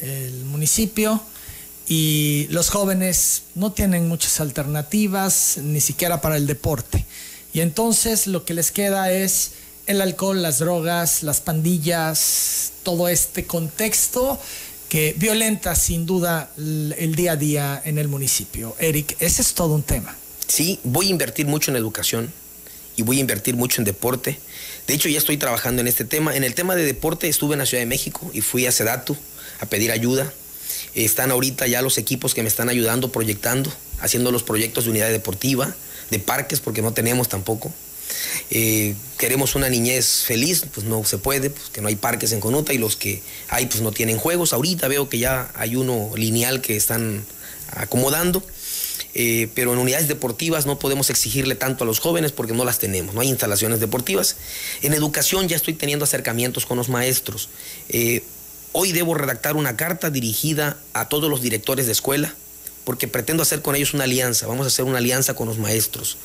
el 0.00 0.44
municipio 0.44 1.22
y 1.88 2.46
los 2.50 2.68
jóvenes 2.68 3.44
no 3.54 3.72
tienen 3.72 4.06
muchas 4.08 4.40
alternativas, 4.40 5.58
ni 5.62 5.80
siquiera 5.80 6.20
para 6.20 6.36
el 6.36 6.46
deporte. 6.46 7.06
Y 7.54 7.60
entonces 7.60 8.26
lo 8.26 8.44
que 8.44 8.52
les 8.52 8.70
queda 8.70 9.10
es 9.10 9.52
el 9.86 10.02
alcohol, 10.02 10.42
las 10.42 10.58
drogas, 10.58 11.22
las 11.22 11.40
pandillas, 11.40 12.72
todo 12.82 13.08
este 13.08 13.46
contexto 13.46 14.38
que 14.88 15.14
violenta 15.18 15.74
sin 15.74 16.06
duda 16.06 16.50
el 16.56 17.14
día 17.14 17.32
a 17.32 17.36
día 17.36 17.82
en 17.84 17.98
el 17.98 18.08
municipio. 18.08 18.74
Eric, 18.78 19.16
ese 19.20 19.42
es 19.42 19.54
todo 19.54 19.74
un 19.74 19.82
tema. 19.82 20.16
Sí, 20.46 20.80
voy 20.82 21.08
a 21.08 21.10
invertir 21.10 21.46
mucho 21.46 21.70
en 21.70 21.76
educación 21.76 22.32
y 22.96 23.02
voy 23.02 23.18
a 23.18 23.20
invertir 23.20 23.54
mucho 23.54 23.80
en 23.80 23.84
deporte. 23.84 24.38
De 24.86 24.94
hecho, 24.94 25.08
ya 25.08 25.18
estoy 25.18 25.36
trabajando 25.36 25.82
en 25.82 25.88
este 25.88 26.04
tema. 26.04 26.34
En 26.34 26.42
el 26.42 26.54
tema 26.54 26.74
de 26.74 26.84
deporte 26.84 27.28
estuve 27.28 27.52
en 27.52 27.58
la 27.58 27.66
Ciudad 27.66 27.82
de 27.82 27.86
México 27.86 28.30
y 28.32 28.40
fui 28.40 28.66
a 28.66 28.72
Sedatu 28.72 29.16
a 29.60 29.66
pedir 29.66 29.92
ayuda. 29.92 30.32
Están 30.94 31.30
ahorita 31.30 31.66
ya 31.66 31.82
los 31.82 31.98
equipos 31.98 32.34
que 32.34 32.42
me 32.42 32.48
están 32.48 32.70
ayudando, 32.70 33.12
proyectando, 33.12 33.70
haciendo 34.00 34.32
los 34.32 34.42
proyectos 34.42 34.84
de 34.84 34.90
unidad 34.90 35.10
deportiva, 35.10 35.74
de 36.10 36.18
parques, 36.18 36.60
porque 36.60 36.80
no 36.80 36.92
tenemos 36.92 37.28
tampoco. 37.28 37.72
Eh, 38.50 38.94
queremos 39.18 39.54
una 39.54 39.68
niñez 39.68 40.22
feliz, 40.24 40.64
pues 40.72 40.86
no 40.86 41.04
se 41.04 41.18
puede, 41.18 41.50
pues 41.50 41.68
que 41.70 41.80
no 41.80 41.88
hay 41.88 41.96
parques 41.96 42.32
en 42.32 42.40
Conuta 42.40 42.72
y 42.72 42.78
los 42.78 42.96
que 42.96 43.22
hay 43.48 43.66
pues 43.66 43.80
no 43.80 43.92
tienen 43.92 44.18
juegos. 44.18 44.52
Ahorita 44.52 44.88
veo 44.88 45.08
que 45.08 45.18
ya 45.18 45.50
hay 45.54 45.76
uno 45.76 46.10
lineal 46.16 46.60
que 46.60 46.76
están 46.76 47.24
acomodando. 47.70 48.42
Eh, 49.14 49.48
pero 49.54 49.72
en 49.72 49.78
unidades 49.78 50.06
deportivas 50.06 50.66
no 50.66 50.78
podemos 50.78 51.10
exigirle 51.10 51.54
tanto 51.56 51.82
a 51.82 51.86
los 51.86 51.98
jóvenes 51.98 52.30
porque 52.30 52.52
no 52.52 52.64
las 52.64 52.78
tenemos, 52.78 53.14
no 53.14 53.20
hay 53.20 53.28
instalaciones 53.28 53.80
deportivas. 53.80 54.36
En 54.82 54.92
educación 54.92 55.48
ya 55.48 55.56
estoy 55.56 55.74
teniendo 55.74 56.04
acercamientos 56.04 56.66
con 56.66 56.76
los 56.76 56.88
maestros. 56.88 57.48
Eh, 57.88 58.22
hoy 58.72 58.92
debo 58.92 59.14
redactar 59.14 59.56
una 59.56 59.76
carta 59.76 60.10
dirigida 60.10 60.76
a 60.92 61.08
todos 61.08 61.28
los 61.30 61.40
directores 61.40 61.86
de 61.86 61.92
escuela 61.92 62.34
porque 62.88 63.06
pretendo 63.06 63.42
hacer 63.42 63.60
con 63.60 63.76
ellos 63.76 63.92
una 63.92 64.04
alianza, 64.04 64.46
vamos 64.46 64.64
a 64.64 64.68
hacer 64.68 64.86
una 64.86 64.96
alianza 64.96 65.34
con 65.34 65.46
los 65.46 65.58
maestros, 65.58 66.16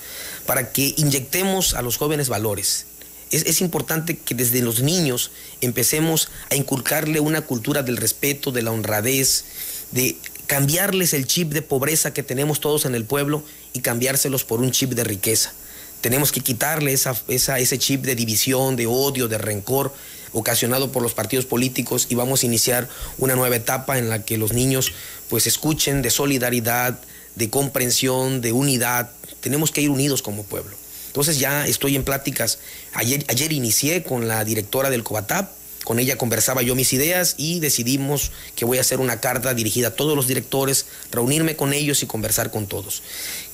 para 0.46 0.72
que 0.72 0.94
inyectemos 0.96 1.74
a 1.74 1.82
los 1.82 1.98
jóvenes 1.98 2.30
valores. 2.30 2.86
Es, 3.32 3.60
importante 3.60 4.18
que 4.18 4.34
desde 4.34 4.62
los 4.62 4.80
niños 4.80 5.32
empecemos 5.60 6.30
a 6.50 6.56
inculcarle 6.56 7.20
una 7.20 7.42
cultura 7.42 7.84
del 7.84 7.98
respeto, 7.98 8.54
de 8.54 8.62
la 8.62 8.72
honradez, 8.72 9.44
de 9.92 10.16
cambiarles 10.48 11.14
el 11.14 11.28
chip 11.28 11.52
de 11.52 11.64
pobreza 11.64 12.14
que 12.14 12.24
tenemos 12.24 12.62
todos 12.62 12.86
en 12.86 12.96
el 12.96 13.04
pueblo 13.04 13.44
y 13.74 13.82
cambiárselos 13.82 14.46
por 14.46 14.62
un 14.62 14.72
chip 14.72 14.92
de 14.92 15.04
riqueza. 15.04 15.52
Tenemos 16.00 16.32
que 16.32 16.40
quitarle 16.40 16.94
esa, 16.94 17.14
ese 17.28 17.78
chip 17.78 18.06
de 18.06 18.16
división, 18.16 18.78
de 18.78 18.88
odio, 18.88 19.28
de 19.28 19.38
rencor 19.38 19.94
ocasionado 20.34 20.92
por 20.92 21.02
los 21.02 21.14
partidos 21.14 21.46
políticos 21.46 22.08
y 22.10 22.16
vamos 22.16 22.44
a 22.44 22.46
iniciar 22.46 22.90
una 23.18 23.36
nueva 23.36 23.56
etapa 23.56 23.98
en 23.98 24.10
la 24.10 24.24
que 24.24 24.38
los 24.38 24.54
niños 24.54 24.92
pues 25.30 25.48
escuchen 25.48 26.02
de 26.02 26.10
solidaridad, 26.10 27.00
de 27.36 27.50
comprensión, 27.50 28.42
de 28.42 28.52
unidad. 28.52 29.12
Tenemos 29.40 29.72
que 29.72 29.82
ir 29.82 29.90
unidos 29.90 30.22
como 30.22 30.44
pueblo. 30.44 30.76
Entonces 31.08 31.40
ya 31.40 31.68
estoy 31.68 31.96
en 31.96 32.04
pláticas. 32.04 32.60
Ayer, 32.94 33.54
inicié 33.54 34.04
con 34.04 34.28
la 34.28 34.44
directora 34.44 34.90
del 34.90 35.04
COBATAP 35.04 35.50
con 35.84 36.00
ella 36.00 36.18
conversaba 36.18 36.62
yo 36.62 36.76
mis 36.76 36.94
ideas 36.94 37.36
y 37.38 37.60
decidimos 37.60 38.32
que 38.56 38.64
voy 38.64 38.78
a 38.78 38.82
hacer 38.82 39.00
una 39.00 39.20
carta 39.20 39.54
dirigida 39.54 39.90
a 39.90 39.96
todos 39.96 40.16
los 40.16 40.28
directores, 40.28 40.86
reunirme 41.12 41.56
con 41.56 41.74
ellos 41.74 42.04
y 42.04 42.06
conversar 42.06 42.52
con 42.52 42.68
todos. 42.68 43.04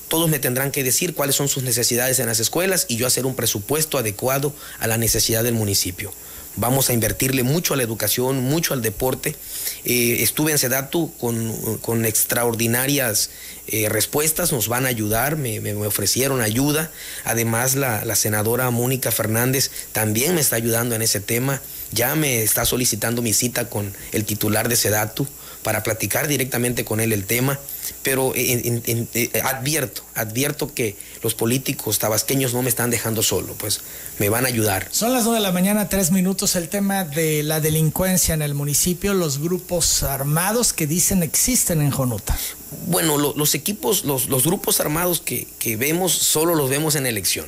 Todos 0.09 0.29
me 0.29 0.39
tendrán 0.39 0.71
que 0.71 0.83
decir 0.83 1.13
cuáles 1.13 1.35
son 1.35 1.47
sus 1.47 1.63
necesidades 1.63 2.19
en 2.19 2.27
las 2.27 2.39
escuelas 2.39 2.85
y 2.87 2.97
yo 2.97 3.07
hacer 3.07 3.25
un 3.25 3.35
presupuesto 3.35 3.97
adecuado 3.97 4.53
a 4.79 4.87
la 4.87 4.97
necesidad 4.97 5.43
del 5.43 5.53
municipio. 5.55 6.13
Vamos 6.59 6.89
a 6.89 6.93
invertirle 6.93 7.43
mucho 7.43 7.73
a 7.73 7.77
la 7.77 7.83
educación, 7.83 8.43
mucho 8.43 8.73
al 8.73 8.81
deporte. 8.81 9.35
Eh, 9.85 10.17
estuve 10.19 10.51
en 10.51 10.57
Sedatu 10.57 11.11
con, 11.17 12.05
extraordinarias 12.05 13.29
eh, 13.67 13.87
respuestas, 13.89 14.51
nos 14.51 14.67
van 14.67 14.85
a 14.85 14.89
ayudar, 14.89 15.37
me, 15.37 15.73
ofrecieron 15.85 16.41
ayuda. 16.41 16.91
Además, 17.23 17.75
la, 17.75 18.03
la 18.03 18.15
senadora 18.15 18.69
Mónica 18.71 19.11
Fernández 19.11 19.71
también 19.93 20.35
me 20.35 20.41
está 20.41 20.57
ayudando 20.57 20.95
en 20.95 21.01
ese 21.01 21.19
tema 21.19 21.61
ya 21.91 22.15
me 22.15 22.43
está 22.43 22.65
solicitando 22.65 23.21
mi 23.21 23.33
cita 23.33 23.69
con 23.69 23.93
el 24.11 24.25
titular 24.25 24.69
de 24.69 24.75
Sedatu 24.75 25.27
para 25.63 25.83
platicar 25.83 26.27
directamente 26.27 26.85
con 26.85 26.99
él 26.99 27.13
el 27.13 27.25
tema, 27.25 27.59
pero 28.01 28.33
eh, 28.35 29.41
advierto, 29.43 30.03
advierto 30.15 30.73
que 30.73 30.95
los 31.23 31.35
políticos 31.35 31.99
tabasqueños 31.99 32.53
no 32.53 32.61
me 32.61 32.69
están 32.69 32.89
dejando 32.89 33.23
solo, 33.23 33.53
pues 33.53 33.81
me 34.19 34.29
van 34.29 34.45
a 34.45 34.47
ayudar. 34.47 34.87
Son 34.91 35.13
las 35.13 35.23
9 35.23 35.39
de 35.39 35.43
la 35.43 35.51
mañana, 35.51 35.89
tres 35.89 36.11
minutos, 36.11 36.55
el 36.55 36.69
tema 36.69 37.03
de 37.03 37.43
la 37.43 37.59
delincuencia 37.59 38.33
en 38.33 38.41
el 38.41 38.53
municipio, 38.53 39.13
los 39.13 39.39
grupos 39.39 40.03
armados 40.03 40.73
que 40.73 40.87
dicen 40.87 41.23
existen 41.23 41.81
en 41.81 41.91
Jonuta. 41.91 42.37
Bueno, 42.87 43.17
los 43.17 43.55
equipos, 43.55 44.03
los, 44.05 44.27
grupos 44.43 44.79
armados 44.79 45.21
que, 45.21 45.47
que 45.59 45.75
vemos, 45.75 46.13
solo 46.13 46.55
los 46.55 46.69
vemos 46.69 46.95
en 46.95 47.05
elección. 47.05 47.47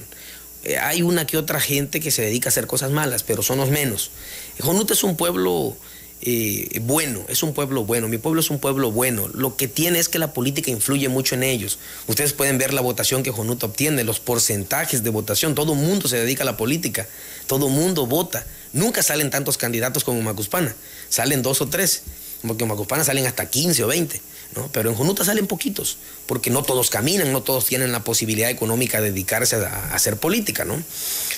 Eh, 0.64 0.78
hay 0.78 1.02
una 1.02 1.26
que 1.26 1.38
otra 1.38 1.60
gente 1.60 2.00
que 2.00 2.12
se 2.12 2.22
dedica 2.22 2.50
a 2.50 2.52
hacer 2.52 2.68
cosas 2.68 2.92
malas, 2.92 3.24
pero 3.24 3.42
son 3.42 3.58
los 3.58 3.70
menos. 3.70 4.12
Jonuta 4.60 4.94
es 4.94 5.04
un 5.04 5.16
pueblo 5.16 5.76
eh, 6.24 6.80
bueno, 6.84 7.26
es 7.30 7.42
un 7.42 7.54
pueblo 7.54 7.84
bueno, 7.84 8.08
mi 8.08 8.18
pueblo 8.18 8.42
es 8.42 8.50
un 8.50 8.60
pueblo 8.60 8.92
bueno. 8.92 9.28
Lo 9.34 9.56
que 9.58 9.68
tiene 9.68 10.00
es 10.00 10.08
que 10.08 10.20
la 10.20 10.34
política 10.34 10.70
influye 10.70 11.10
mucho 11.10 11.36
en 11.36 11.44
ellos. 11.44 11.80
Ustedes 12.08 12.34
pueden 12.34 12.58
ver 12.58 12.74
la 12.74 12.82
votación 12.82 13.24
que 13.24 13.32
Jonuta 13.32 13.66
obtiene, 13.66 14.04
los 14.04 14.20
porcentajes 14.20 15.04
de 15.04 15.10
votación, 15.10 15.56
todo 15.56 15.74
mundo 15.74 16.08
se 16.08 16.18
dedica 16.18 16.44
a 16.44 16.46
la 16.46 16.58
política, 16.58 17.08
todo 17.48 17.70
mundo 17.70 18.06
vota. 18.06 18.46
Nunca 18.74 19.02
salen 19.02 19.30
tantos 19.32 19.58
candidatos 19.58 20.04
como 20.04 20.22
Macuspana, 20.22 20.76
salen 21.10 21.42
dos 21.42 21.62
o 21.62 21.68
tres, 21.68 22.04
porque 22.46 22.64
en 22.64 22.70
Macuspana 22.70 23.04
salen 23.04 23.26
hasta 23.26 23.50
15 23.50 23.84
o 23.84 23.88
20. 23.88 24.22
Pero 24.72 24.90
en 24.90 24.96
Jonuta 24.96 25.24
salen 25.24 25.48
poquitos, 25.48 25.98
porque 26.26 26.50
no 26.50 26.64
todos 26.64 26.90
caminan, 26.90 27.32
no 27.32 27.42
todos 27.42 27.66
tienen 27.66 27.92
la 27.92 28.04
posibilidad 28.04 28.50
económica 28.50 29.00
de 29.00 29.12
dedicarse 29.12 29.56
a, 29.56 29.94
hacer 29.94 30.18
política, 30.18 30.66
¿no? 30.66 30.82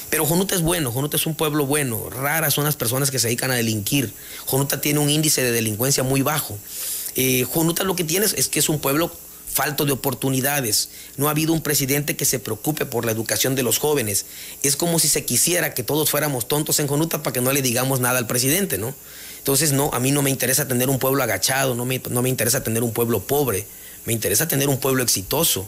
Pero 0.10 0.26
Jonuta 0.26 0.56
es 0.56 0.62
bueno, 0.62 0.92
Jonuta 0.92 1.18
es 1.18 1.26
un 1.26 1.36
pueblo 1.36 1.66
bueno, 1.66 2.10
raras 2.10 2.54
son 2.54 2.64
las 2.66 2.76
personas 2.76 3.12
que 3.12 3.20
se 3.20 3.28
dedican 3.28 3.52
a 3.52 3.56
delinquir. 3.56 4.14
Jonuta 4.46 4.82
tiene 4.82 5.00
un 5.00 5.10
índice 5.10 5.44
de 5.44 5.52
delincuencia 5.52 6.04
muy 6.04 6.22
bajo. 6.22 6.58
Eh, 7.16 7.46
Jonuta 7.52 7.84
lo 7.84 7.96
que 7.96 8.04
tiene 8.04 8.26
es 8.26 8.48
que 8.48 8.60
es 8.60 8.70
un 8.70 8.80
pueblo 8.80 9.12
falto 9.54 9.86
de 9.86 9.92
oportunidades. 9.92 10.90
No 11.16 11.28
ha 11.28 11.32
habido 11.32 11.54
un 11.54 11.62
presidente 11.62 12.18
que 12.18 12.26
se 12.26 12.40
preocupe 12.40 12.86
por 12.86 13.06
la 13.06 13.12
educación 13.12 13.56
de 13.56 13.64
los 13.64 13.78
jóvenes. 13.78 14.26
Es 14.64 14.76
como 14.76 15.00
si 15.00 15.08
se 15.08 15.24
quisiera 15.24 15.74
que 15.74 15.84
todos 15.84 16.10
fuéramos 16.10 16.48
tontos 16.48 16.80
en 16.80 16.88
Jonuta 16.88 17.24
para 17.24 17.34
que 17.34 17.42
no 17.42 17.54
le 17.54 17.62
digamos 17.62 18.00
nada 18.00 18.18
al 18.18 18.28
presidente, 18.28 18.78
¿no? 18.78 18.94
Entonces, 19.44 19.74
no, 19.74 19.90
a 19.92 20.00
mí 20.00 20.12
no 20.12 20.22
me 20.22 20.30
interesa 20.30 20.70
tener 20.70 20.90
un 20.90 21.00
pueblo 21.00 21.22
agachado, 21.22 21.76
no 21.76 21.84
me, 21.84 22.02
no 22.10 22.22
me 22.22 22.30
interesa 22.30 22.64
tener 22.64 22.82
un 22.82 22.94
pueblo 22.94 23.20
pobre, 23.20 23.68
me 24.06 24.14
interesa 24.14 24.48
tener 24.48 24.70
un 24.70 24.78
pueblo 24.78 25.04
exitoso. 25.04 25.68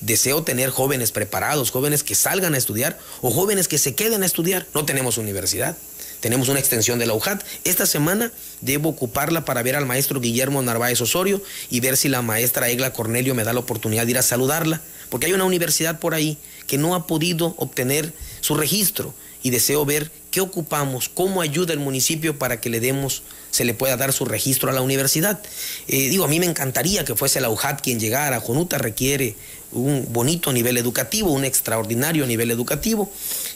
Deseo 0.00 0.44
tener 0.44 0.70
jóvenes 0.70 1.10
preparados, 1.10 1.72
jóvenes 1.72 2.04
que 2.04 2.14
salgan 2.14 2.54
a 2.54 2.58
estudiar 2.58 2.96
o 3.22 3.32
jóvenes 3.32 3.66
que 3.66 3.78
se 3.78 3.96
queden 3.96 4.22
a 4.22 4.26
estudiar. 4.26 4.64
No 4.74 4.84
tenemos 4.84 5.18
universidad. 5.18 5.76
tenemos 6.20 6.48
una 6.48 6.60
extensión 6.60 7.00
de 7.00 7.06
la 7.06 7.14
UJAT. 7.14 7.42
Esta 7.64 7.84
semana 7.84 8.30
debo 8.60 8.90
ocuparla 8.90 9.44
para 9.44 9.64
ver 9.64 9.74
al 9.74 9.86
maestro 9.86 10.20
Guillermo 10.20 10.62
Narváez 10.62 11.00
Osorio 11.00 11.42
y 11.68 11.80
ver 11.80 11.96
si 11.96 12.08
la 12.08 12.22
maestra 12.22 12.68
Egla 12.68 12.92
Cornelio 12.92 13.34
me 13.34 13.42
da 13.42 13.52
la 13.52 13.60
oportunidad 13.60 14.04
de 14.04 14.12
ir 14.12 14.18
a 14.18 14.22
saludarla, 14.22 14.82
porque 15.08 15.26
hay 15.26 15.32
una 15.32 15.44
universidad 15.44 15.98
por 15.98 16.14
ahí 16.14 16.38
que 16.68 16.78
no 16.78 16.94
ha 16.94 17.08
podido 17.08 17.54
obtener 17.58 18.12
su 18.40 18.54
registro 18.54 19.14
y 19.42 19.50
deseo 19.50 19.84
ver 19.84 20.10
qué 20.30 20.40
ocupamos, 20.40 21.08
cómo 21.08 21.40
ayuda 21.40 21.72
el 21.72 21.78
municipio 21.78 22.38
para 22.38 22.60
que 22.60 22.68
le 22.68 22.80
demos, 22.80 23.22
se 23.50 23.64
le 23.64 23.74
pueda 23.74 23.96
dar 23.96 24.12
su 24.12 24.24
registro 24.24 24.70
a 24.70 24.72
la 24.72 24.82
universidad. 24.82 25.40
Eh, 25.88 26.08
digo, 26.08 26.24
a 26.24 26.28
mí 26.28 26.40
me 26.40 26.46
encantaría 26.46 27.04
que 27.04 27.14
fuese 27.14 27.40
la 27.40 27.48
UJAT 27.48 27.80
quien 27.80 27.98
llegara. 28.00 28.40
Jonuta 28.40 28.78
requiere 28.78 29.34
un 29.72 30.06
bonito 30.10 30.52
nivel 30.52 30.76
educativo, 30.76 31.30
un 31.30 31.44
extraordinario 31.44 32.26
nivel 32.26 32.50
educativo. 32.50 33.10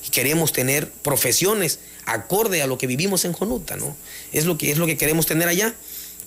Y 0.06 0.10
queremos 0.10 0.52
tener 0.52 0.90
profesiones 0.90 1.80
acorde 2.06 2.62
a 2.62 2.66
lo 2.66 2.78
que 2.78 2.86
vivimos 2.86 3.24
en 3.24 3.32
Jonuta, 3.32 3.76
¿no? 3.76 3.96
Es 4.32 4.46
lo 4.46 4.56
que, 4.58 4.70
es 4.70 4.78
lo 4.78 4.86
que 4.86 4.96
queremos 4.96 5.26
tener 5.26 5.48
allá 5.48 5.74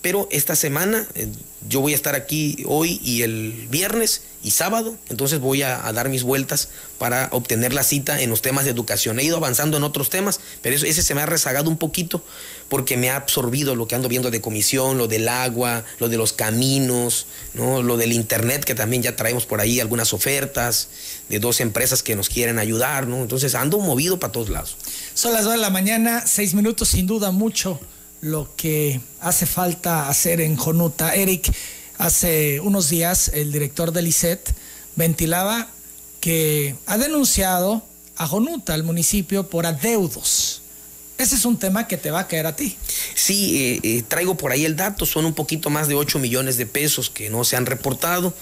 pero 0.04 0.28
esta 0.30 0.54
semana 0.54 1.08
eh, 1.14 1.28
yo 1.66 1.80
voy 1.80 1.92
a 1.92 1.94
estar 1.94 2.14
aquí 2.14 2.62
hoy 2.66 3.00
y 3.02 3.22
el 3.22 3.68
viernes 3.70 4.20
y 4.42 4.50
sábado, 4.50 4.98
entonces 5.08 5.40
voy 5.40 5.62
a, 5.62 5.78
dar 5.94 6.10
mis 6.10 6.24
vueltas 6.24 6.68
para 6.98 7.30
obtener 7.32 7.72
la 7.72 7.82
cita 7.84 8.20
en 8.20 8.28
los 8.28 8.42
temas 8.42 8.66
de 8.66 8.70
educación. 8.70 9.18
He 9.18 9.24
ido 9.24 9.38
avanzando 9.38 9.78
en 9.78 9.82
otros 9.82 10.10
temas, 10.10 10.40
pero 10.60 10.76
ese 10.76 11.02
se 11.02 11.14
me 11.14 11.22
ha 11.22 11.26
rezagado 11.26 11.70
un 11.70 11.78
poquito 11.78 12.22
porque 12.68 12.98
me 12.98 13.08
ha 13.08 13.16
absorbido 13.16 13.76
lo 13.76 13.88
que 13.88 13.94
ando 13.94 14.10
viendo 14.10 14.30
de 14.30 14.42
comisión, 14.42 14.98
lo 14.98 15.08
del 15.08 15.26
agua, 15.26 15.84
lo 15.98 16.10
de 16.10 16.18
los 16.18 16.34
caminos, 16.34 17.24
¿no? 17.54 17.82
lo 17.82 17.96
del 17.96 18.12
internet, 18.12 18.62
que 18.64 18.74
también 18.74 19.02
ya 19.02 19.16
traemos 19.16 19.46
por 19.46 19.62
ahí 19.62 19.80
algunas 19.80 20.12
ofertas 20.12 20.88
de 21.30 21.38
dos 21.38 21.60
empresas 21.60 22.02
que 22.02 22.14
nos 22.14 22.28
quieren 22.28 22.58
ayudar, 22.58 23.06
¿no? 23.06 23.22
Entonces 23.22 23.54
ando 23.54 23.78
movido 23.78 24.20
para 24.20 24.32
todos 24.32 24.50
lados. 24.50 24.76
Son 25.14 25.32
las 25.32 25.44
2 25.44 25.54
de 25.54 25.60
la 25.60 25.70
mañana, 25.70 26.24
seis 26.26 26.52
minutos 26.52 26.88
sin 26.88 27.06
duda 27.06 27.30
mucho 27.30 27.80
lo 28.24 28.48
que 28.56 29.02
hace 29.20 29.44
falta 29.44 30.08
hacer 30.08 30.40
en 30.40 30.56
Jonuta. 30.56 31.14
Eric, 31.14 31.54
hace 31.98 32.58
unos 32.60 32.88
días 32.88 33.30
el 33.34 33.52
director 33.52 33.92
del 33.92 34.06
ICET 34.06 34.50
ventilaba 34.96 35.68
que 36.20 36.74
ha 36.86 36.96
denunciado 36.96 37.84
a 38.16 38.26
Jonuta, 38.26 38.72
al 38.72 38.82
municipio, 38.82 39.50
por 39.50 39.66
adeudos. 39.66 40.62
Ese 41.18 41.34
es 41.34 41.44
un 41.44 41.58
tema 41.58 41.86
que 41.86 41.98
te 41.98 42.10
va 42.10 42.20
a 42.20 42.26
caer 42.26 42.46
a 42.46 42.56
ti. 42.56 42.78
Sí, 43.14 43.58
eh, 43.62 43.80
eh, 43.82 44.02
traigo 44.08 44.38
por 44.38 44.52
ahí 44.52 44.64
el 44.64 44.74
dato, 44.74 45.04
son 45.04 45.26
un 45.26 45.34
poquito 45.34 45.68
más 45.68 45.86
de 45.86 45.94
8 45.94 46.18
millones 46.18 46.56
de 46.56 46.64
pesos 46.64 47.10
que 47.10 47.28
no 47.28 47.44
se 47.44 47.56
han 47.56 47.66
reportado. 47.66 48.32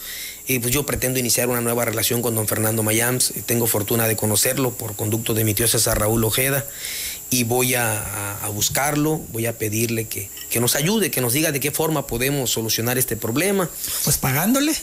y 0.47 0.59
pues 0.59 0.73
yo 0.73 0.85
pretendo 0.85 1.19
iniciar 1.19 1.49
una 1.49 1.61
nueva 1.61 1.85
relación 1.85 2.21
con 2.21 2.35
don 2.35 2.49
Fernando 2.49 2.83
Mayams, 2.83 3.33
tengo 3.47 3.67
fortuna 3.67 4.09
de 4.09 4.17
conocerlo 4.17 4.73
por 4.73 4.97
conducto 4.97 5.35
de 5.35 5.45
mi 5.45 5.55
tío 5.55 5.69
César 5.69 6.01
Raúl 6.01 6.25
Ojeda 6.25 6.65
y 7.33 7.45
voy 7.45 7.75
a, 7.75 8.39
buscarlo, 8.53 9.19
voy 9.33 9.47
a 9.47 9.57
pedirle 9.57 10.07
que, 10.07 10.29
que, 10.51 10.61
nos 10.61 10.77
ayude, 10.77 11.11
que 11.11 11.23
nos 11.23 11.33
diga 11.33 11.51
de 11.51 11.61
qué 11.61 11.71
forma 11.71 12.07
podemos 12.07 12.51
solucionar 12.51 12.99
este 12.99 13.17
problema. 13.17 13.71
Pues 14.05 14.19
pagándole 14.19 14.75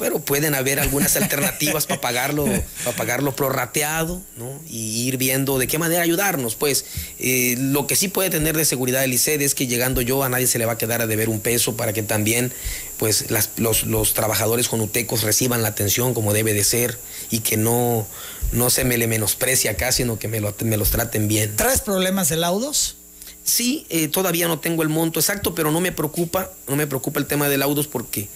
pero 0.00 0.18
pueden 0.18 0.54
haber 0.54 0.80
algunas 0.80 1.14
alternativas 1.18 1.86
para 1.86 2.00
pagarlo, 2.00 2.46
para 2.84 2.96
pagarlo 2.96 3.36
prorrateado, 3.36 4.22
¿no? 4.38 4.58
Y 4.66 5.06
ir 5.06 5.18
viendo 5.18 5.58
de 5.58 5.66
qué 5.66 5.78
manera 5.78 6.02
ayudarnos. 6.02 6.54
Pues 6.54 6.86
eh, 7.18 7.56
lo 7.58 7.86
que 7.86 7.96
sí 7.96 8.08
puede 8.08 8.30
tener 8.30 8.56
de 8.56 8.64
seguridad 8.64 9.04
el 9.04 9.12
ICED 9.12 9.42
es 9.42 9.54
que 9.54 9.66
llegando 9.66 10.00
yo 10.00 10.24
a 10.24 10.30
nadie 10.30 10.46
se 10.46 10.58
le 10.58 10.64
va 10.64 10.72
a 10.72 10.78
quedar 10.78 11.02
a 11.02 11.06
deber 11.06 11.28
un 11.28 11.40
peso 11.40 11.76
para 11.76 11.92
que 11.92 12.02
también 12.02 12.50
pues 12.96 13.26
los, 13.58 13.84
los, 13.84 14.14
trabajadores 14.14 14.68
conutecos 14.68 15.22
reciban 15.22 15.60
la 15.60 15.68
atención 15.68 16.14
como 16.14 16.32
debe 16.32 16.54
de 16.54 16.64
ser 16.64 16.98
y 17.30 17.40
que 17.40 17.56
no, 17.56 18.06
no 18.52 18.70
se 18.70 18.84
me 18.84 18.98
le 18.98 19.06
menosprecie 19.06 19.70
acá, 19.70 19.92
sino 19.92 20.18
que 20.18 20.28
me, 20.28 20.40
me 20.40 20.76
los 20.76 20.90
traten 20.90 21.28
bien. 21.28 21.56
¿Traes 21.56 21.80
problemas 21.80 22.28
de 22.28 22.36
laudos? 22.36 22.96
Sí, 23.44 23.86
eh, 23.88 24.08
todavía 24.08 24.48
no 24.48 24.58
tengo 24.58 24.82
el 24.82 24.88
monto 24.88 25.18
exacto, 25.18 25.54
pero 25.54 25.70
no 25.70 25.80
me 25.80 25.92
preocupa, 25.92 26.50
no 26.68 26.76
me 26.76 26.86
preocupa 26.86 27.18
el 27.18 27.26
tema 27.26 27.48
de 27.48 27.58
laudos 27.58 27.86
porque 27.86 28.28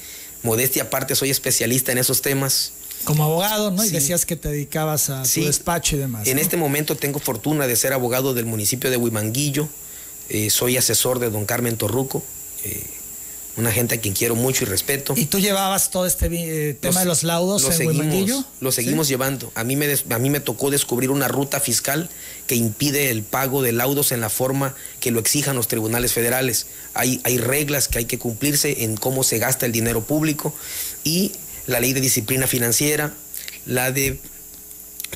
modestia 0.42 0.84
aparte, 0.84 1.14
soy 1.14 1.30
especialista 1.30 1.92
en 1.92 1.98
esos 1.98 2.22
temas. 2.22 2.72
Como 3.04 3.24
abogado, 3.24 3.70
¿no? 3.70 3.84
Y 3.84 3.90
decías 3.90 4.24
que 4.24 4.36
te 4.36 4.48
dedicabas 4.48 5.10
a 5.10 5.22
tu 5.22 5.44
despacho 5.44 5.96
y 5.96 5.98
demás. 5.98 6.26
En 6.26 6.38
este 6.38 6.56
momento 6.56 6.96
tengo 6.96 7.18
fortuna 7.18 7.66
de 7.66 7.76
ser 7.76 7.92
abogado 7.92 8.32
del 8.32 8.46
municipio 8.46 8.90
de 8.90 8.96
Huimanguillo. 8.96 9.68
Eh, 10.30 10.48
soy 10.48 10.78
asesor 10.78 11.18
de 11.18 11.28
don 11.28 11.44
Carmen 11.44 11.76
Torruco. 11.76 12.22
Eh, 12.64 12.82
una 13.56 13.70
gente 13.70 13.94
a 13.94 14.00
quien 14.00 14.14
quiero 14.14 14.34
mucho 14.34 14.64
y 14.64 14.66
respeto. 14.66 15.14
¿Y 15.16 15.26
tú 15.26 15.38
llevabas 15.38 15.90
todo 15.90 16.06
este 16.06 16.26
eh, 16.30 16.74
tema 16.74 17.00
de 17.00 17.06
los 17.06 17.22
laudos 17.22 17.64
en 17.64 17.72
seguimos, 17.72 18.46
Lo 18.60 18.72
seguimos 18.72 19.08
llevando. 19.08 19.52
A 19.54 19.64
mí, 19.64 19.76
me 19.76 19.86
a 20.10 20.18
mí 20.18 20.30
me 20.30 20.40
tocó 20.40 20.70
descubrir 20.70 21.10
una 21.10 21.28
ruta 21.28 21.60
fiscal 21.60 22.08
que 22.46 22.56
impide 22.56 23.10
el 23.10 23.22
pago 23.22 23.62
de 23.62 23.72
laudos 23.72 24.12
en 24.12 24.20
la 24.20 24.28
forma 24.28 24.74
que 25.00 25.10
lo 25.10 25.20
exijan 25.20 25.56
los 25.56 25.68
tribunales 25.68 26.12
federales. 26.12 26.66
Hay, 26.94 27.20
hay 27.24 27.38
reglas 27.38 27.88
que 27.88 27.98
hay 27.98 28.04
que 28.06 28.18
cumplirse 28.18 28.84
en 28.84 28.96
cómo 28.96 29.22
se 29.22 29.38
gasta 29.38 29.66
el 29.66 29.72
dinero 29.72 30.02
público 30.02 30.52
y 31.04 31.32
la 31.66 31.80
ley 31.80 31.92
de 31.92 32.00
disciplina 32.00 32.46
financiera, 32.46 33.14
la 33.66 33.92
de 33.92 34.18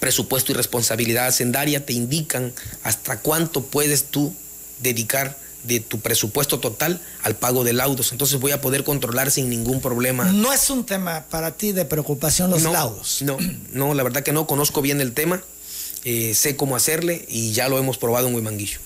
presupuesto 0.01 0.53
y 0.53 0.55
responsabilidad 0.55 1.27
hacendaria 1.27 1.85
te 1.85 1.93
indican 1.93 2.53
hasta 2.85 3.19
cuánto 3.19 3.65
puedes 3.65 4.05
tú 4.05 4.35
dedicar 4.81 5.37
de 5.65 5.81
tu 5.81 6.01
presupuesto 6.01 6.61
total 6.61 7.01
al 7.23 7.37
pago 7.37 7.65
de 7.65 7.73
laudos. 7.73 8.13
Entonces 8.13 8.41
voy 8.41 8.53
a 8.53 8.61
poder 8.61 8.85
controlar 8.85 9.31
sin 9.31 9.51
ningún 9.51 9.81
problema. 9.81 10.25
No 10.25 10.53
es 10.53 10.71
un 10.71 10.85
tema 10.85 11.25
para 11.31 11.53
ti 11.53 11.73
de 11.73 11.85
preocupación 11.85 12.51
los 12.51 12.63
laudos. 12.63 13.23
No, 13.23 13.37
no, 13.73 13.95
la 13.95 14.03
verdad 14.03 14.23
que 14.23 14.33
no 14.33 14.47
conozco 14.47 14.83
bien 14.83 15.01
el 15.01 15.13
tema, 15.13 15.43
eh, 16.05 16.35
sé 16.35 16.57
cómo 16.57 16.77
hacerle 16.77 17.25
y 17.29 17.53
ya 17.53 17.69
lo 17.69 17.79
hemos 17.79 17.99
probado 17.99 18.29
en 18.29 18.35
Huimanguillo. 18.35 18.79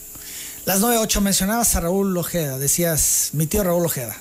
Las 0.65 0.81
9.8 0.81 1.21
mencionabas 1.21 1.75
a 1.75 1.81
Raúl 1.81 2.17
Ojeda, 2.17 2.59
decías 2.59 3.31
mi 3.33 3.47
tío 3.47 3.65
Raúl 3.65 3.85
Ojeda. 3.85 4.17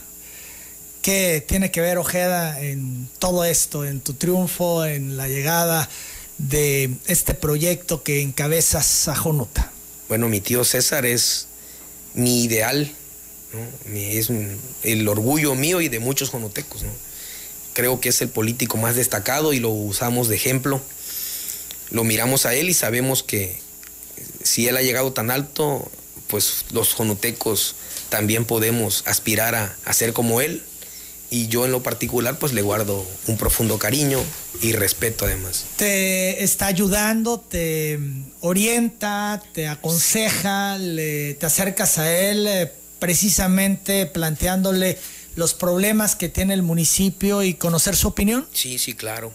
¿Qué 1.02 1.43
tiene 1.47 1.72
que 1.72 1.82
ver 1.82 1.97
Ojeda 1.97 2.60
en 2.62 3.10
todo 3.18 3.43
esto, 3.43 3.86
en 3.86 4.02
tu 4.02 4.14
triunfo, 4.14 4.86
en 4.86 5.18
la 5.18 5.28
llegada 5.28 5.89
de 6.38 6.91
este 7.08 7.34
proyecto 7.34 8.04
que 8.04 8.22
encabezas 8.22 9.08
a 9.08 9.16
Jonuta? 9.16 9.72
Bueno, 10.10 10.28
mi 10.30 10.41
tío 10.41 10.64
César 10.64 11.06
es 11.06 11.47
mi 12.14 12.43
ideal, 12.43 12.91
es 13.93 14.30
el 14.84 15.07
orgullo 15.07 15.55
mío 15.55 15.82
y 15.82 15.89
de 15.89 15.99
muchos 15.99 16.30
jonotecos. 16.30 16.84
Creo 17.74 17.99
que 17.99 18.09
es 18.09 18.22
el 18.22 18.30
político 18.30 18.78
más 18.78 18.95
destacado 18.95 19.53
y 19.53 19.59
lo 19.59 19.70
usamos 19.70 20.28
de 20.28 20.36
ejemplo. 20.36 20.82
Lo 21.89 22.03
miramos 22.03 22.45
a 22.45 22.53
él 22.55 22.70
y 22.70 22.74
sabemos 22.74 23.24
que 23.24 23.59
si 24.43 24.68
él 24.68 24.78
ha 24.78 24.82
llegado 24.82 25.14
tan 25.14 25.32
alto, 25.32 25.89
pues 26.28 26.66
los 26.72 26.93
jonotecos 26.93 27.76
también 28.09 28.45
podemos 28.45 29.03
aspirar 29.05 29.55
a, 29.55 29.76
a 29.86 29.93
ser 29.93 30.14
como 30.14 30.41
él 30.41 30.64
y 31.32 31.47
yo 31.47 31.65
en 31.65 31.71
lo 31.71 31.82
particular 31.82 32.38
pues 32.38 32.51
le 32.51 32.61
guardo 32.61 33.07
un 33.25 33.38
profundo 33.38 33.79
cariño 33.79 34.19
y 34.61 34.73
respeto 34.73 35.25
además. 35.25 35.65
Te 35.77 36.43
está 36.43 36.67
ayudando, 36.67 37.39
te 37.39 37.97
orienta, 38.41 39.41
te 39.53 39.67
aconseja, 39.67 40.77
le, 40.77 41.34
te 41.36 41.45
acercas 41.45 41.97
a 41.97 42.13
él 42.13 42.45
eh, 42.47 42.71
precisamente 42.99 44.05
planteándole 44.05 44.99
los 45.36 45.53
problemas 45.53 46.17
que 46.17 46.27
tiene 46.27 46.53
el 46.53 46.63
municipio 46.63 47.43
y 47.43 47.53
conocer 47.53 47.95
su 47.95 48.09
opinión. 48.09 48.45
Sí, 48.51 48.77
sí, 48.77 48.93
claro. 48.93 49.34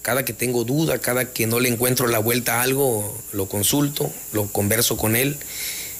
Cada 0.00 0.24
que 0.24 0.32
tengo 0.32 0.64
duda, 0.64 0.98
cada 0.98 1.32
que 1.32 1.46
no 1.46 1.60
le 1.60 1.68
encuentro 1.68 2.06
la 2.08 2.18
vuelta 2.18 2.60
a 2.60 2.62
algo, 2.62 3.22
lo 3.32 3.46
consulto, 3.46 4.10
lo 4.32 4.46
converso 4.46 4.96
con 4.96 5.14
él. 5.14 5.36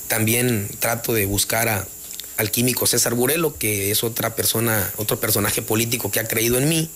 También 0.07 0.71
trato 0.79 1.13
de 1.13 1.27
buscar 1.27 1.69
a, 1.69 1.87
al 2.39 2.51
químico 2.53 2.87
César 2.87 3.15
Burelo, 3.15 3.59
que 3.59 3.91
es 3.91 4.05
otra 4.05 4.35
persona, 4.35 4.91
otro 4.97 5.21
personaje 5.21 5.61
político 5.61 6.11
que 6.11 6.21
ha 6.21 6.29
creído 6.29 6.57
en 6.57 6.69
mí, 6.69 6.89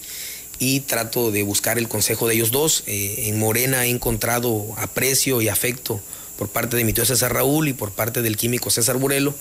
y 0.59 0.81
trato 0.81 1.33
de 1.33 1.43
buscar 1.43 1.79
el 1.79 1.89
consejo 1.89 2.29
de 2.29 2.35
ellos 2.35 2.53
dos. 2.53 2.85
Eh, 2.87 3.25
en 3.27 3.39
Morena 3.39 3.85
he 3.85 3.91
encontrado 3.91 4.73
aprecio 4.77 5.43
y 5.43 5.49
afecto 5.49 6.01
por 6.39 6.49
parte 6.49 6.77
de 6.77 6.85
mi 6.85 6.93
tío 6.93 7.05
César 7.05 7.35
Raúl 7.35 7.69
y 7.69 7.73
por 7.73 7.91
parte 7.91 8.23
del 8.23 8.37
químico 8.37 8.71
César 8.71 8.97
Burelo. 8.97 9.35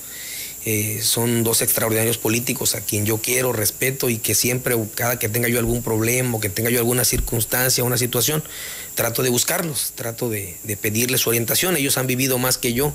Eh, 0.65 0.99
son 1.03 1.43
dos 1.43 1.61
extraordinarios 1.61 2.19
políticos 2.19 2.75
a 2.75 2.81
quien 2.81 3.05
yo 3.05 3.17
quiero, 3.17 3.53
respeto 3.53 4.09
y 4.09 4.17
que 4.17 4.35
siempre, 4.35 4.75
cada 4.93 5.17
que 5.17 5.29
tenga 5.29 5.47
yo 5.47 5.57
algún 5.57 5.81
problema 5.81 6.37
o 6.37 6.39
que 6.39 6.49
tenga 6.49 6.69
yo 6.69 6.79
alguna 6.79 7.03
circunstancia, 7.03 7.83
una 7.83 7.97
situación, 7.97 8.43
trato 8.93 9.23
de 9.23 9.29
buscarlos, 9.29 9.93
trato 9.95 10.29
de, 10.29 10.57
pedirles 10.79 11.21
su 11.21 11.29
orientación. 11.29 11.77
Ellos 11.77 11.97
han 11.97 12.07
vivido 12.07 12.39
más 12.39 12.57
que 12.57 12.73
yo 12.73 12.93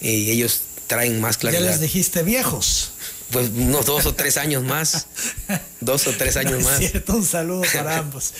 eh, 0.00 0.32
ellos 0.32 0.62
traen 0.90 1.20
más 1.20 1.38
claridad. 1.38 1.62
Ya 1.62 1.70
les 1.70 1.80
dijiste 1.80 2.24
viejos. 2.24 2.90
Pues 3.30 3.48
unos 3.54 3.86
dos 3.86 4.06
o 4.06 4.14
tres 4.14 4.36
años 4.36 4.64
más. 4.64 5.06
dos 5.80 6.08
o 6.08 6.12
tres 6.12 6.36
años 6.36 6.64
más. 6.64 6.78
Cierto, 6.78 7.14
un 7.14 7.24
saludo 7.24 7.62
para 7.72 7.98
ambos. 7.98 8.34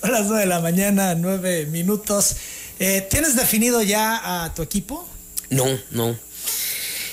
Son 0.00 0.10
las 0.10 0.26
nueve 0.26 0.40
de 0.40 0.46
la 0.46 0.60
mañana, 0.60 1.14
nueve 1.14 1.66
minutos. 1.66 2.34
Eh, 2.80 3.06
¿Tienes 3.08 3.36
definido 3.36 3.82
ya 3.82 4.44
a 4.44 4.52
tu 4.52 4.62
equipo? 4.62 5.08
No, 5.48 5.64
no. 5.92 6.18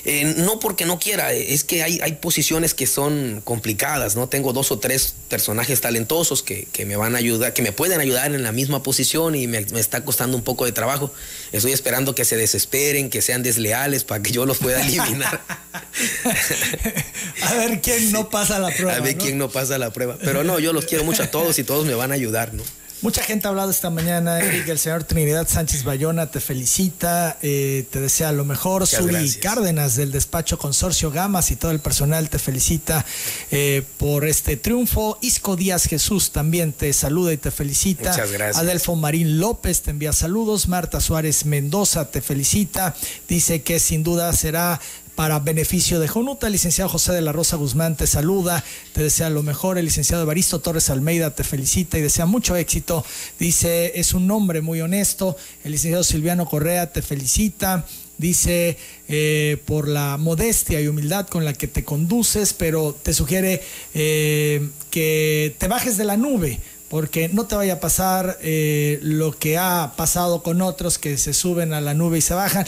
Eh, 0.05 0.35
no 0.37 0.59
porque 0.59 0.85
no 0.85 0.99
quiera, 0.99 1.33
es 1.33 1.63
que 1.63 1.83
hay, 1.83 1.99
hay 2.01 2.13
posiciones 2.13 2.73
que 2.73 2.87
son 2.87 3.41
complicadas, 3.43 4.15
¿no? 4.15 4.27
Tengo 4.29 4.53
dos 4.53 4.71
o 4.71 4.79
tres 4.79 5.13
personajes 5.29 5.81
talentosos 5.81 6.41
que, 6.43 6.67
me 6.85 6.95
van 6.95 7.15
a 7.15 7.17
ayudar, 7.17 7.53
que 7.53 7.61
me 7.61 7.71
pueden 7.71 7.99
ayudar 7.99 8.33
en 8.33 8.43
la 8.43 8.51
misma 8.51 8.81
posición 8.81 9.35
y 9.35 9.47
me, 9.47 9.59
está 9.75 10.03
costando 10.05 10.37
un 10.37 10.43
poco 10.43 10.65
de 10.65 10.71
trabajo. 10.71 11.11
Estoy 11.51 11.71
esperando 11.71 12.15
que 12.15 12.25
se 12.25 12.37
desesperen, 12.37 13.09
que 13.09 13.21
sean 13.21 13.43
desleales 13.43 14.03
para 14.03 14.23
que 14.23 14.31
yo 14.31 14.45
los 14.45 14.57
pueda 14.57 14.81
eliminar. 14.81 15.41
a 17.43 17.53
ver 17.55 17.81
quién 17.81 18.11
no 18.11 18.29
pasa 18.29 18.59
la 18.59 18.69
prueba. 18.69 18.95
A 18.95 18.99
ver 19.01 19.17
quién 19.17 19.37
no 19.37 19.49
pasa 19.49 19.77
la 19.77 19.91
prueba. 19.91 20.17
Pero 20.21 20.43
no, 20.43 20.59
yo 20.59 20.73
los 20.73 20.85
quiero 20.85 21.03
mucho 21.03 21.23
a 21.23 21.27
todos 21.27 21.59
y 21.59 21.63
todos 21.63 21.85
me 21.85 21.93
van 21.93 22.11
a 22.11 22.15
ayudar, 22.15 22.53
¿no? 22.53 22.63
Mucha 23.01 23.23
gente 23.23 23.47
ha 23.47 23.51
hablado 23.51 23.71
esta 23.71 23.89
mañana, 23.89 24.39
Eric. 24.39 24.67
El 24.67 24.77
señor 24.77 25.05
Trinidad 25.05 25.47
Sánchez 25.47 25.85
Bayona 25.85 26.29
te 26.29 26.41
felicita, 26.41 27.37
eh, 27.41 27.85
te 27.89 28.01
desea 28.01 28.33
lo 28.33 28.43
mejor. 28.43 28.85
Suri 28.85 29.35
Cárdenas 29.35 29.95
del 29.95 30.11
despacho 30.11 30.57
Consorcio 30.57 31.09
Gamas 31.09 31.49
y 31.51 31.55
todo 31.55 31.71
el 31.71 31.79
personal 31.79 32.29
te 32.29 32.39
felicita 32.39 33.05
eh, 33.51 33.83
por 33.97 34.25
este 34.25 34.57
triunfo. 34.57 35.17
Isco 35.21 35.55
Díaz 35.55 35.85
Jesús 35.85 36.31
también 36.31 36.73
te 36.73 36.91
saluda 36.91 37.31
y 37.31 37.37
te 37.37 37.51
felicita. 37.51 38.09
Muchas 38.09 38.33
gracias. 38.33 38.57
Adelfo 38.57 38.97
Marín 38.97 39.39
López 39.39 39.81
te 39.81 39.91
envía 39.91 40.11
saludos. 40.11 40.67
Marta 40.67 40.99
Suárez 40.99 41.45
Mendoza 41.45 42.11
te 42.11 42.21
felicita. 42.21 42.93
Dice 43.29 43.61
que 43.61 43.79
sin 43.79 44.03
duda 44.03 44.33
será 44.33 44.81
para 45.19 45.39
beneficio 45.39 45.99
de 45.99 46.07
Jonuta. 46.07 46.47
El 46.47 46.53
licenciado 46.53 46.89
José 46.89 47.11
de 47.11 47.19
la 47.19 47.33
Rosa 47.33 47.57
Guzmán 47.57 47.97
te 47.97 48.07
saluda, 48.07 48.63
te 48.93 49.03
desea 49.03 49.29
lo 49.29 49.43
mejor. 49.43 49.77
El 49.77 49.83
licenciado 49.83 50.23
Evaristo 50.23 50.61
Torres 50.61 50.89
Almeida 50.89 51.35
te 51.35 51.43
felicita 51.43 51.97
y 51.97 52.01
desea 52.01 52.25
mucho 52.25 52.55
éxito. 52.55 53.05
Dice, 53.37 53.99
es 53.99 54.13
un 54.13 54.31
hombre 54.31 54.61
muy 54.61 54.79
honesto. 54.79 55.35
El 55.65 55.73
licenciado 55.73 56.05
Silviano 56.05 56.45
Correa 56.45 56.93
te 56.93 57.01
felicita. 57.01 57.85
Dice, 58.17 58.77
eh, 59.09 59.61
por 59.65 59.89
la 59.89 60.15
modestia 60.15 60.79
y 60.79 60.87
humildad 60.87 61.27
con 61.27 61.43
la 61.43 61.51
que 61.51 61.67
te 61.67 61.83
conduces, 61.83 62.53
pero 62.53 62.95
te 63.03 63.11
sugiere 63.11 63.61
eh, 63.93 64.69
que 64.89 65.53
te 65.57 65.67
bajes 65.67 65.97
de 65.97 66.05
la 66.05 66.15
nube 66.15 66.61
porque 66.89 67.29
no 67.29 67.45
te 67.45 67.55
vaya 67.55 67.73
a 67.73 67.79
pasar 67.79 68.39
eh, 68.41 68.97
lo 69.03 69.31
que 69.31 69.59
ha 69.59 69.93
pasado 69.95 70.41
con 70.41 70.61
otros 70.61 70.97
que 70.97 71.17
se 71.17 71.33
suben 71.33 71.71
a 71.71 71.81
la 71.81 71.93
nube 71.93 72.17
y 72.17 72.21
se 72.21 72.33
bajan. 72.33 72.65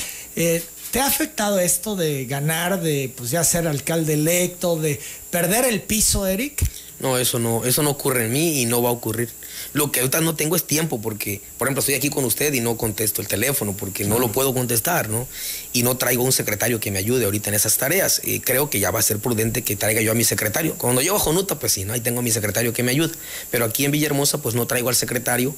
¿Te 0.92 1.00
ha 1.00 1.08
afectado 1.08 1.58
esto 1.60 1.96
de 1.96 2.26
ganar, 2.26 2.82
de 2.82 3.12
pues 3.16 3.32
ya 3.32 3.46
ser 3.46 3.66
alcalde 3.66 4.16
electo, 4.16 4.76
de 4.76 5.00
perder 5.30 5.64
el 5.64 5.82
piso, 5.82 6.28
Eric? 6.28 6.70
No, 7.00 7.18
eso 7.18 7.40
no, 7.40 7.64
eso 7.64 7.82
no 7.82 7.92
ocurre 7.92 8.26
en 8.26 8.34
mí 8.34 8.62
y 8.62 8.66
no 8.66 8.82
va 8.82 8.90
a 8.90 8.92
ocurrir. 8.92 9.30
Lo 9.74 9.92
que 9.92 10.02
ahorita 10.02 10.22
no 10.22 10.36
tengo 10.36 10.56
es 10.56 10.64
tiempo 10.64 11.02
porque, 11.02 11.42
por 11.58 11.68
ejemplo, 11.68 11.80
estoy 11.80 11.96
aquí 11.96 12.10
con 12.10 12.26
usted 12.26 12.54
y 12.54 12.60
no 12.60 12.78
contesto 12.78 13.22
el 13.22 13.28
teléfono 13.28 13.74
porque 13.74 14.06
no 14.06 14.20
lo 14.20 14.32
puedo 14.32 14.54
contestar, 14.54 15.10
¿no? 15.10 15.28
Y 15.74 15.84
no 15.84 15.98
traigo 15.98 16.24
un 16.24 16.32
secretario 16.32 16.80
que 16.80 16.92
me 16.92 17.00
ayude 17.00 17.26
ahorita 17.26 17.50
en 17.50 17.56
esas 17.56 17.78
tareas. 17.78 18.22
Y 18.24 18.42
creo 18.42 18.70
que 18.70 18.80
ya 18.80 18.92
va 18.92 19.00
a 19.00 19.04
ser 19.04 19.20
prudente 19.20 19.62
que 19.64 19.76
traiga 19.76 20.02
yo 20.02 20.12
a 20.12 20.16
mi 20.16 20.24
secretario. 20.24 20.76
Cuando 20.78 21.02
llego 21.02 21.16
a 21.16 21.20
Jonuta, 21.20 21.58
pues 21.60 21.72
sí, 21.72 21.86
¿no? 21.86 21.94
Ahí 21.94 22.02
tengo 22.02 22.20
a 22.20 22.24
mi 22.24 22.32
secretario 22.32 22.74
que 22.74 22.84
me 22.84 22.92
ayude. 22.92 23.14
Pero 23.50 23.66
aquí 23.66 23.86
en 23.86 23.92
Villahermosa, 23.92 24.40
pues 24.40 24.56
no 24.56 24.68
traigo 24.68 24.90
al 24.90 24.96
secretario 24.96 25.56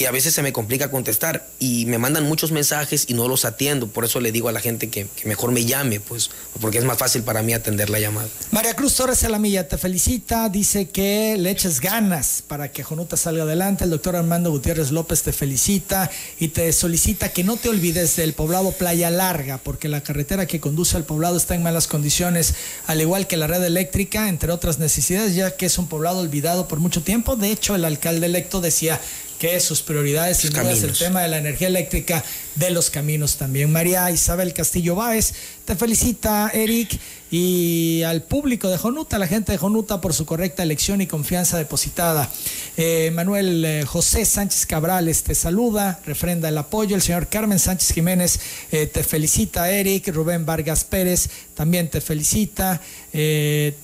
y 0.00 0.06
a 0.06 0.10
veces 0.10 0.32
se 0.32 0.42
me 0.42 0.50
complica 0.50 0.90
contestar 0.90 1.46
y 1.58 1.84
me 1.84 1.98
mandan 1.98 2.24
muchos 2.24 2.52
mensajes 2.52 3.04
y 3.08 3.12
no 3.12 3.28
los 3.28 3.44
atiendo. 3.44 3.86
Por 3.86 4.06
eso 4.06 4.18
le 4.20 4.32
digo 4.32 4.48
a 4.48 4.52
la 4.52 4.60
gente 4.60 4.88
que, 4.88 5.06
mejor 5.24 5.52
me 5.52 5.66
llame, 5.66 6.00
pues, 6.00 6.30
porque 6.58 6.78
es 6.78 6.84
más 6.84 6.96
fácil 6.96 7.22
para 7.22 7.42
mí 7.42 7.52
atender 7.52 7.90
la 7.90 8.00
llamada. 8.00 8.26
María 8.50 8.74
Cruz 8.74 8.94
Torres 8.94 9.22
Alamilla 9.24 9.68
te 9.68 9.76
felicita, 9.76 10.48
dice 10.48 10.88
que 10.88 11.36
le 11.38 11.50
eches 11.50 11.80
ganas 11.80 12.42
para 12.46 12.72
que 12.72 12.82
Jonuta 12.82 13.18
salga 13.18 13.44
adelante. 13.50 13.84
El 13.84 13.90
doctor 13.90 14.16
Armando 14.16 14.50
Gutiérrez 14.50 14.90
López 14.90 15.22
te 15.22 15.32
felicita 15.32 16.10
y 16.38 16.48
te 16.48 16.72
solicita 16.72 17.30
que 17.30 17.44
no 17.44 17.56
te 17.56 17.68
olvides 17.68 18.16
del 18.16 18.32
poblado 18.32 18.72
Playa 18.72 19.10
Larga, 19.10 19.58
porque 19.58 19.88
la 19.88 20.02
carretera 20.02 20.46
que 20.46 20.60
conduce 20.60 20.96
al 20.96 21.04
poblado 21.04 21.36
está 21.36 21.54
en 21.54 21.62
malas 21.62 21.86
condiciones, 21.86 22.54
al 22.86 23.00
igual 23.00 23.26
que 23.26 23.36
la 23.36 23.46
red 23.46 23.62
eléctrica, 23.62 24.28
entre 24.28 24.52
otras 24.52 24.78
necesidades, 24.78 25.34
ya 25.34 25.56
que 25.56 25.66
es 25.66 25.78
un 25.78 25.88
poblado 25.88 26.20
olvidado 26.20 26.68
por 26.68 26.80
mucho 26.80 27.02
tiempo. 27.02 27.36
De 27.36 27.50
hecho, 27.50 27.74
el 27.74 27.84
alcalde 27.84 28.26
electo 28.26 28.60
decía 28.60 29.00
que 29.40 29.58
sus 29.58 29.80
prioridades 29.80 30.36
sin 30.36 30.50
duda 30.50 30.70
es 30.70 30.82
el 30.82 30.92
tema 30.92 31.22
de 31.22 31.28
la 31.28 31.38
energía 31.38 31.68
eléctrica 31.68 32.22
de 32.56 32.70
los 32.70 32.90
caminos 32.90 33.36
también. 33.36 33.72
María 33.72 34.10
Isabel 34.10 34.52
Castillo 34.52 34.94
Báez 34.94 35.32
te 35.64 35.74
felicita, 35.76 36.50
Eric, 36.52 37.00
y 37.30 38.02
al 38.02 38.22
público 38.22 38.68
de 38.68 38.76
Jonuta, 38.76 39.16
a 39.16 39.18
la 39.18 39.28
gente 39.28 39.52
de 39.52 39.58
Jonuta 39.58 40.00
por 40.00 40.12
su 40.14 40.26
correcta 40.26 40.64
elección 40.64 41.00
y 41.00 41.06
confianza 41.06 41.58
depositada. 41.58 42.28
Eh, 42.76 43.12
Manuel 43.14 43.64
eh, 43.64 43.84
José 43.86 44.24
Sánchez 44.24 44.66
Cabrales 44.66 45.22
te 45.22 45.36
saluda, 45.36 46.00
refrenda 46.04 46.48
el 46.48 46.58
apoyo. 46.58 46.96
El 46.96 47.02
señor 47.02 47.28
Carmen 47.28 47.60
Sánchez 47.60 47.92
Jiménez 47.92 48.40
eh, 48.72 48.86
te 48.86 49.04
felicita, 49.04 49.70
Eric. 49.70 50.08
Rubén 50.08 50.44
Vargas 50.44 50.84
Pérez 50.84 51.30
también 51.54 51.88
te 51.88 52.00
felicita. 52.00 52.80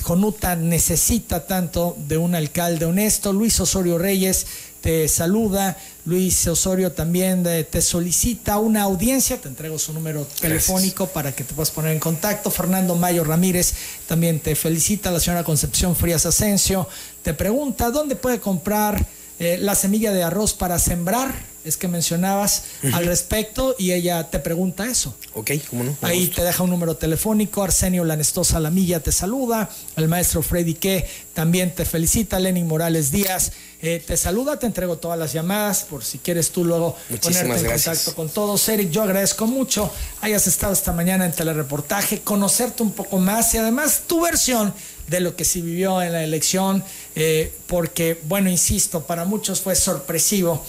Jonuta 0.03 0.57
necesita 0.57 1.47
tanto 1.47 1.97
de 2.09 2.17
un 2.17 2.35
alcalde 2.35 2.85
honesto. 2.85 3.33
Luis 3.33 3.59
Osorio 3.61 3.99
Reyes 3.99 4.47
te 4.81 5.09
saluda. 5.09 5.77
Luis 6.05 6.47
Osorio 6.47 6.93
también 6.93 7.43
te 7.43 7.83
solicita 7.83 8.59
una 8.59 8.83
audiencia, 8.83 9.41
te 9.41 9.49
entrego 9.49 9.79
su 9.79 9.93
número 9.93 10.27
telefónico 10.41 11.09
para 11.09 11.33
que 11.33 11.43
te 11.43 11.55
puedas 11.55 11.71
poner 11.71 11.93
en 11.93 11.99
contacto. 11.99 12.51
Fernando 12.51 12.95
Mayo 12.95 13.25
Ramírez 13.25 13.75
también 14.07 14.39
te 14.41 14.55
felicita. 14.55 15.11
La 15.11 15.21
señora 15.21 15.43
Concepción 15.43 15.97
Frías 15.97 16.25
Asensio 16.27 16.89
te 17.23 17.35
pregunta 17.35 17.91
dónde 17.91 18.15
puede 18.15 18.39
comprar 18.39 19.05
eh, 19.39 19.59
la 19.61 19.75
semilla 19.75 20.13
de 20.13 20.23
arroz 20.23 20.55
para 20.55 20.79
sembrar 20.79 21.35
es 21.67 21.77
que 21.77 21.89
mencionabas 21.89 22.63
al 22.93 23.07
respecto 23.07 23.75
y 23.79 23.93
ella 23.93 24.31
te 24.31 24.39
pregunta 24.39 24.87
eso. 24.87 25.15
Ok, 25.35 25.51
¿cómo 25.69 25.85
no? 25.85 25.97
Ahí 26.03 26.29
te 26.29 26.43
deja 26.43 26.63
un 26.63 26.71
número 26.71 26.97
telefónico, 26.97 27.63
Arsenio 27.63 28.05
Lanestosa 28.05 28.61
Lamilla 28.61 29.01
te 29.01 29.11
saluda, 29.11 29.69
el 29.97 30.09
maestro 30.09 30.43
Freddy 30.43 30.75
Que 30.75 31.09
también 31.35 31.75
te 31.75 31.85
felicita, 31.85 32.39
Lenin 32.39 32.67
Morales 32.67 33.11
Díaz 33.11 33.53
eh, 33.83 34.03
te 34.05 34.17
saluda, 34.17 34.59
te 34.59 34.67
entrego 34.67 34.97
todas 34.97 35.19
las 35.19 35.33
llamadas 35.33 35.85
por 35.85 36.03
si 36.03 36.19
quieres 36.19 36.51
tú 36.51 36.65
luego 36.65 36.97
ponerte 37.21 37.59
en 37.59 37.73
contacto 37.73 38.15
con 38.15 38.29
todos. 38.31 38.67
Eric, 38.69 38.91
yo 38.91 39.03
agradezco 39.03 39.47
mucho 39.47 39.91
hayas 40.23 40.47
estado 40.47 40.73
esta 40.73 40.93
mañana 40.93 41.27
en 41.27 41.33
telereportaje, 41.33 42.21
conocerte 42.21 42.83
un 42.83 42.93
poco 42.93 43.19
más 43.19 43.53
y 43.55 43.59
además 43.59 44.05
tu 44.07 44.23
versión 44.23 44.73
de 45.09 45.21
lo 45.21 45.37
que 45.37 45.45
se 45.45 45.61
vivió 45.61 46.03
en 46.03 46.13
la 46.13 46.25
elección, 46.25 46.83
eh, 47.15 47.53
porque, 47.67 48.21
bueno, 48.25 48.51
insisto, 48.51 49.05
para 49.05 49.25
muchos 49.25 49.61
fue 49.61 49.77
sorpresivo 49.77 50.65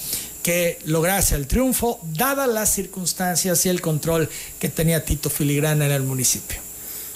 que 0.48 0.80
lograse 0.86 1.36
el 1.36 1.46
triunfo, 1.46 2.00
dadas 2.14 2.48
las 2.48 2.74
circunstancias 2.74 3.66
y 3.66 3.70
el 3.70 3.82
control 3.82 4.30
que 4.62 4.70
tenía 4.70 5.04
Tito 5.04 5.30
Filigrana 5.30 5.88
en 5.88 5.92
el 5.92 6.04
municipio. 6.04 6.58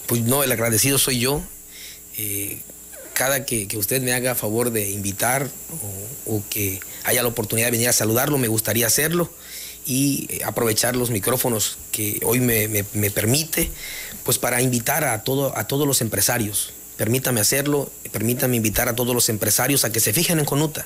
Pues 0.06 0.24
no, 0.24 0.44
el 0.44 0.52
agradecido 0.52 0.98
soy 0.98 1.20
yo. 1.20 1.42
Eh, 2.18 2.60
cada 3.14 3.46
que, 3.46 3.70
usted 3.78 4.02
me 4.02 4.12
haga 4.12 4.36
favor 4.36 4.72
de 4.72 4.90
invitar 4.90 5.48
o, 6.26 6.44
que 6.50 6.82
haya 7.06 7.24
la 7.24 7.30
oportunidad 7.30 7.68
de 7.68 7.72
venir 7.72 7.88
a 7.88 7.94
saludarlo, 7.94 8.38
me 8.38 8.50
gustaría 8.50 8.86
hacerlo 8.86 9.32
y 9.86 10.28
eh, 10.30 10.42
aprovechar 10.44 10.98
los 10.98 11.10
micrófonos 11.10 11.78
que 11.94 12.20
hoy 12.26 12.42
me, 12.42 12.84
permite, 13.12 13.72
pues 14.26 14.40
para 14.40 14.62
invitar 14.62 15.06
a, 15.06 15.14
a 15.14 15.24
todos 15.24 15.88
los 15.88 16.02
empresarios. 16.02 16.74
Permítame 16.98 17.40
hacerlo, 17.40 17.90
permítame 18.12 18.58
invitar 18.58 18.90
a 18.90 18.96
todos 18.98 19.16
los 19.16 19.30
empresarios 19.30 19.86
a 19.86 19.92
que 19.94 20.02
se 20.02 20.12
fijen 20.12 20.38
en 20.40 20.44
Conuta 20.44 20.86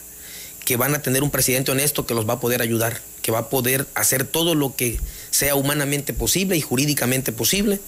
que 0.65 0.77
van 0.77 0.95
a 0.95 1.01
tener 1.01 1.23
un 1.23 1.29
presidente 1.29 1.71
honesto 1.71 2.05
que 2.07 2.15
los 2.15 2.27
va 2.27 2.33
a 2.33 2.39
poder 2.39 2.61
ayudar, 2.61 2.99
que 3.21 3.31
va 3.31 3.39
a 3.39 3.49
poder 3.49 3.87
hacer 3.93 4.25
todo 4.25 4.55
lo 4.55 4.75
que 4.75 4.99
sea 5.29 5.55
humanamente 5.55 6.11
posible 6.11 6.57
y 6.57 6.61
jurídicamente 6.61 7.31
posible 7.31 7.79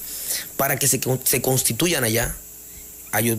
para 0.56 0.78
que 0.78 0.88
se, 0.88 1.02
constituyan 1.42 2.04
allá. 2.04 2.36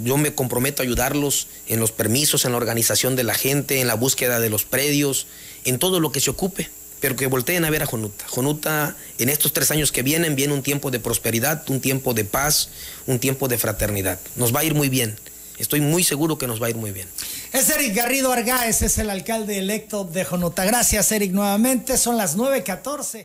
Yo 0.03 0.17
me 0.17 0.35
comprometo 0.35 0.83
a 0.83 0.85
ayudarlos 0.85 1.47
en 1.69 1.79
los 1.79 1.93
permisos, 1.93 2.45
en 2.45 2.51
la 2.51 2.57
organización 2.57 3.15
de 3.15 3.23
la 3.23 3.35
gente, 3.35 3.81
en 3.81 3.87
la 3.87 3.95
búsqueda 3.95 4.41
de 4.41 4.51
los 4.51 4.65
predios, 4.65 5.29
en 5.65 5.79
todo 5.79 6.01
lo 6.01 6.11
que 6.11 6.21
se 6.21 6.31
ocupe, 6.31 6.69
pero 7.01 7.15
que 7.15 7.29
volteen 7.29 7.65
a 7.65 7.71
ver 7.71 7.85
a 7.85 7.87
Jonuta. 7.87 8.27
Jonuta, 8.27 8.97
en 9.19 9.29
estos 9.29 9.53
tres 9.53 9.71
años 9.71 9.93
que 9.93 10.03
vienen, 10.03 10.35
viene 10.35 10.53
un 10.53 10.63
tiempo 10.63 10.91
de 10.91 10.99
prosperidad, 10.99 11.63
un 11.71 11.81
tiempo 11.81 12.13
de 12.13 12.25
paz, 12.25 12.71
un 13.07 13.21
tiempo 13.21 13.47
de 13.47 13.57
fraternidad. 13.57 14.19
Nos 14.35 14.53
va 14.53 14.61
a 14.61 14.65
ir 14.65 14.75
muy 14.75 14.89
bien. 14.89 15.17
Estoy 15.59 15.81
muy 15.81 16.03
seguro 16.03 16.39
que 16.39 16.47
nos 16.49 16.61
va 16.61 16.67
a 16.67 16.71
ir 16.71 16.77
muy 16.77 16.91
bien. 16.91 17.07
Es 17.51 17.71
Eric 17.71 17.95
Garrido 17.95 18.31
Argáez, 18.31 18.83
es 18.83 18.99
el 18.99 19.09
alcalde 19.09 19.57
electo 19.57 20.05
de 20.05 20.23
Jonota. 20.23 20.67
Gracias, 20.67 21.11
Eric, 21.13 21.33
nuevamente. 21.33 21.97
Son 21.97 22.19
las 22.19 22.37
9.14. 22.37 23.17